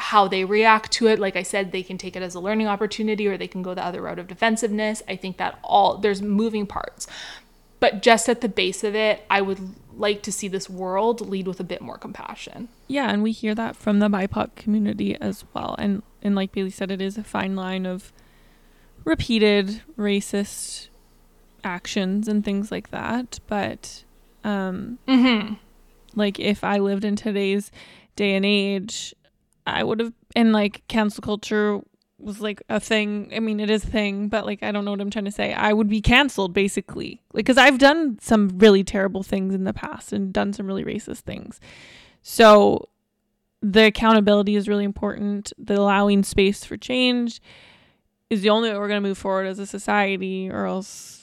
how 0.00 0.26
they 0.28 0.44
react 0.44 0.90
to 0.92 1.06
it. 1.08 1.18
Like 1.18 1.36
I 1.36 1.42
said, 1.42 1.70
they 1.72 1.82
can 1.82 1.98
take 1.98 2.16
it 2.16 2.22
as 2.22 2.34
a 2.34 2.40
learning 2.40 2.66
opportunity 2.66 3.26
or 3.28 3.36
they 3.36 3.46
can 3.48 3.62
go 3.62 3.74
the 3.74 3.84
other 3.84 4.02
route 4.02 4.18
of 4.18 4.26
defensiveness. 4.26 5.02
I 5.08 5.16
think 5.16 5.36
that 5.36 5.58
all 5.62 5.96
there's 5.98 6.20
moving 6.22 6.66
parts. 6.66 7.06
But 7.78 8.02
just 8.02 8.28
at 8.28 8.40
the 8.42 8.48
base 8.48 8.84
of 8.84 8.94
it, 8.94 9.24
I 9.30 9.40
would 9.40 9.58
like 9.96 10.22
to 10.22 10.32
see 10.32 10.48
this 10.48 10.68
world 10.68 11.20
lead 11.22 11.46
with 11.46 11.60
a 11.60 11.64
bit 11.64 11.80
more 11.80 11.96
compassion. 11.96 12.68
Yeah, 12.88 13.10
and 13.10 13.22
we 13.22 13.32
hear 13.32 13.54
that 13.54 13.74
from 13.76 14.00
the 14.00 14.08
BIPOC 14.08 14.54
community 14.56 15.16
as 15.20 15.44
well. 15.54 15.76
And 15.78 16.02
and 16.22 16.34
like 16.34 16.52
Bailey 16.52 16.70
said, 16.70 16.90
it 16.90 17.00
is 17.00 17.16
a 17.16 17.24
fine 17.24 17.56
line 17.56 17.86
of 17.86 18.12
repeated 19.04 19.82
racist 19.96 20.88
actions 21.64 22.28
and 22.28 22.44
things 22.44 22.70
like 22.70 22.90
that. 22.90 23.40
But 23.46 24.04
um 24.44 24.98
Mm-hmm. 25.08 25.54
like 26.14 26.38
if 26.38 26.64
I 26.64 26.78
lived 26.78 27.04
in 27.04 27.16
today's 27.16 27.70
day 28.16 28.34
and 28.34 28.44
age, 28.44 29.14
I 29.74 29.84
would 29.84 30.00
have 30.00 30.12
and 30.36 30.52
like 30.52 30.82
cancel 30.88 31.22
culture 31.22 31.80
was 32.18 32.40
like 32.40 32.62
a 32.68 32.78
thing. 32.78 33.32
I 33.34 33.40
mean, 33.40 33.60
it 33.60 33.70
is 33.70 33.82
a 33.84 33.86
thing, 33.86 34.28
but 34.28 34.44
like 34.44 34.62
I 34.62 34.72
don't 34.72 34.84
know 34.84 34.90
what 34.90 35.00
I'm 35.00 35.10
trying 35.10 35.24
to 35.24 35.30
say. 35.32 35.52
I 35.52 35.72
would 35.72 35.88
be 35.88 36.00
canceled 36.00 36.52
basically. 36.52 37.22
Like 37.32 37.46
cuz 37.46 37.56
I've 37.56 37.78
done 37.78 38.18
some 38.20 38.50
really 38.58 38.84
terrible 38.84 39.22
things 39.22 39.54
in 39.54 39.64
the 39.64 39.72
past 39.72 40.12
and 40.12 40.32
done 40.32 40.52
some 40.52 40.66
really 40.66 40.84
racist 40.84 41.20
things. 41.20 41.60
So 42.22 42.88
the 43.62 43.86
accountability 43.86 44.56
is 44.56 44.68
really 44.68 44.84
important. 44.84 45.52
The 45.58 45.78
allowing 45.78 46.22
space 46.22 46.64
for 46.64 46.76
change 46.76 47.40
is 48.30 48.42
the 48.42 48.50
only 48.50 48.70
way 48.70 48.78
we're 48.78 48.88
going 48.88 49.02
to 49.02 49.08
move 49.08 49.18
forward 49.18 49.46
as 49.46 49.58
a 49.58 49.66
society 49.66 50.48
or 50.48 50.64
else 50.64 51.19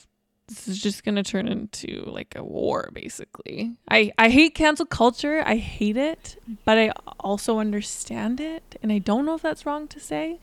this 0.47 0.67
is 0.67 0.81
just 0.81 1.03
going 1.03 1.15
to 1.15 1.23
turn 1.23 1.47
into 1.47 2.03
like 2.05 2.33
a 2.35 2.43
war 2.43 2.89
basically. 2.93 3.73
I 3.89 4.11
I 4.17 4.29
hate 4.29 4.55
cancel 4.55 4.85
culture. 4.85 5.43
I 5.45 5.57
hate 5.57 5.97
it, 5.97 6.41
but 6.63 6.77
I 6.77 6.91
also 7.19 7.59
understand 7.59 8.39
it 8.39 8.77
and 8.81 8.91
I 8.91 8.99
don't 8.99 9.25
know 9.25 9.35
if 9.35 9.41
that's 9.41 9.65
wrong 9.65 9.87
to 9.89 9.99
say. 9.99 10.39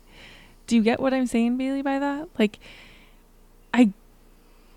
Do 0.66 0.76
you 0.76 0.82
get 0.82 1.00
what 1.00 1.12
I'm 1.12 1.26
saying, 1.26 1.56
Bailey 1.56 1.82
by 1.82 1.98
that? 1.98 2.28
Like 2.38 2.58
I 3.72 3.92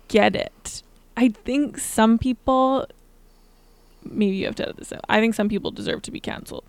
get 0.08 0.34
it. 0.34 0.82
I 1.16 1.28
think 1.28 1.78
some 1.78 2.18
people 2.18 2.86
maybe 4.02 4.36
you 4.36 4.46
have 4.46 4.54
to 4.56 4.62
edit 4.62 4.76
this 4.76 4.92
out. 4.92 5.04
I 5.08 5.20
think 5.20 5.34
some 5.34 5.48
people 5.48 5.70
deserve 5.70 6.02
to 6.02 6.10
be 6.10 6.20
canceled. 6.20 6.64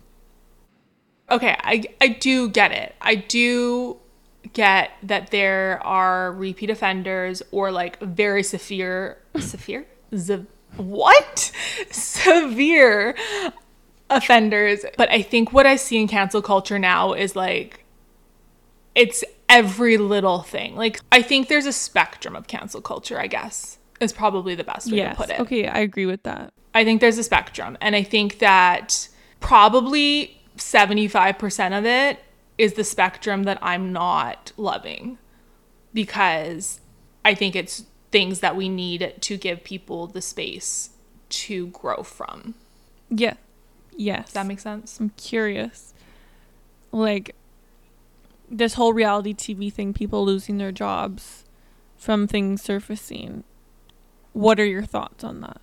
Okay, 1.30 1.56
I 1.60 1.84
I 2.00 2.08
do 2.08 2.48
get 2.48 2.72
it. 2.72 2.94
I 3.00 3.14
do 3.14 3.98
get 4.52 4.90
that 5.02 5.30
there 5.30 5.80
are 5.84 6.32
repeat 6.32 6.70
offenders 6.70 7.42
or 7.50 7.70
like 7.70 7.98
very 8.00 8.42
severe 8.42 9.18
severe 9.38 9.86
Z- 10.14 10.46
what 10.76 11.52
severe 11.90 13.14
offenders 14.08 14.84
but 14.96 15.10
i 15.10 15.22
think 15.22 15.52
what 15.52 15.66
i 15.66 15.76
see 15.76 16.00
in 16.00 16.08
cancel 16.08 16.42
culture 16.42 16.78
now 16.78 17.12
is 17.12 17.36
like 17.36 17.84
it's 18.94 19.22
every 19.48 19.98
little 19.98 20.40
thing 20.40 20.74
like 20.74 21.00
i 21.12 21.22
think 21.22 21.48
there's 21.48 21.66
a 21.66 21.72
spectrum 21.72 22.34
of 22.34 22.46
cancel 22.46 22.80
culture 22.80 23.20
i 23.20 23.26
guess 23.26 23.78
is 24.00 24.12
probably 24.12 24.54
the 24.54 24.64
best 24.64 24.90
way 24.90 24.98
yes. 24.98 25.16
to 25.16 25.22
put 25.22 25.30
it 25.30 25.40
Okay, 25.40 25.68
I 25.68 25.78
agree 25.80 26.06
with 26.06 26.22
that. 26.24 26.52
I 26.74 26.84
think 26.84 27.00
there's 27.00 27.18
a 27.18 27.22
spectrum. 27.22 27.76
And 27.80 27.94
I 27.94 28.02
think 28.02 28.38
that 28.38 29.08
probably 29.40 30.40
75% 30.56 31.78
of 31.78 31.84
it 31.84 32.18
is 32.60 32.74
the 32.74 32.84
spectrum 32.84 33.44
that 33.44 33.58
I'm 33.62 33.90
not 33.90 34.52
loving 34.58 35.16
because 35.94 36.80
I 37.24 37.32
think 37.34 37.56
it's 37.56 37.84
things 38.10 38.40
that 38.40 38.54
we 38.54 38.68
need 38.68 39.14
to 39.18 39.38
give 39.38 39.64
people 39.64 40.06
the 40.06 40.20
space 40.20 40.90
to 41.30 41.68
grow 41.68 42.02
from. 42.02 42.54
Yeah. 43.08 43.34
Yes. 43.96 44.26
Does 44.26 44.34
that 44.34 44.46
make 44.46 44.60
sense? 44.60 45.00
I'm 45.00 45.08
curious. 45.16 45.94
Like 46.92 47.34
this 48.50 48.74
whole 48.74 48.92
reality 48.92 49.32
TV 49.32 49.72
thing, 49.72 49.94
people 49.94 50.22
losing 50.22 50.58
their 50.58 50.70
jobs 50.70 51.44
from 51.96 52.26
things 52.26 52.60
surfacing. 52.60 53.42
What 54.34 54.60
are 54.60 54.66
your 54.66 54.84
thoughts 54.84 55.24
on 55.24 55.40
that? 55.40 55.62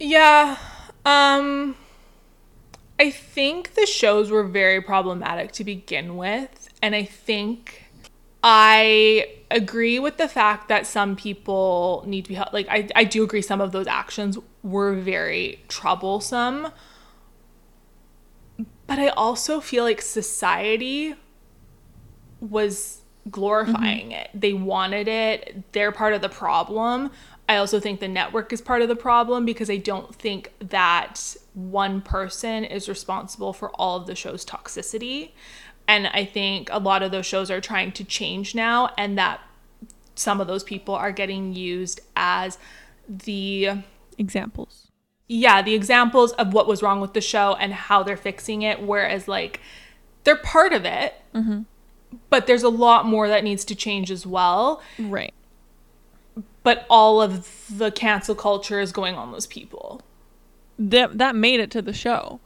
Yeah. 0.00 0.56
Um 1.06 1.76
I 3.02 3.10
think 3.10 3.74
the 3.74 3.84
shows 3.84 4.30
were 4.30 4.44
very 4.44 4.80
problematic 4.80 5.50
to 5.52 5.64
begin 5.64 6.16
with 6.16 6.68
and 6.80 6.94
I 6.94 7.04
think 7.04 7.82
I 8.42 9.28
agree 9.50 9.98
with 9.98 10.16
the 10.16 10.28
fact 10.28 10.68
that 10.68 10.86
some 10.86 11.14
people 11.14 12.02
need 12.06 12.24
to 12.24 12.28
be 12.28 12.34
held. 12.34 12.52
Like, 12.52 12.66
I, 12.68 12.88
I 12.96 13.04
do 13.04 13.22
agree 13.22 13.40
some 13.40 13.60
of 13.60 13.70
those 13.70 13.86
actions 13.86 14.36
were 14.62 14.94
very 14.94 15.60
troublesome. 15.68 16.68
But 18.86 18.98
I 18.98 19.08
also 19.08 19.60
feel 19.60 19.84
like 19.84 20.02
society 20.02 21.14
was 22.40 23.02
glorifying 23.30 24.10
mm-hmm. 24.10 24.20
it. 24.22 24.30
They 24.34 24.52
wanted 24.52 25.06
it. 25.06 25.72
They're 25.72 25.92
part 25.92 26.14
of 26.14 26.20
the 26.20 26.28
problem. 26.28 27.12
I 27.48 27.56
also 27.56 27.80
think 27.80 28.00
the 28.00 28.08
network 28.08 28.52
is 28.52 28.60
part 28.60 28.82
of 28.82 28.88
the 28.88 28.96
problem 28.96 29.44
because 29.44 29.68
I 29.68 29.76
don't 29.76 30.14
think 30.14 30.52
that 30.60 31.36
one 31.54 32.00
person 32.00 32.64
is 32.64 32.88
responsible 32.88 33.52
for 33.52 33.70
all 33.70 33.96
of 33.96 34.06
the 34.06 34.14
show's 34.14 34.44
toxicity. 34.44 35.32
And 35.88 36.06
I 36.06 36.24
think 36.24 36.68
a 36.70 36.78
lot 36.78 37.02
of 37.02 37.10
those 37.10 37.26
shows 37.26 37.50
are 37.50 37.60
trying 37.60 37.92
to 37.92 38.04
change 38.04 38.54
now, 38.54 38.90
and 38.96 39.18
that 39.18 39.40
some 40.14 40.40
of 40.40 40.46
those 40.46 40.62
people 40.62 40.94
are 40.94 41.10
getting 41.10 41.52
used 41.54 42.00
as 42.14 42.56
the 43.08 43.70
examples. 44.16 44.88
Yeah, 45.26 45.60
the 45.60 45.74
examples 45.74 46.32
of 46.32 46.54
what 46.54 46.68
was 46.68 46.82
wrong 46.82 47.00
with 47.00 47.14
the 47.14 47.20
show 47.20 47.56
and 47.58 47.72
how 47.72 48.02
they're 48.02 48.16
fixing 48.16 48.62
it. 48.62 48.80
Whereas, 48.80 49.26
like, 49.26 49.60
they're 50.24 50.36
part 50.36 50.72
of 50.72 50.84
it, 50.84 51.14
mm-hmm. 51.34 51.62
but 52.30 52.46
there's 52.46 52.62
a 52.62 52.68
lot 52.68 53.04
more 53.04 53.26
that 53.28 53.42
needs 53.42 53.64
to 53.64 53.74
change 53.74 54.10
as 54.10 54.24
well. 54.24 54.80
Right. 54.98 55.34
But 56.62 56.86
all 56.88 57.20
of 57.20 57.66
the 57.70 57.90
cancel 57.90 58.34
culture 58.34 58.80
is 58.80 58.92
going 58.92 59.16
on 59.16 59.32
those 59.32 59.46
people. 59.46 60.00
That 60.78 61.18
that 61.18 61.34
made 61.34 61.60
it 61.60 61.70
to 61.72 61.82
the 61.82 61.92
show, 61.92 62.40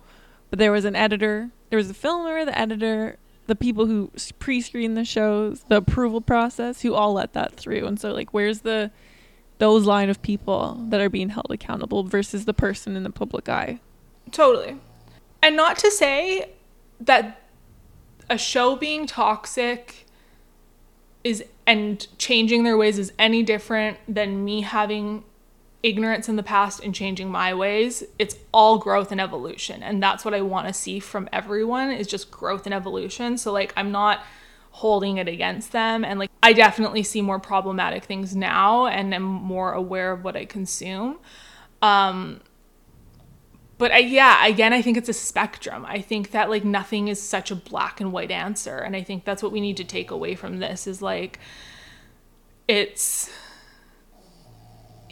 but 0.50 0.58
there 0.58 0.72
was 0.72 0.84
an 0.84 0.96
editor, 0.96 1.50
there 1.70 1.76
was 1.76 1.90
a 1.90 1.94
filmer, 1.94 2.44
the 2.44 2.58
editor, 2.58 3.18
the 3.46 3.54
people 3.54 3.86
who 3.86 4.10
pre-screen 4.38 4.94
the 4.94 5.04
shows, 5.04 5.64
the 5.68 5.76
approval 5.76 6.20
process, 6.20 6.82
who 6.82 6.94
all 6.94 7.12
let 7.12 7.32
that 7.34 7.56
through. 7.56 7.86
And 7.86 8.00
so 8.00 8.12
like 8.12 8.34
where's 8.34 8.60
the 8.60 8.90
those 9.58 9.86
line 9.86 10.10
of 10.10 10.20
people 10.22 10.84
that 10.88 11.00
are 11.00 11.08
being 11.08 11.30
held 11.30 11.46
accountable 11.50 12.02
versus 12.04 12.44
the 12.44 12.54
person 12.54 12.96
in 12.96 13.04
the 13.04 13.10
public 13.10 13.48
eye? 13.48 13.80
Totally. 14.32 14.76
And 15.42 15.56
not 15.56 15.78
to 15.78 15.90
say 15.90 16.50
that 17.00 17.40
a 18.28 18.36
show 18.36 18.76
being 18.76 19.06
toxic 19.06 20.06
is 21.22 21.44
and 21.66 22.06
changing 22.18 22.64
their 22.64 22.76
ways 22.76 22.98
is 22.98 23.12
any 23.18 23.42
different 23.42 23.98
than 24.08 24.44
me 24.44 24.60
having 24.62 25.24
ignorance 25.82 26.28
in 26.28 26.36
the 26.36 26.42
past 26.42 26.82
and 26.82 26.94
changing 26.94 27.30
my 27.30 27.54
ways. 27.54 28.02
It's 28.18 28.36
all 28.52 28.78
growth 28.78 29.12
and 29.12 29.20
evolution. 29.20 29.82
And 29.82 30.02
that's 30.02 30.24
what 30.24 30.34
i 30.34 30.40
want 30.40 30.66
to 30.66 30.72
see 30.72 30.98
from 30.98 31.28
everyone 31.32 31.90
is 31.90 32.06
just 32.06 32.30
growth 32.30 32.66
and 32.66 32.74
evolution. 32.74 33.38
So 33.38 33.52
like 33.52 33.72
i'm 33.76 33.92
not 33.92 34.24
holding 34.70 35.16
it 35.16 35.28
against 35.28 35.72
them. 35.72 36.04
And 36.04 36.18
like 36.18 36.30
i 36.42 36.52
definitely 36.52 37.02
see 37.02 37.22
more 37.22 37.38
problematic 37.38 38.04
things 38.04 38.34
now 38.34 38.86
and 38.86 39.14
am 39.14 39.22
more 39.22 39.72
aware 39.72 40.12
of 40.12 40.24
what 40.24 40.36
i 40.36 40.44
consume. 40.44 41.18
Um 41.82 42.40
but 43.78 43.92
I, 43.92 43.98
yeah 43.98 44.46
again 44.46 44.72
i 44.72 44.82
think 44.82 44.96
it's 44.96 45.08
a 45.08 45.14
spectrum 45.14 45.84
i 45.86 46.00
think 46.00 46.30
that 46.32 46.50
like 46.50 46.64
nothing 46.64 47.08
is 47.08 47.20
such 47.20 47.50
a 47.50 47.56
black 47.56 48.00
and 48.00 48.12
white 48.12 48.30
answer 48.30 48.78
and 48.78 48.96
i 48.96 49.02
think 49.02 49.24
that's 49.24 49.42
what 49.42 49.52
we 49.52 49.60
need 49.60 49.76
to 49.78 49.84
take 49.84 50.10
away 50.10 50.34
from 50.34 50.58
this 50.58 50.86
is 50.86 51.02
like 51.02 51.38
it's 52.68 53.30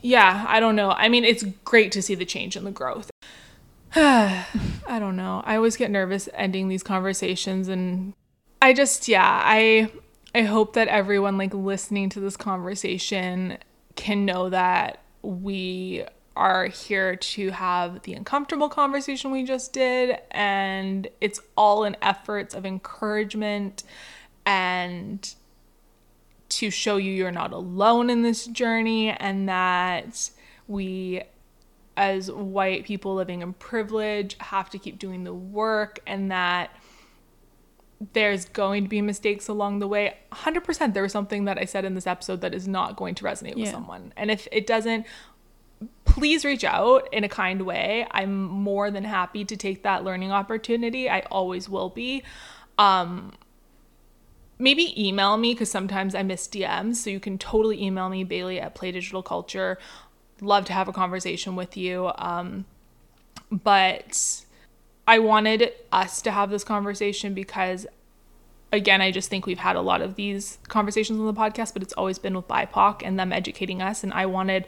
yeah, 0.05 0.45
I 0.47 0.61
don't 0.61 0.77
know. 0.77 0.91
I 0.91 1.09
mean, 1.09 1.25
it's 1.25 1.45
great 1.65 1.91
to 1.93 2.03
see 2.03 2.15
the 2.15 2.27
change 2.27 2.57
and 2.57 2.67
the 2.67 2.71
growth. 2.71 3.11
I 3.97 4.45
don't 4.87 5.17
know. 5.17 5.43
I 5.47 5.57
always 5.57 5.79
get 5.79 5.91
nervous 5.91 6.29
ending 6.35 6.69
these 6.69 6.83
conversations 6.83 7.69
and 7.69 8.13
I 8.61 8.75
just 8.75 9.09
yeah, 9.09 9.41
I 9.43 9.91
I 10.35 10.43
hope 10.43 10.75
that 10.75 10.89
everyone 10.89 11.39
like 11.39 11.55
listening 11.55 12.11
to 12.11 12.21
this 12.21 12.37
conversation 12.37 13.57
can 13.97 14.27
know 14.27 14.51
that 14.51 15.03
we 15.23 16.05
are 16.37 16.67
here 16.67 17.15
to 17.15 17.51
have 17.51 18.03
the 18.03 18.13
uncomfortable 18.15 18.69
conversation 18.69 19.31
we 19.31 19.45
just 19.45 19.73
did 19.73 20.19
and 20.33 21.07
it's 21.21 21.41
all 21.57 21.85
in 21.85 21.97
efforts 22.03 22.55
of 22.55 22.67
encouragement 22.67 23.85
and 24.45 25.35
to 26.49 26.71
show 26.71 26.97
you 26.97 27.13
you're 27.13 27.31
not 27.31 27.53
alone 27.53 28.11
in 28.11 28.23
this 28.23 28.47
journey 28.47 29.11
and 29.11 29.49
that 29.49 30.31
we 30.67 31.23
as 31.97 32.31
white 32.31 32.85
people 32.85 33.15
living 33.15 33.41
in 33.41 33.53
privilege 33.55 34.37
have 34.41 34.69
to 34.69 34.79
keep 34.79 34.99
doing 34.99 35.23
the 35.25 35.35
work 35.35 36.01
and 36.07 36.31
that 36.33 36.71
there's 38.13 38.47
going 38.47 38.83
to 38.83 38.89
be 38.89 39.01
mistakes 39.01 39.49
along 39.49 39.79
the 39.79 39.87
way 39.87 40.17
100% 40.33 40.95
there 40.95 41.03
was 41.03 41.13
something 41.13 41.45
that 41.45 41.59
i 41.59 41.65
said 41.65 41.85
in 41.85 41.95
this 41.95 42.09
episode 42.09 42.41
that 42.41 42.53
is 42.53 42.67
not 42.67 42.97
going 42.97 43.15
to 43.15 43.25
resonate 43.25 43.55
yeah. 43.57 43.63
with 43.63 43.71
someone 43.71 44.13
and 44.17 44.33
if 44.33 44.49
it 44.51 44.67
doesn't 44.67 45.07
please 46.05 46.45
reach 46.45 46.65
out 46.65 47.09
in 47.13 47.25
a 47.25 47.29
kind 47.29 47.63
way 47.63 48.07
i'm 48.11 48.45
more 48.45 48.91
than 48.91 49.05
happy 49.05 49.45
to 49.45 49.57
take 49.57 49.83
that 49.83 50.05
learning 50.05 50.31
opportunity 50.31 51.09
i 51.09 51.21
always 51.31 51.69
will 51.69 51.91
be 51.91 52.23
um 52.79 53.33
maybe 54.59 54.95
email 55.01 55.37
me 55.37 55.53
because 55.53 55.71
sometimes 55.71 56.15
I 56.15 56.23
miss 56.23 56.47
DMs. 56.49 56.97
So 56.97 57.11
you 57.11 57.21
can 57.21 57.39
totally 57.39 57.83
email 57.83 58.09
me, 58.09 58.25
Bailey 58.25 58.61
at 58.61 58.75
Play 58.75 58.93
Digital 58.93 59.23
Culture. 59.23 59.79
Love 60.41 60.65
to 60.67 60.73
have 60.73 60.89
a 60.89 60.93
conversation 60.93 61.57
with 61.57 61.77
you. 61.77 62.11
Um, 62.17 62.65
but 63.51 64.45
I 65.07 65.19
wanted 65.19 65.73
us 65.93 66.23
to 66.23 66.31
have 66.31 66.51
this 66.51 66.65
conversation 66.65 67.35
because, 67.35 67.87
again, 68.73 69.01
I 69.01 69.11
just 69.11 69.29
think 69.29 69.47
we've 69.47 69.59
had 69.59 69.77
a 69.77 69.83
lot 69.83 70.03
of 70.03 70.17
these 70.17 70.59
conversations 70.69 71.19
on 71.21 71.27
the 71.27 71.35
podcast, 71.35 71.73
but 71.73 71.83
it's 71.83 71.93
always 71.95 72.19
been 72.19 72.35
with 72.35 72.49
BIPOC 72.49 73.03
and 73.05 73.19
them 73.19 73.33
educating 73.33 73.83
us. 73.83 74.03
And 74.03 74.13
I 74.13 74.27
wanted 74.27 74.67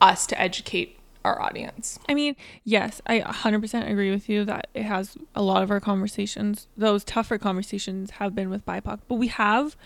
us 0.00 0.26
to 0.26 0.40
educate 0.40 0.98
our 1.24 1.40
audience. 1.40 1.98
I 2.08 2.14
mean, 2.14 2.34
yes, 2.64 3.02
I 3.06 3.20
100% 3.20 3.90
agree 3.90 4.10
with 4.10 4.28
you 4.28 4.44
that 4.46 4.68
it 4.74 4.84
has 4.84 5.16
a 5.34 5.42
lot 5.42 5.62
of 5.62 5.70
our 5.70 5.80
conversations, 5.80 6.66
those 6.76 7.04
tougher 7.04 7.38
conversations 7.38 8.12
have 8.12 8.34
been 8.34 8.48
with 8.50 8.64
BIPOC, 8.64 9.00
but 9.08 9.16
we 9.16 9.28
have 9.28 9.76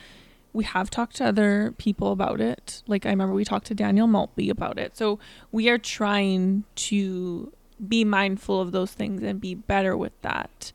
we 0.53 0.63
have 0.63 0.89
talked 0.89 1.17
to 1.17 1.25
other 1.25 1.75
people 1.79 2.13
about 2.13 2.41
it. 2.41 2.85
Like 2.87 3.05
I 3.05 3.11
remember 3.11 3.35
we 3.35 3.45
talked 3.45 3.67
to 3.67 3.75
Daniel 3.75 4.07
Maltby 4.07 4.49
about 4.49 4.79
it. 4.79 4.97
So 4.97 5.19
we 5.51 5.69
are 5.69 5.79
trying 5.79 6.63
to 6.77 7.53
be 7.89 8.05
mindful 8.05 8.61
of 8.61 8.71
those 8.71 8.93
things 8.93 9.21
and 9.25 9.41
be 9.41 9.57
better 9.57 9.97
with 9.97 10.13
that. 10.23 10.71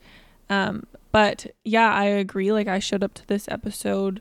Um, 0.50 0.86
but 1.12 1.46
yeah, 1.64 1.94
I 1.94 2.04
agree. 2.04 2.52
Like 2.52 2.68
I 2.68 2.78
showed 2.78 3.02
up 3.02 3.14
to 3.14 3.26
this 3.26 3.48
episode 3.48 4.20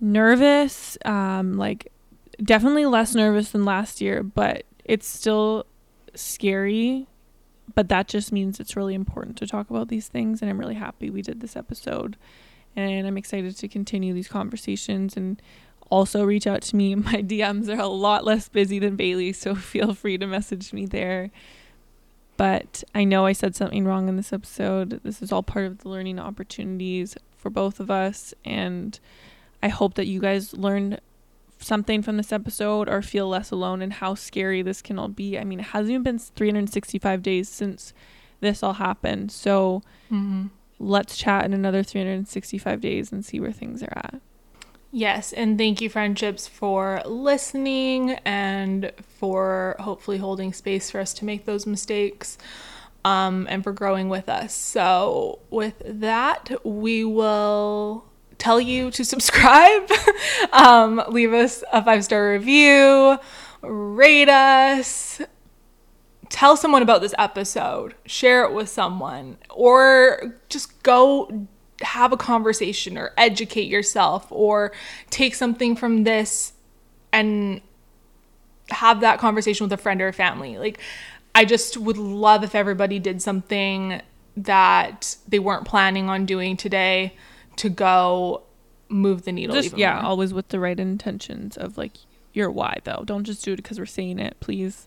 nervous, 0.00 0.98
um, 1.04 1.56
like 1.56 1.92
definitely 2.42 2.86
less 2.86 3.14
nervous 3.14 3.50
than 3.50 3.64
last 3.64 4.00
year, 4.00 4.22
but 4.22 4.64
it's 4.84 5.08
still 5.08 5.66
scary, 6.14 7.06
but 7.74 7.88
that 7.88 8.08
just 8.08 8.32
means 8.32 8.60
it's 8.60 8.76
really 8.76 8.94
important 8.94 9.36
to 9.38 9.46
talk 9.46 9.70
about 9.70 9.88
these 9.88 10.08
things. 10.08 10.40
And 10.40 10.50
I'm 10.50 10.58
really 10.58 10.74
happy 10.74 11.10
we 11.10 11.22
did 11.22 11.40
this 11.40 11.56
episode. 11.56 12.16
And 12.74 13.06
I'm 13.06 13.16
excited 13.16 13.56
to 13.56 13.68
continue 13.68 14.12
these 14.12 14.28
conversations 14.28 15.16
and 15.16 15.40
also 15.90 16.24
reach 16.24 16.46
out 16.46 16.62
to 16.62 16.76
me. 16.76 16.94
My 16.94 17.22
DMs 17.22 17.68
are 17.68 17.80
a 17.80 17.86
lot 17.86 18.24
less 18.24 18.48
busy 18.48 18.78
than 18.78 18.96
Bailey, 18.96 19.32
so 19.32 19.54
feel 19.56 19.94
free 19.94 20.18
to 20.18 20.26
message 20.26 20.72
me 20.72 20.86
there. 20.86 21.30
But 22.36 22.84
I 22.94 23.04
know 23.04 23.24
I 23.24 23.32
said 23.32 23.56
something 23.56 23.84
wrong 23.86 24.08
in 24.08 24.16
this 24.16 24.32
episode. 24.32 25.00
This 25.02 25.22
is 25.22 25.32
all 25.32 25.42
part 25.42 25.64
of 25.64 25.78
the 25.78 25.88
learning 25.88 26.18
opportunities 26.18 27.16
for 27.34 27.48
both 27.48 27.80
of 27.80 27.90
us. 27.90 28.34
And 28.44 28.98
I 29.62 29.68
hope 29.68 29.94
that 29.94 30.06
you 30.06 30.20
guys 30.20 30.52
learned 30.52 31.00
something 31.58 32.02
from 32.02 32.16
this 32.16 32.32
episode 32.32 32.88
or 32.88 33.02
feel 33.02 33.28
less 33.28 33.50
alone 33.50 33.82
and 33.82 33.94
how 33.94 34.14
scary 34.14 34.62
this 34.62 34.82
can 34.82 34.98
all 34.98 35.08
be. 35.08 35.38
I 35.38 35.44
mean, 35.44 35.60
it 35.60 35.66
hasn't 35.66 35.90
even 35.90 36.02
been 36.02 36.18
365 36.18 37.22
days 37.22 37.48
since 37.48 37.92
this 38.40 38.62
all 38.62 38.74
happened. 38.74 39.32
So 39.32 39.82
mm-hmm. 40.10 40.46
let's 40.78 41.16
chat 41.16 41.44
in 41.44 41.52
another 41.52 41.82
365 41.82 42.80
days 42.80 43.12
and 43.12 43.24
see 43.24 43.40
where 43.40 43.52
things 43.52 43.82
are 43.82 43.92
at. 43.96 44.20
Yes, 44.92 45.32
and 45.32 45.58
thank 45.58 45.80
you, 45.80 45.90
friendships, 45.90 46.46
for 46.46 47.02
listening 47.04 48.12
and 48.24 48.92
for 49.18 49.76
hopefully 49.80 50.16
holding 50.18 50.52
space 50.52 50.90
for 50.90 51.00
us 51.00 51.12
to 51.14 51.24
make 51.24 51.44
those 51.44 51.66
mistakes 51.66 52.38
um, 53.04 53.46
and 53.50 53.62
for 53.62 53.72
growing 53.72 54.08
with 54.08 54.28
us. 54.28 54.54
So, 54.54 55.40
with 55.50 55.82
that, 55.84 56.50
we 56.64 57.04
will 57.04 58.04
tell 58.38 58.60
you 58.60 58.90
to 58.90 59.04
subscribe, 59.04 59.90
um, 60.52 61.02
leave 61.08 61.32
us 61.32 61.64
a 61.72 61.84
five 61.84 62.04
star 62.04 62.32
review, 62.32 63.18
rate 63.62 64.28
us, 64.28 65.20
tell 66.28 66.56
someone 66.56 66.82
about 66.82 67.00
this 67.00 67.14
episode, 67.18 67.94
share 68.04 68.44
it 68.44 68.52
with 68.52 68.68
someone, 68.68 69.38
or 69.50 70.38
just 70.48 70.82
go 70.82 71.46
have 71.82 72.12
a 72.12 72.16
conversation 72.16 72.96
or 72.96 73.12
educate 73.16 73.68
yourself 73.68 74.26
or 74.30 74.72
take 75.10 75.34
something 75.34 75.76
from 75.76 76.04
this 76.04 76.54
and 77.12 77.60
have 78.70 79.00
that 79.00 79.18
conversation 79.18 79.64
with 79.64 79.72
a 79.72 79.76
friend 79.76 80.00
or 80.00 80.08
a 80.08 80.12
family. 80.12 80.58
Like, 80.58 80.80
I 81.34 81.44
just 81.44 81.76
would 81.76 81.98
love 81.98 82.44
if 82.44 82.54
everybody 82.54 82.98
did 82.98 83.20
something 83.20 84.00
that 84.38 85.16
they 85.28 85.38
weren't 85.38 85.66
planning 85.66 86.08
on 86.08 86.26
doing 86.26 86.56
today 86.56 87.14
to 87.56 87.68
go 87.68 88.42
move 88.88 89.22
the 89.24 89.32
needle 89.32 89.54
just 89.54 89.66
even 89.66 89.78
yeah, 89.78 89.94
more. 89.94 90.04
always 90.04 90.32
with 90.32 90.48
the 90.48 90.60
right 90.60 90.78
intentions 90.78 91.56
of 91.56 91.76
like 91.76 91.92
your 92.32 92.50
why 92.50 92.76
though. 92.84 93.02
Don't 93.04 93.24
just 93.24 93.44
do 93.44 93.52
it 93.52 93.56
because 93.56 93.78
we're 93.78 93.86
saying 93.86 94.18
it. 94.18 94.36
Please 94.40 94.86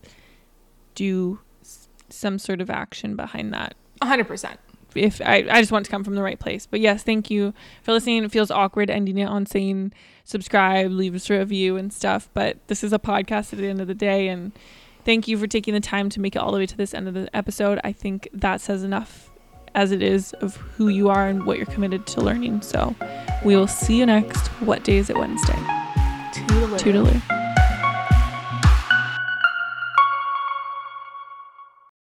do 0.94 1.40
s- 1.62 1.88
some 2.08 2.38
sort 2.38 2.60
of 2.60 2.70
action 2.70 3.16
behind 3.16 3.52
that. 3.52 3.74
100%. 4.02 4.56
If 4.94 5.20
I, 5.20 5.46
I 5.48 5.60
just 5.60 5.70
want 5.70 5.84
to 5.84 5.90
come 5.90 6.02
from 6.02 6.16
the 6.16 6.22
right 6.22 6.38
place. 6.38 6.66
But 6.66 6.80
yes, 6.80 7.02
thank 7.04 7.30
you 7.30 7.54
for 7.82 7.92
listening. 7.92 8.24
It 8.24 8.32
feels 8.32 8.50
awkward 8.50 8.90
ending 8.90 9.18
it 9.18 9.26
on 9.26 9.46
saying 9.46 9.92
subscribe, 10.24 10.90
leave 10.90 11.14
us 11.14 11.30
a 11.30 11.38
review 11.38 11.76
and 11.76 11.92
stuff. 11.92 12.28
But 12.34 12.56
this 12.66 12.82
is 12.82 12.92
a 12.92 12.98
podcast 12.98 13.52
at 13.52 13.58
the 13.60 13.68
end 13.68 13.80
of 13.80 13.86
the 13.86 13.94
day 13.94 14.28
and 14.28 14.52
thank 15.04 15.28
you 15.28 15.38
for 15.38 15.46
taking 15.46 15.74
the 15.74 15.80
time 15.80 16.08
to 16.10 16.20
make 16.20 16.34
it 16.34 16.38
all 16.40 16.50
the 16.50 16.58
way 16.58 16.66
to 16.66 16.76
this 16.76 16.92
end 16.94 17.06
of 17.08 17.14
the 17.14 17.34
episode. 17.36 17.80
I 17.84 17.92
think 17.92 18.28
that 18.32 18.60
says 18.60 18.82
enough 18.82 19.29
as 19.74 19.92
it 19.92 20.02
is 20.02 20.32
of 20.34 20.56
who 20.56 20.88
you 20.88 21.08
are 21.08 21.28
and 21.28 21.46
what 21.46 21.56
you're 21.56 21.66
committed 21.66 22.06
to 22.08 22.20
learning. 22.20 22.62
So 22.62 22.94
we 23.44 23.56
will 23.56 23.66
see 23.68 23.98
you 23.98 24.06
next. 24.06 24.48
What 24.60 24.84
day 24.84 24.96
is 24.96 25.10
it 25.10 25.16
Wednesday? 25.16 25.58
Toodaloo. 26.32 26.78
Toodaloo. 26.78 27.39